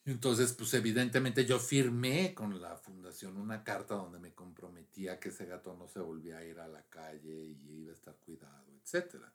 Y 0.06 0.12
Entonces, 0.12 0.54
pues 0.54 0.74
evidentemente 0.74 1.45
yo 1.45 1.60
firmé 1.60 2.34
con 2.34 2.62
la 2.62 2.76
fundación 2.78 3.38
una 3.38 3.64
carta 3.64 3.95
donde 3.95 4.20
me 4.20 4.34
comprometía 4.34 5.20
que 5.20 5.30
ese 5.30 5.45
gato 5.45 5.76
no 5.76 5.88
se 5.88 6.00
volvía 6.00 6.38
a 6.38 6.45
ir 6.45 6.60
a 6.60 6.68
la 6.68 6.84
calle 6.89 7.34
y 7.34 7.82
iba 7.82 7.91
a 7.91 7.95
estar 7.95 8.16
cuidado, 8.18 8.66
etcétera. 8.84 9.32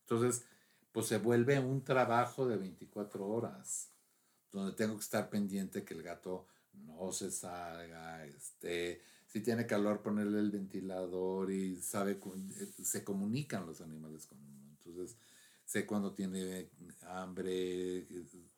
Entonces, 0.00 0.44
pues 0.92 1.06
se 1.06 1.18
vuelve 1.18 1.58
un 1.58 1.84
trabajo 1.84 2.46
de 2.46 2.56
24 2.56 3.26
horas, 3.26 3.90
donde 4.50 4.72
tengo 4.72 4.94
que 4.96 5.02
estar 5.02 5.28
pendiente 5.28 5.84
que 5.84 5.94
el 5.94 6.02
gato 6.02 6.46
no 6.72 7.12
se 7.12 7.30
salga, 7.30 8.24
este, 8.24 9.02
si 9.28 9.40
tiene 9.40 9.66
calor 9.66 10.02
ponerle 10.02 10.40
el 10.40 10.50
ventilador 10.50 11.52
y 11.52 11.76
sabe, 11.76 12.18
se 12.82 13.04
comunican 13.04 13.66
los 13.66 13.80
animales 13.82 14.26
con 14.26 14.38
uno. 14.38 14.76
Entonces, 14.78 15.16
sé 15.64 15.84
cuando 15.84 16.14
tiene 16.14 16.70
hambre, 17.02 18.06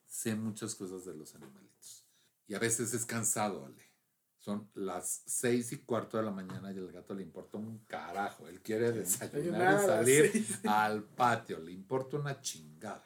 sé 0.07 0.37
muchas 0.37 0.77
cosas 0.77 1.05
de 1.05 1.14
los 1.14 1.35
animalitos. 1.35 2.07
Y 2.47 2.55
a 2.55 2.61
veces 2.61 2.95
es 2.95 3.05
cansado, 3.05 3.66
Ale. 3.66 3.91
Son 4.39 4.71
las 4.75 5.23
seis 5.27 5.71
y 5.73 5.79
cuarto 5.79 6.16
de 6.16 6.23
la 6.23 6.31
mañana 6.31 6.73
y 6.73 6.79
el 6.79 6.91
gato 6.91 7.14
le 7.14 7.23
importa 7.23 7.59
un 7.59 7.81
carajo. 7.87 8.49
Él 8.49 8.62
quiere 8.62 8.91
desayunar 8.93 9.83
y 9.83 9.87
salir 9.87 10.47
al 10.66 11.03
patio. 11.03 11.59
Le 11.59 11.73
importa 11.73 12.16
una 12.16 12.41
chingada. 12.41 13.05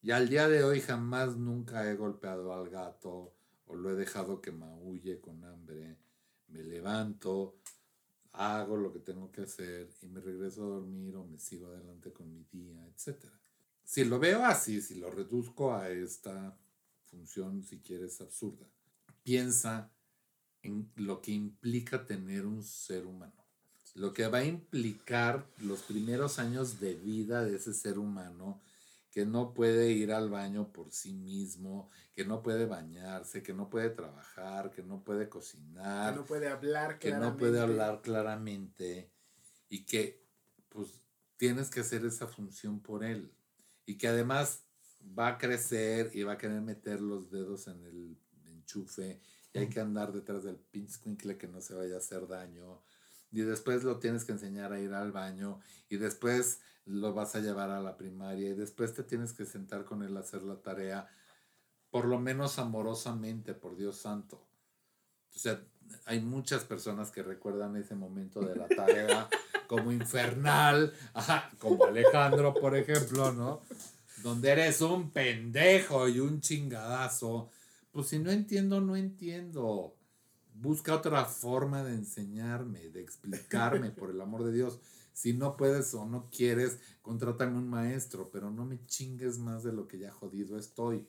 Y 0.00 0.12
al 0.12 0.28
día 0.28 0.48
de 0.48 0.62
hoy 0.62 0.80
jamás 0.80 1.36
nunca 1.36 1.90
he 1.90 1.96
golpeado 1.96 2.52
al 2.54 2.68
gato 2.68 3.34
o 3.66 3.74
lo 3.74 3.90
he 3.90 3.96
dejado 3.96 4.40
que 4.40 4.52
maulle 4.52 5.20
con 5.20 5.42
hambre. 5.44 5.96
Me 6.48 6.62
levanto, 6.62 7.56
hago 8.32 8.76
lo 8.76 8.92
que 8.92 9.00
tengo 9.00 9.30
que 9.30 9.42
hacer 9.42 9.88
y 10.02 10.06
me 10.06 10.20
regreso 10.20 10.62
a 10.64 10.68
dormir 10.76 11.16
o 11.16 11.24
me 11.24 11.38
sigo 11.38 11.68
adelante 11.68 12.12
con 12.12 12.32
mi 12.32 12.44
día, 12.52 12.86
etc. 12.86 13.24
Si 13.84 14.04
lo 14.04 14.18
veo 14.18 14.44
así, 14.44 14.82
si 14.82 14.96
lo 14.96 15.10
reduzco 15.10 15.74
a 15.74 15.90
esta 15.90 16.56
función, 17.04 17.62
si 17.64 17.78
quieres, 17.78 18.20
absurda, 18.20 18.66
piensa 19.22 19.90
en 20.62 20.90
lo 20.96 21.22
que 21.22 21.32
implica 21.32 22.04
tener 22.04 22.46
un 22.46 22.62
ser 22.62 23.06
humano. 23.06 23.44
Lo 23.94 24.12
que 24.12 24.26
va 24.26 24.38
a 24.38 24.44
implicar 24.44 25.46
los 25.62 25.82
primeros 25.82 26.38
años 26.38 26.80
de 26.80 26.94
vida 26.94 27.44
de 27.44 27.56
ese 27.56 27.72
ser 27.72 27.98
humano 27.98 28.60
que 29.16 29.24
no 29.24 29.54
puede 29.54 29.92
ir 29.92 30.12
al 30.12 30.28
baño 30.28 30.70
por 30.74 30.92
sí 30.92 31.14
mismo, 31.14 31.88
que 32.14 32.26
no 32.26 32.42
puede 32.42 32.66
bañarse, 32.66 33.42
que 33.42 33.54
no 33.54 33.70
puede 33.70 33.88
trabajar, 33.88 34.70
que 34.70 34.82
no 34.82 35.02
puede 35.04 35.30
cocinar, 35.30 36.12
que 36.12 36.20
no 36.20 36.26
puede 36.26 36.48
hablar 36.48 36.98
que 36.98 37.12
no 37.12 37.34
puede 37.34 37.58
hablar 37.58 38.02
claramente 38.02 39.10
y 39.70 39.86
que 39.86 40.22
pues 40.68 41.00
tienes 41.38 41.70
que 41.70 41.80
hacer 41.80 42.04
esa 42.04 42.26
función 42.26 42.80
por 42.80 43.04
él 43.04 43.32
y 43.86 43.96
que 43.96 44.08
además 44.08 44.66
va 45.18 45.28
a 45.28 45.38
crecer 45.38 46.10
y 46.12 46.22
va 46.22 46.34
a 46.34 46.38
querer 46.38 46.60
meter 46.60 47.00
los 47.00 47.30
dedos 47.30 47.68
en 47.68 47.82
el 47.86 48.18
enchufe 48.44 49.22
y 49.54 49.58
hay 49.58 49.70
que 49.70 49.80
andar 49.80 50.12
detrás 50.12 50.44
del 50.44 50.58
pinche 50.58 51.00
que 51.38 51.48
no 51.48 51.62
se 51.62 51.74
vaya 51.74 51.94
a 51.94 51.98
hacer 52.00 52.28
daño 52.28 52.82
y 53.36 53.42
después 53.42 53.84
lo 53.84 53.98
tienes 53.98 54.24
que 54.24 54.32
enseñar 54.32 54.72
a 54.72 54.80
ir 54.80 54.94
al 54.94 55.12
baño 55.12 55.60
y 55.90 55.98
después 55.98 56.60
lo 56.86 57.12
vas 57.12 57.36
a 57.36 57.40
llevar 57.40 57.68
a 57.68 57.82
la 57.82 57.98
primaria 57.98 58.48
y 58.48 58.54
después 58.54 58.94
te 58.94 59.02
tienes 59.02 59.34
que 59.34 59.44
sentar 59.44 59.84
con 59.84 60.02
él 60.02 60.16
a 60.16 60.20
hacer 60.20 60.42
la 60.42 60.56
tarea, 60.56 61.06
por 61.90 62.06
lo 62.06 62.18
menos 62.18 62.58
amorosamente, 62.58 63.52
por 63.52 63.76
Dios 63.76 63.98
santo. 63.98 64.42
O 65.34 65.38
sea, 65.38 65.62
hay 66.06 66.20
muchas 66.20 66.64
personas 66.64 67.10
que 67.10 67.22
recuerdan 67.22 67.76
ese 67.76 67.94
momento 67.94 68.40
de 68.40 68.56
la 68.56 68.68
tarea 68.68 69.28
como 69.68 69.92
infernal, 69.92 70.94
como 71.58 71.84
Alejandro, 71.84 72.54
por 72.54 72.74
ejemplo, 72.74 73.32
¿no? 73.32 73.60
Donde 74.22 74.48
eres 74.48 74.80
un 74.80 75.10
pendejo 75.10 76.08
y 76.08 76.20
un 76.20 76.40
chingadazo. 76.40 77.50
Pues 77.92 78.06
si 78.06 78.18
no 78.18 78.30
entiendo, 78.30 78.80
no 78.80 78.96
entiendo 78.96 79.94
busca 80.60 80.94
otra 80.94 81.24
forma 81.24 81.82
de 81.84 81.94
enseñarme, 81.94 82.88
de 82.88 83.00
explicarme, 83.00 83.90
por 83.90 84.10
el 84.10 84.20
amor 84.20 84.44
de 84.44 84.52
Dios. 84.52 84.80
Si 85.12 85.32
no 85.32 85.56
puedes 85.56 85.94
o 85.94 86.06
no 86.06 86.28
quieres, 86.30 86.78
contrátame 87.02 87.56
un 87.56 87.68
maestro, 87.68 88.30
pero 88.30 88.50
no 88.50 88.64
me 88.64 88.84
chingues 88.86 89.38
más 89.38 89.62
de 89.62 89.72
lo 89.72 89.88
que 89.88 89.98
ya 89.98 90.10
jodido 90.10 90.58
estoy. 90.58 91.06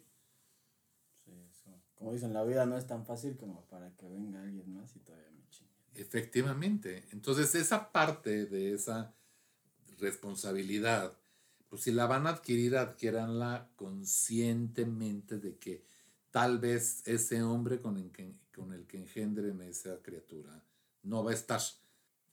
Sí, 1.26 1.32
eso. 1.52 1.72
Como 1.96 2.14
dicen, 2.14 2.34
la 2.34 2.44
vida 2.44 2.66
no 2.66 2.78
es 2.78 2.88
tan 2.88 3.06
fácil 3.06 3.36
como 3.38 3.66
para 3.68 3.96
que 3.96 4.08
venga 4.08 4.42
alguien 4.42 4.74
más 4.74 4.96
y 4.96 5.00
todavía 5.00 5.30
me 5.32 5.50
chingue. 5.50 5.74
Efectivamente. 5.96 7.06
Entonces, 7.12 7.54
esa 7.56 7.92
parte 7.92 8.46
de 8.46 8.74
esa 8.74 9.14
responsabilidad, 10.00 11.18
pues 11.70 11.82
si 11.82 11.92
la 11.92 12.06
van 12.06 12.28
a 12.28 12.32
adquirir, 12.32 12.78
adquiéranla 12.78 13.70
conscientemente 13.76 15.38
de 15.38 15.58
que 15.58 15.84
tal 16.32 16.60
vez 16.60 17.02
ese 17.06 17.42
hombre 17.44 17.82
con 17.82 17.98
el 17.98 18.12
que, 18.12 18.36
con 18.58 18.74
el 18.74 18.88
que 18.88 18.98
engendren 18.98 19.62
esa 19.62 20.02
criatura 20.02 20.64
no 21.04 21.24
va 21.24 21.32
a 21.32 21.36
estar. 21.36 21.62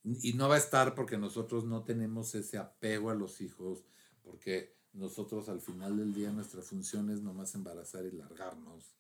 Y 0.03 0.33
no 0.33 0.49
va 0.49 0.55
a 0.55 0.59
estar 0.59 0.95
porque 0.95 1.18
nosotros 1.18 1.64
no 1.64 1.85
tenemos 1.85 2.35
ese 2.35 2.59
apego 2.59 3.11
a 3.11 3.14
los 3.14 3.41
hijos, 3.41 3.85
porque 4.22 4.75
nosotros 4.93 5.49
al 5.49 5.61
final 5.61 5.97
del 5.99 6.14
día 6.14 6.31
nuestra 6.31 6.62
función 6.62 7.11
es 7.11 7.20
nomás 7.20 7.55
embarazar 7.55 8.07
y 8.07 8.12
largarnos. 8.12 8.97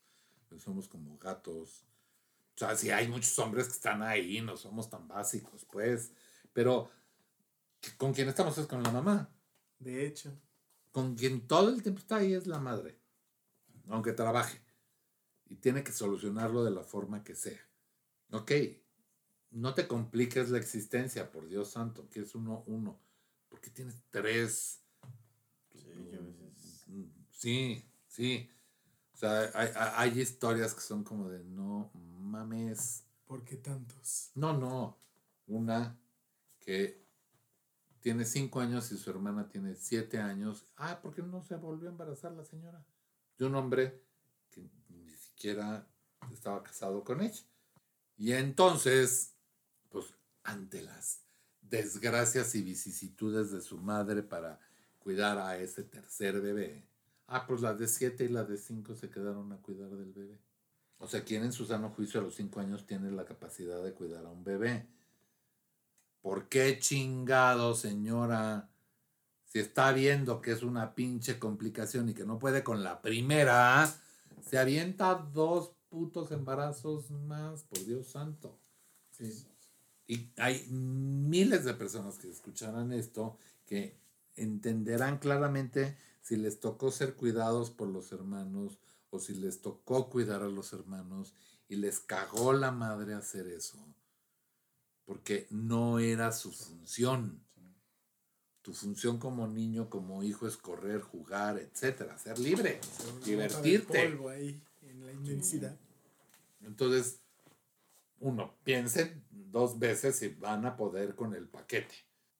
Pues 0.48 0.62
somos 0.62 0.86
como 0.86 1.18
gatos. 1.18 1.84
O 2.54 2.58
sea, 2.58 2.76
si 2.76 2.90
hay 2.90 3.08
muchos 3.08 3.38
hombres 3.38 3.66
que 3.66 3.72
están 3.72 4.02
ahí, 4.02 4.40
no 4.40 4.56
somos 4.56 4.88
tan 4.90 5.08
básicos, 5.08 5.64
pues. 5.64 6.12
Pero 6.52 6.90
con 7.96 8.12
quien 8.12 8.28
estamos 8.28 8.56
es 8.58 8.66
con 8.66 8.82
la 8.82 8.90
mamá. 8.90 9.30
De 9.78 10.06
hecho. 10.06 10.30
Con 10.92 11.16
quien 11.16 11.46
todo 11.46 11.70
el 11.70 11.82
tiempo 11.82 12.00
está 12.00 12.16
ahí 12.16 12.34
es 12.34 12.46
la 12.46 12.60
madre. 12.60 12.98
Aunque 13.88 14.12
trabaje 14.12 14.63
y 15.46 15.56
tiene 15.56 15.84
que 15.84 15.92
solucionarlo 15.92 16.64
de 16.64 16.70
la 16.70 16.82
forma 16.82 17.22
que 17.22 17.34
sea. 17.34 17.60
Ok, 18.30 18.52
no 19.50 19.74
te 19.74 19.86
compliques 19.86 20.50
la 20.50 20.58
existencia, 20.58 21.30
por 21.30 21.48
Dios 21.48 21.70
santo, 21.70 22.08
que 22.10 22.20
es 22.20 22.34
uno, 22.34 22.64
uno, 22.66 22.98
porque 23.48 23.70
tienes 23.70 24.02
tres. 24.10 24.80
Sí, 27.30 27.84
sí, 28.08 28.50
O 29.12 29.16
sea, 29.16 29.50
hay, 29.54 29.68
hay, 29.74 30.20
historias 30.20 30.74
que 30.74 30.80
son 30.80 31.04
como 31.04 31.28
de 31.28 31.44
no 31.44 31.90
mames. 31.94 33.04
¿Por 33.26 33.44
qué 33.44 33.56
tantos? 33.56 34.30
No, 34.34 34.56
no. 34.56 34.98
Una 35.46 35.98
que 36.58 37.04
tiene 38.00 38.24
cinco 38.24 38.60
años 38.60 38.90
y 38.92 38.96
su 38.96 39.10
hermana 39.10 39.48
tiene 39.48 39.74
siete 39.76 40.18
años. 40.18 40.66
Ah, 40.76 41.00
¿por 41.00 41.14
qué 41.14 41.22
no 41.22 41.42
se 41.42 41.56
volvió 41.56 41.88
a 41.88 41.92
embarazar 41.92 42.32
la 42.32 42.44
señora? 42.44 42.84
De 43.38 43.46
un 43.46 43.54
hombre 43.54 44.03
estaba 45.50 46.62
casado 46.62 47.04
con 47.04 47.20
ella. 47.20 47.42
Y 48.16 48.32
entonces, 48.32 49.34
pues 49.90 50.14
ante 50.42 50.82
las 50.82 51.20
desgracias 51.60 52.54
y 52.54 52.62
vicisitudes 52.62 53.50
de 53.50 53.60
su 53.60 53.78
madre 53.78 54.22
para 54.22 54.60
cuidar 54.98 55.38
a 55.38 55.56
ese 55.58 55.82
tercer 55.82 56.40
bebé, 56.40 56.86
ah, 57.26 57.46
pues 57.46 57.60
las 57.60 57.78
de 57.78 57.88
siete 57.88 58.24
y 58.24 58.28
las 58.28 58.48
de 58.48 58.56
cinco 58.56 58.94
se 58.94 59.10
quedaron 59.10 59.52
a 59.52 59.56
cuidar 59.58 59.90
del 59.90 60.12
bebé. 60.12 60.38
O 60.98 61.08
sea, 61.08 61.24
¿quién 61.24 61.44
en 61.44 61.52
su 61.52 61.66
sano 61.66 61.90
juicio 61.90 62.20
a 62.20 62.22
los 62.22 62.34
cinco 62.34 62.60
años 62.60 62.86
tiene 62.86 63.10
la 63.10 63.24
capacidad 63.24 63.82
de 63.82 63.92
cuidar 63.92 64.24
a 64.24 64.30
un 64.30 64.44
bebé? 64.44 64.86
¿Por 66.22 66.48
qué 66.48 66.78
chingado, 66.78 67.74
señora? 67.74 68.70
Si 69.44 69.58
está 69.58 69.92
viendo 69.92 70.40
que 70.40 70.52
es 70.52 70.62
una 70.62 70.94
pinche 70.94 71.38
complicación 71.38 72.08
y 72.08 72.14
que 72.14 72.24
no 72.24 72.38
puede 72.38 72.64
con 72.64 72.82
la 72.82 73.02
primera, 73.02 73.94
se 74.44 74.58
avienta 74.58 75.14
dos 75.14 75.72
putos 75.88 76.30
embarazos 76.32 77.10
más, 77.10 77.62
por 77.64 77.84
Dios 77.84 78.08
santo. 78.08 78.58
Y 80.06 80.30
hay 80.36 80.66
miles 80.68 81.64
de 81.64 81.74
personas 81.74 82.18
que 82.18 82.30
escucharán 82.30 82.92
esto 82.92 83.38
que 83.64 83.96
entenderán 84.36 85.18
claramente 85.18 85.96
si 86.20 86.36
les 86.36 86.60
tocó 86.60 86.90
ser 86.90 87.14
cuidados 87.14 87.70
por 87.70 87.88
los 87.88 88.12
hermanos 88.12 88.78
o 89.10 89.18
si 89.18 89.34
les 89.34 89.62
tocó 89.62 90.10
cuidar 90.10 90.42
a 90.42 90.48
los 90.48 90.72
hermanos 90.72 91.34
y 91.68 91.76
les 91.76 92.00
cagó 92.00 92.52
la 92.52 92.70
madre 92.70 93.14
hacer 93.14 93.46
eso. 93.46 93.78
Porque 95.04 95.46
no 95.50 95.98
era 95.98 96.32
su 96.32 96.50
función. 96.50 97.40
Tu 98.64 98.72
función 98.72 99.18
como 99.18 99.46
niño, 99.46 99.90
como 99.90 100.22
hijo 100.22 100.48
es 100.48 100.56
correr, 100.56 101.02
jugar, 101.02 101.58
etcétera, 101.58 102.16
ser 102.16 102.38
libre, 102.38 102.80
divertirte. 103.22 104.04
en 104.06 105.04
la 105.04 105.12
inmensidad. 105.12 105.76
Entonces, 106.62 107.20
uno, 108.20 108.54
piensen 108.64 109.22
dos 109.30 109.78
veces 109.78 110.16
si 110.16 110.28
van 110.28 110.64
a 110.64 110.78
poder 110.78 111.14
con 111.14 111.34
el 111.34 111.46
paquete. 111.46 111.94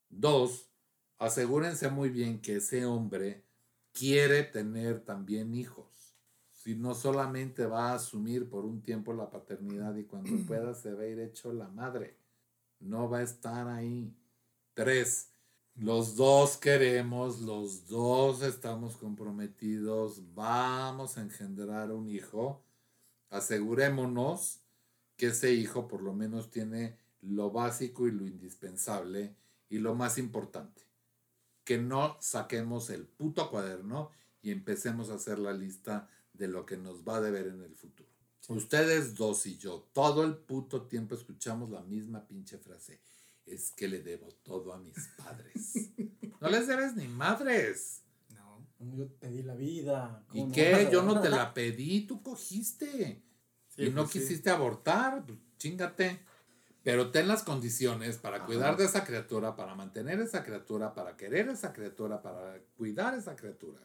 Dos, 0.09 0.71
asegúrense 1.19 1.91
muy 1.91 2.09
bien 2.09 2.41
que 2.41 2.57
ese 2.57 2.87
hombre 2.87 3.45
quiere 3.93 4.45
tener 4.45 5.05
también 5.05 5.55
hijos. 5.55 6.17
Si 6.53 6.75
no 6.75 6.95
solamente 6.95 7.67
va 7.67 7.91
a 7.91 7.97
asumir 7.97 8.49
por 8.49 8.65
un 8.65 8.81
tiempo 8.81 9.13
la 9.13 9.29
paternidad 9.29 9.95
y 9.97 10.05
cuando 10.05 10.35
pueda 10.47 10.73
se 10.73 10.95
va 10.95 11.03
a 11.03 11.07
ir 11.07 11.21
hecho 11.21 11.53
la 11.53 11.69
madre. 11.69 12.17
No 12.81 13.11
va 13.11 13.19
a 13.19 13.23
estar 13.23 13.69
ahí. 13.69 14.17
Tres, 14.73 15.34
los 15.77 16.15
dos 16.15 16.57
queremos, 16.57 17.41
los 17.41 17.89
dos 17.89 18.43
estamos 18.43 18.97
comprometidos, 18.97 20.23
vamos 20.35 21.19
a 21.19 21.23
engendrar 21.23 21.91
un 21.91 22.09
hijo. 22.09 22.63
Asegurémonos 23.31 24.61
que 25.17 25.27
ese 25.27 25.53
hijo 25.53 25.89
por 25.89 26.03
lo 26.03 26.13
menos 26.13 26.51
tiene 26.51 26.97
lo 27.23 27.51
básico 27.51 28.07
y 28.07 28.13
lo 28.13 28.27
indispensable 28.27 29.35
y 29.69 29.79
lo 29.79 29.95
más 29.95 30.19
importante, 30.19 30.83
que 31.65 31.79
no 31.79 32.17
saquemos 32.21 32.91
el 32.91 33.07
puto 33.07 33.51
cuaderno 33.51 34.11
y 34.43 34.53
empecemos 34.53 35.11
a 35.11 35.15
hacer 35.15 35.39
la 35.39 35.53
lista 35.53 36.09
de 36.33 36.49
lo 36.49 36.67
que 36.67 36.77
nos 36.77 37.03
va 37.03 37.17
a 37.17 37.21
deber 37.21 37.49
en 37.49 37.63
el 37.63 37.75
futuro. 37.75 38.09
Ustedes 38.49 39.15
dos 39.15 39.47
y 39.47 39.57
yo, 39.57 39.89
todo 39.93 40.23
el 40.23 40.37
puto 40.37 40.83
tiempo 40.83 41.15
escuchamos 41.15 41.71
la 41.71 41.81
misma 41.81 42.27
pinche 42.27 42.59
frase. 42.59 43.01
Es 43.47 43.71
que 43.73 43.89
le 43.89 44.03
debo 44.03 44.29
todo 44.43 44.73
a 44.73 44.79
mis 44.79 45.09
padres. 45.17 45.91
no 46.41 46.49
les 46.49 46.67
debes 46.67 46.97
ni 46.97 47.07
madres. 47.09 48.03
No. 48.31 48.67
Yo 48.97 49.07
te 49.07 49.31
di 49.31 49.43
la 49.43 49.55
vida. 49.55 50.25
¿Y 50.33 50.41
¿cómo 50.41 50.53
qué? 50.53 50.89
Yo 50.91 51.03
no 51.03 51.21
te 51.21 51.31
la 51.31 51.53
pedí, 51.53 52.07
tú 52.07 52.23
cogiste. 52.23 53.23
Sí, 53.69 53.83
y 53.83 53.91
no 53.91 54.03
pues 54.03 54.13
sí. 54.13 54.19
quisiste 54.21 54.51
abortar, 54.51 55.25
pues, 55.27 55.39
chingate. 55.59 56.21
Pero 56.85 57.11
ten 57.11 57.29
las 57.29 57.43
condiciones 57.43 58.19
para 58.19 58.45
cuidar 58.45 58.77
de 58.77 58.85
esa 58.85 59.05
criatura, 59.05 59.57
para 59.57 59.75
mantener 59.75 60.21
esa 60.21 60.45
criatura, 60.45 60.95
para 60.95 61.17
querer 61.17 61.49
esa 61.49 61.73
criatura, 61.73 62.21
para 62.21 62.61
cuidar 62.77 63.15
esa 63.15 63.35
criatura, 63.35 63.81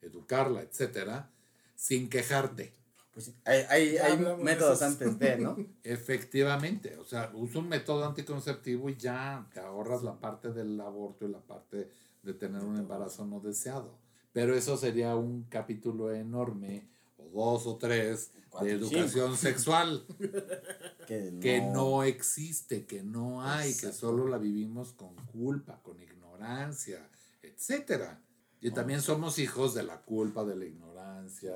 educarla, 0.00 0.62
etcétera, 0.62 1.28
sin 1.74 2.08
quejarte. 2.08 2.72
Pues 3.16 3.32
hay, 3.46 3.96
hay, 3.96 4.18
métodos 4.42 4.82
antes 4.82 5.18
de, 5.18 5.38
¿no? 5.38 5.56
Efectivamente, 5.82 6.98
o 6.98 7.04
sea, 7.06 7.30
usa 7.32 7.62
un 7.62 7.68
método 7.70 8.04
anticonceptivo 8.04 8.90
y 8.90 8.96
ya 8.96 9.48
te 9.54 9.60
ahorras 9.60 10.02
la 10.02 10.20
parte 10.20 10.52
del 10.52 10.78
aborto 10.78 11.24
y 11.24 11.30
la 11.30 11.40
parte 11.40 11.90
de 12.22 12.34
tener 12.34 12.62
un 12.62 12.76
embarazo 12.76 13.24
no 13.24 13.40
deseado. 13.40 13.96
Pero 14.34 14.54
eso 14.54 14.76
sería 14.76 15.16
un 15.16 15.44
capítulo 15.44 16.12
enorme, 16.12 16.86
o 17.16 17.24
dos 17.34 17.66
o 17.66 17.76
tres, 17.76 18.32
de 18.60 18.72
educación 18.72 19.38
sexual. 19.38 20.04
Que 21.06 21.30
no. 21.30 21.40
que 21.40 21.60
no 21.60 22.02
existe, 22.02 22.84
que 22.84 23.04
no 23.04 23.40
hay, 23.40 23.72
que 23.76 23.92
solo 23.92 24.26
la 24.26 24.38
vivimos 24.38 24.92
con 24.92 25.14
culpa, 25.32 25.80
con 25.84 26.00
ignorancia, 26.00 27.08
etcétera. 27.42 28.20
Y 28.60 28.72
también 28.72 29.00
somos 29.00 29.38
hijos 29.38 29.72
de 29.72 29.84
la 29.84 30.02
culpa, 30.02 30.44
de 30.44 30.56
la 30.56 30.64
ignorancia, 30.64 31.54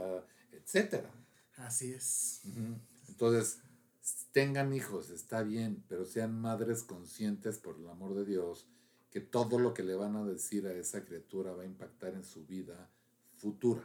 etcétera. 0.52 1.10
Así 1.60 1.92
es. 1.92 2.42
Entonces, 3.08 3.60
tengan 4.32 4.72
hijos, 4.72 5.10
está 5.10 5.42
bien, 5.42 5.84
pero 5.88 6.04
sean 6.04 6.40
madres 6.40 6.82
conscientes, 6.82 7.58
por 7.58 7.78
el 7.78 7.88
amor 7.88 8.14
de 8.14 8.24
Dios, 8.24 8.66
que 9.10 9.20
todo 9.20 9.58
lo 9.58 9.74
que 9.74 9.82
le 9.82 9.94
van 9.94 10.16
a 10.16 10.24
decir 10.24 10.66
a 10.66 10.72
esa 10.72 11.04
criatura 11.04 11.52
va 11.52 11.62
a 11.62 11.66
impactar 11.66 12.14
en 12.14 12.24
su 12.24 12.46
vida 12.46 12.90
futura. 13.36 13.82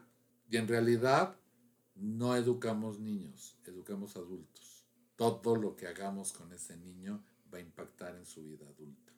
Y 0.49 0.57
en 0.57 0.67
realidad, 0.67 1.35
no 1.95 2.35
educamos 2.35 2.99
niños, 2.99 3.57
educamos 3.65 4.15
adultos. 4.15 4.85
Todo 5.15 5.55
lo 5.55 5.75
que 5.75 5.87
hagamos 5.87 6.33
con 6.33 6.51
ese 6.53 6.77
niño 6.77 7.23
va 7.53 7.57
a 7.57 7.61
impactar 7.61 8.15
en 8.15 8.25
su 8.25 8.43
vida 8.43 8.67
adulta. 8.67 9.13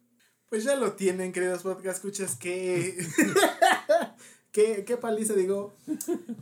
Pues 0.50 0.64
ya 0.64 0.76
lo 0.78 0.94
tienen, 0.94 1.34
queridos 1.34 1.64
podcast 1.64 1.98
escuchas, 1.98 2.36
que... 2.36 2.98
¿Qué, 4.58 4.84
qué 4.86 4.98
paliza, 4.98 5.36
digo, 5.36 5.76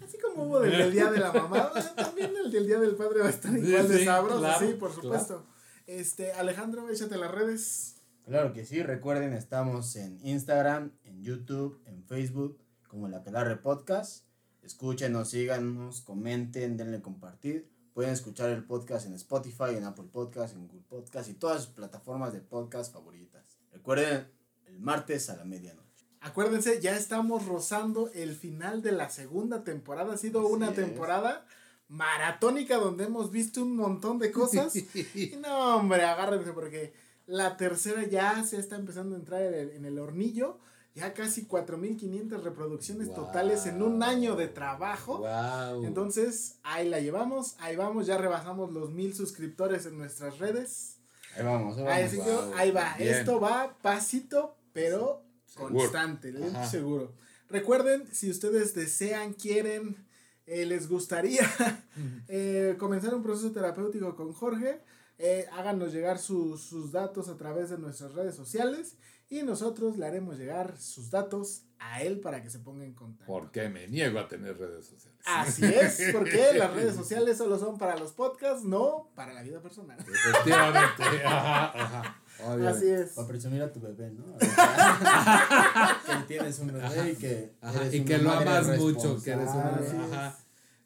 así 0.02 0.18
como 0.20 0.46
hubo 0.46 0.62
del, 0.62 0.72
del 0.72 0.94
Día 0.94 1.12
de 1.12 1.20
la 1.20 1.34
Mamá, 1.34 1.70
también 1.98 2.32
el 2.46 2.50
del 2.50 2.66
Día 2.66 2.80
del 2.80 2.96
Padre 2.96 3.20
va 3.20 3.26
a 3.26 3.30
estar 3.30 3.52
Sí, 3.52 3.60
igual 3.60 3.90
de 3.90 4.06
sabroso, 4.06 4.40
claro, 4.40 4.66
sí, 4.66 4.74
por 4.76 4.90
claro. 4.92 5.02
supuesto. 5.02 5.46
Este, 5.86 6.32
Alejandro, 6.32 6.90
échate 6.90 7.18
las 7.18 7.30
redes. 7.30 7.98
Claro 8.24 8.54
que 8.54 8.66
sí, 8.66 8.82
recuerden, 8.82 9.34
estamos 9.34 9.98
en 9.98 10.26
Instagram, 10.26 10.94
en 11.04 11.24
YouTube, 11.24 11.82
en 11.88 12.06
Facebook, 12.06 12.58
como 12.88 13.10
La 13.10 13.18
Aquelarre 13.18 13.58
Podcast. 13.58 14.24
Escúchenos, 14.64 15.32
síganos, 15.32 16.00
comenten, 16.00 16.78
denle 16.78 17.02
compartir. 17.02 17.70
Pueden 17.94 18.14
escuchar 18.14 18.50
el 18.50 18.64
podcast 18.64 19.08
en 19.08 19.14
Spotify, 19.16 19.76
en 19.76 19.84
Apple 19.84 20.08
Podcast, 20.10 20.56
en 20.56 20.70
Google 20.70 20.86
Podcast 20.88 21.30
y 21.30 21.34
todas 21.34 21.66
sus 21.66 21.74
plataformas 21.74 22.32
de 22.32 22.40
podcast 22.40 22.94
favoritas. 22.94 23.60
Recuerden, 23.74 24.26
el 24.68 24.80
martes 24.80 25.30
a 25.30 25.36
la 25.36 25.44
medianoche. 25.44 25.85
Acuérdense, 26.26 26.82
ya 26.82 26.96
estamos 26.98 27.46
rozando 27.46 28.10
el 28.14 28.36
final 28.36 28.82
de 28.82 28.92
la 28.92 29.10
segunda 29.10 29.64
temporada. 29.64 30.14
Ha 30.14 30.18
sido 30.18 30.42
Así 30.42 30.52
una 30.54 30.70
es. 30.70 30.76
temporada 30.76 31.46
maratónica 31.88 32.78
donde 32.78 33.04
hemos 33.06 33.30
visto 33.32 33.62
un 33.62 33.76
montón 33.76 34.18
de 34.20 34.32
cosas. 34.32 34.74
Y 35.14 35.36
no, 35.40 35.78
hombre, 35.78 36.04
agárrense 36.04 36.52
porque 36.52 36.94
la 37.28 37.58
tercera 37.58 38.04
ya 38.08 38.44
se 38.44 38.58
está 38.58 38.76
empezando 38.76 39.16
a 39.16 39.20
entrar 39.20 39.42
en 39.44 39.54
el, 39.54 39.70
en 39.72 39.86
el 39.86 40.00
hornillo. 40.00 40.58
Ya 40.96 41.14
casi 41.14 41.46
4.500 41.46 42.42
reproducciones 42.42 43.08
Wow. 43.10 43.16
totales 43.18 43.66
en 43.66 43.82
un 43.82 44.02
año 44.02 44.36
de 44.38 44.48
trabajo. 44.48 45.18
Wow. 45.20 45.84
Entonces, 45.86 46.58
ahí 46.64 46.88
la 46.88 47.02
llevamos, 47.02 47.56
ahí 47.60 47.76
vamos, 47.76 48.08
ya 48.08 48.18
rebasamos 48.18 48.72
los 48.72 48.92
mil 48.92 49.14
suscriptores 49.14 49.86
en 49.86 49.98
nuestras 49.98 50.40
redes. 50.40 50.98
Ahí 51.36 51.44
vamos, 51.44 51.78
ahí 51.80 51.84
vamos. 52.18 52.54
Ahí, 52.56 52.72
wow, 52.72 52.80
va, 52.82 52.96
bien. 52.98 53.14
esto 53.14 53.40
va 53.42 53.76
pasito, 53.82 54.56
pero. 54.72 55.25
Constante, 55.56 56.34
Ajá. 56.54 56.66
seguro. 56.68 57.14
Recuerden, 57.50 58.08
si 58.12 58.30
ustedes 58.30 58.74
desean, 58.74 59.34
quieren, 59.34 60.06
eh, 60.46 60.66
les 60.66 60.88
gustaría 60.90 61.44
eh, 62.28 62.76
comenzar 62.78 63.14
un 63.16 63.24
proceso 63.24 63.52
terapéutico 63.52 64.16
con 64.16 64.34
Jorge, 64.34 64.82
eh, 65.18 65.48
háganos 65.54 65.94
llegar 65.94 66.20
sus- 66.20 66.62
sus 66.62 66.92
datos 66.92 67.30
a 67.30 67.38
través 67.38 67.70
de 67.70 67.78
nuestras 67.78 68.14
redes 68.14 68.36
sociales 68.36 68.98
y 69.30 69.44
nosotros 69.44 69.98
le 69.98 70.06
haremos 70.06 70.38
llegar 70.38 70.78
sus 70.78 71.10
datos 71.10 71.64
a 71.80 72.02
él 72.04 72.20
para 72.20 72.42
que 72.44 72.50
se 72.50 72.60
ponga 72.60 72.84
en 72.86 72.94
contacto. 72.94 73.26
Porque 73.32 73.70
me 73.70 73.88
niego 73.88 74.20
a 74.20 74.28
tener 74.28 74.58
redes 74.58 74.86
sociales. 74.86 75.20
Así 75.26 75.66
es, 75.66 76.02
porque 76.14 76.52
las 76.56 76.74
redes 76.74 76.96
sociales 76.96 77.38
solo 77.38 77.58
son 77.58 77.78
para 77.78 77.98
los 77.98 78.12
podcasts, 78.12 78.64
no 78.64 79.10
para 79.16 79.34
la 79.34 79.42
vida 79.42 79.62
personal. 79.62 79.98
Efectivamente. 80.00 81.04
Ajá, 81.26 81.84
ajá. 81.84 82.22
Obviamente. 82.44 82.68
Así 82.68 82.90
es. 82.90 83.12
Para 83.12 83.28
presumir 83.28 83.62
a 83.62 83.72
tu 83.72 83.80
bebé, 83.80 84.12
¿no? 84.12 84.24
que 84.40 86.24
tienes 86.28 86.60
un 86.60 86.68
bebé 86.68 87.12
y 87.12 87.16
que, 87.16 87.52
Ajá, 87.62 87.82
eres 87.82 87.94
y 87.94 88.04
que 88.06 88.18
lo 88.18 88.32
amas 88.32 88.78
mucho, 88.78 89.22
que 89.24 89.32
eres 89.32 89.50
una- 89.50 89.80
ajá. 90.12 90.38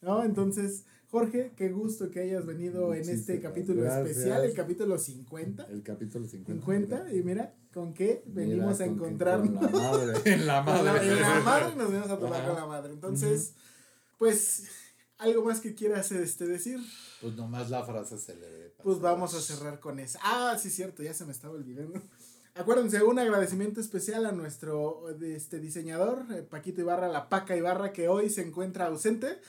¿No? 0.02 0.24
Entonces, 0.24 0.84
Jorge, 1.12 1.52
qué 1.56 1.70
gusto 1.70 2.10
que 2.12 2.20
hayas 2.22 2.46
venido 2.46 2.94
en 2.94 3.08
este 3.10 3.42
capítulo 3.42 3.82
gracias. 3.82 4.10
especial, 4.12 4.46
el 4.46 4.54
capítulo 4.54 4.98
50. 4.98 5.66
El 5.72 5.82
capítulo 5.84 6.28
50. 6.28 6.62
50, 6.62 7.14
y 7.14 7.24
mira, 7.24 7.54
¿con 7.74 7.94
qué 7.94 8.22
venimos 8.28 8.74
Mira, 8.80 8.86
a 8.86 8.88
encontrarnos? 8.88 9.50
con 9.70 9.72
la 9.74 9.90
madre. 9.92 10.14
En 10.26 10.48
la 10.48 10.62
madre. 10.62 11.08
en 11.12 11.22
la 11.22 11.40
madre 11.42 11.76
nos 11.76 11.92
vamos 11.92 12.10
a 12.12 12.18
tomar 12.20 12.46
con 12.46 12.56
la 12.56 12.66
madre. 12.68 12.94
Entonces, 12.94 13.54
pues, 14.18 14.68
algo 15.20 15.44
más 15.44 15.60
que 15.60 15.76
quieras 15.76 16.12
este, 16.12 16.48
decir, 16.48 16.80
Pues 17.22 17.36
nomás 17.36 17.70
la 17.70 17.84
frase 17.84 18.18
se 18.18 18.36
le 18.36 18.70
pues 18.82 19.00
vamos 19.00 19.34
a 19.36 19.42
cerrar 19.42 19.80
con 19.80 20.00
esa. 20.00 20.20
Ah, 20.24 20.58
sí, 20.58 20.70
cierto, 20.70 21.04
ya 21.04 21.14
se 21.14 21.26
me 21.26 21.34
estaba 21.34 21.54
olvidando. 21.54 22.02
Acuérdense, 22.56 23.04
un 23.04 23.20
agradecimiento 23.20 23.80
especial 23.80 24.26
a 24.26 24.32
nuestro 24.32 25.10
este, 25.22 25.60
diseñador, 25.60 26.26
eh, 26.32 26.42
Paquito 26.42 26.82
Ibarra, 26.82 27.08
la 27.08 27.30
Paca 27.30 27.56
Ibarra, 27.56 27.94
que 27.94 28.08
hoy 28.08 28.30
se 28.30 28.42
encuentra 28.42 28.88
ausente. 28.88 29.40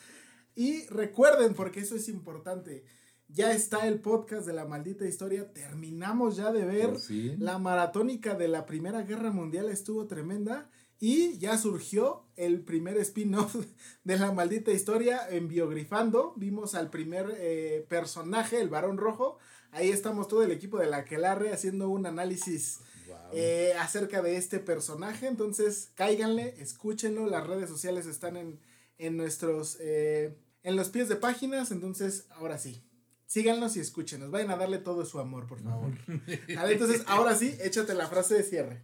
Y 0.54 0.86
recuerden, 0.88 1.54
porque 1.54 1.80
eso 1.80 1.94
es 1.94 2.08
importante, 2.08 2.84
ya 3.28 3.52
está 3.52 3.86
el 3.86 4.00
podcast 4.00 4.46
de 4.46 4.52
la 4.52 4.64
maldita 4.64 5.06
historia. 5.06 5.52
Terminamos 5.52 6.36
ya 6.36 6.52
de 6.52 6.64
ver 6.64 6.94
la 7.38 7.58
maratónica 7.58 8.34
de 8.34 8.48
la 8.48 8.66
Primera 8.66 9.02
Guerra 9.02 9.30
Mundial, 9.30 9.68
estuvo 9.68 10.06
tremenda. 10.06 10.68
Y 11.02 11.38
ya 11.38 11.56
surgió 11.56 12.26
el 12.36 12.60
primer 12.60 12.98
spin-off 12.98 13.56
de 14.04 14.18
la 14.18 14.32
maldita 14.32 14.70
historia 14.70 15.26
en 15.30 15.48
Biogrifando. 15.48 16.34
Vimos 16.36 16.74
al 16.74 16.90
primer 16.90 17.34
eh, 17.38 17.86
personaje, 17.88 18.60
el 18.60 18.68
varón 18.68 18.98
rojo. 18.98 19.38
Ahí 19.72 19.88
estamos 19.90 20.28
todo 20.28 20.42
el 20.42 20.50
equipo 20.50 20.78
de 20.78 20.86
la 20.86 21.04
Quelarre 21.04 21.52
haciendo 21.52 21.88
un 21.88 22.06
análisis 22.06 22.80
Wow. 23.08 23.16
eh, 23.32 23.72
acerca 23.80 24.22
de 24.22 24.36
este 24.36 24.60
personaje. 24.60 25.26
Entonces, 25.26 25.90
cáiganle, 25.96 26.54
escúchenlo. 26.60 27.26
Las 27.26 27.44
redes 27.46 27.68
sociales 27.68 28.06
están 28.06 28.36
en, 28.36 28.60
en 28.98 29.16
nuestros. 29.16 29.78
eh, 29.80 30.36
en 30.62 30.76
los 30.76 30.90
pies 30.90 31.08
de 31.08 31.16
páginas. 31.16 31.70
Entonces, 31.72 32.26
ahora 32.30 32.58
sí. 32.58 32.84
Síganos 33.26 33.76
y 33.76 33.80
escúchenos. 33.80 34.30
Vayan 34.30 34.50
a 34.50 34.56
darle 34.56 34.78
todo 34.78 35.04
su 35.06 35.18
amor, 35.18 35.46
por 35.46 35.60
favor. 35.62 35.92
Vale, 36.54 36.72
entonces, 36.72 37.02
ahora 37.06 37.34
sí, 37.34 37.56
échate 37.62 37.94
la 37.94 38.06
frase 38.06 38.34
de 38.34 38.42
cierre. 38.44 38.82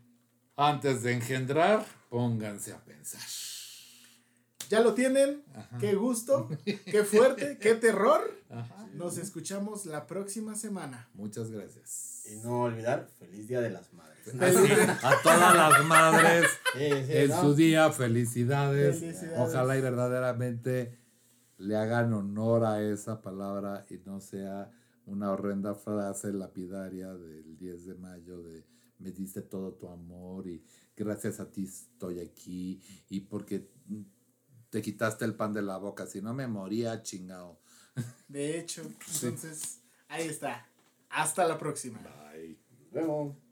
Antes 0.57 1.03
de 1.03 1.12
engendrar, 1.12 1.85
pónganse 2.17 2.73
a 2.73 2.83
pensar. 2.83 3.21
Ya 4.71 4.81
lo 4.81 4.95
tienen. 4.95 5.45
Ajá. 5.55 5.77
Qué 5.79 5.95
gusto, 5.95 6.49
qué 6.64 7.05
fuerte, 7.05 7.59
qué 7.59 7.75
terror. 7.75 8.23
Ajá. 8.49 8.89
Nos 8.95 9.19
escuchamos 9.19 9.85
la 9.85 10.07
próxima 10.07 10.55
semana. 10.55 11.11
Muchas 11.12 11.51
gracias. 11.51 12.23
Y 12.33 12.37
no 12.37 12.62
olvidar, 12.62 13.07
feliz 13.19 13.49
Día 13.49 13.61
de 13.61 13.69
las 13.69 13.93
Madres. 13.93 14.17
Así, 14.41 14.73
a 15.03 15.23
todas 15.23 15.55
las 15.55 15.85
madres 15.85 16.47
Sí, 16.73 16.89
sí, 17.07 17.12
en 17.12 17.29
¿no? 17.29 17.41
su 17.43 17.55
día, 17.55 17.93
felicidades. 17.93 18.99
Felicidades. 18.99 19.39
Ojalá 19.39 19.77
y 19.77 19.83
verdaderamente 19.83 20.99
le 21.59 21.77
hagan 21.77 22.14
honor 22.14 22.64
a 22.64 22.83
esa 22.83 23.21
palabra 23.21 23.85
y 23.91 23.99
no 23.99 24.23
sea 24.23 24.73
una 25.05 25.31
horrenda 25.31 25.75
frase 25.75 26.33
lapidaria 26.33 27.12
del 27.12 27.59
10 27.59 27.85
de 27.85 27.95
mayo 27.95 28.43
de 28.43 28.64
me 28.99 29.12
diste 29.12 29.43
todo 29.43 29.75
tu 29.75 29.89
amor 29.89 30.47
y 30.47 30.64
gracias 30.97 31.40
a 31.40 31.51
ti 31.51 31.64
estoy 31.64 32.20
aquí 32.20 32.80
y 33.09 33.20
porque 33.20 33.68
te 34.70 34.82
quitaste 34.82 35.24
el 35.24 35.34
pan 35.34 35.53
de 35.53 35.62
la 35.62 35.78
boca, 35.78 36.07
si 36.07 36.20
no 36.20 36.34
me 36.34 36.47
moría 36.47 37.03
chingado. 37.03 37.61
De 38.28 38.59
hecho, 38.59 38.82
entonces, 38.82 39.80
ahí 40.09 40.26
está. 40.26 40.66
Hasta 41.09 41.47
la 41.47 41.59
próxima. 41.59 42.01
Bye. 42.01 42.59
Nos 42.80 42.90
vemos. 42.90 43.45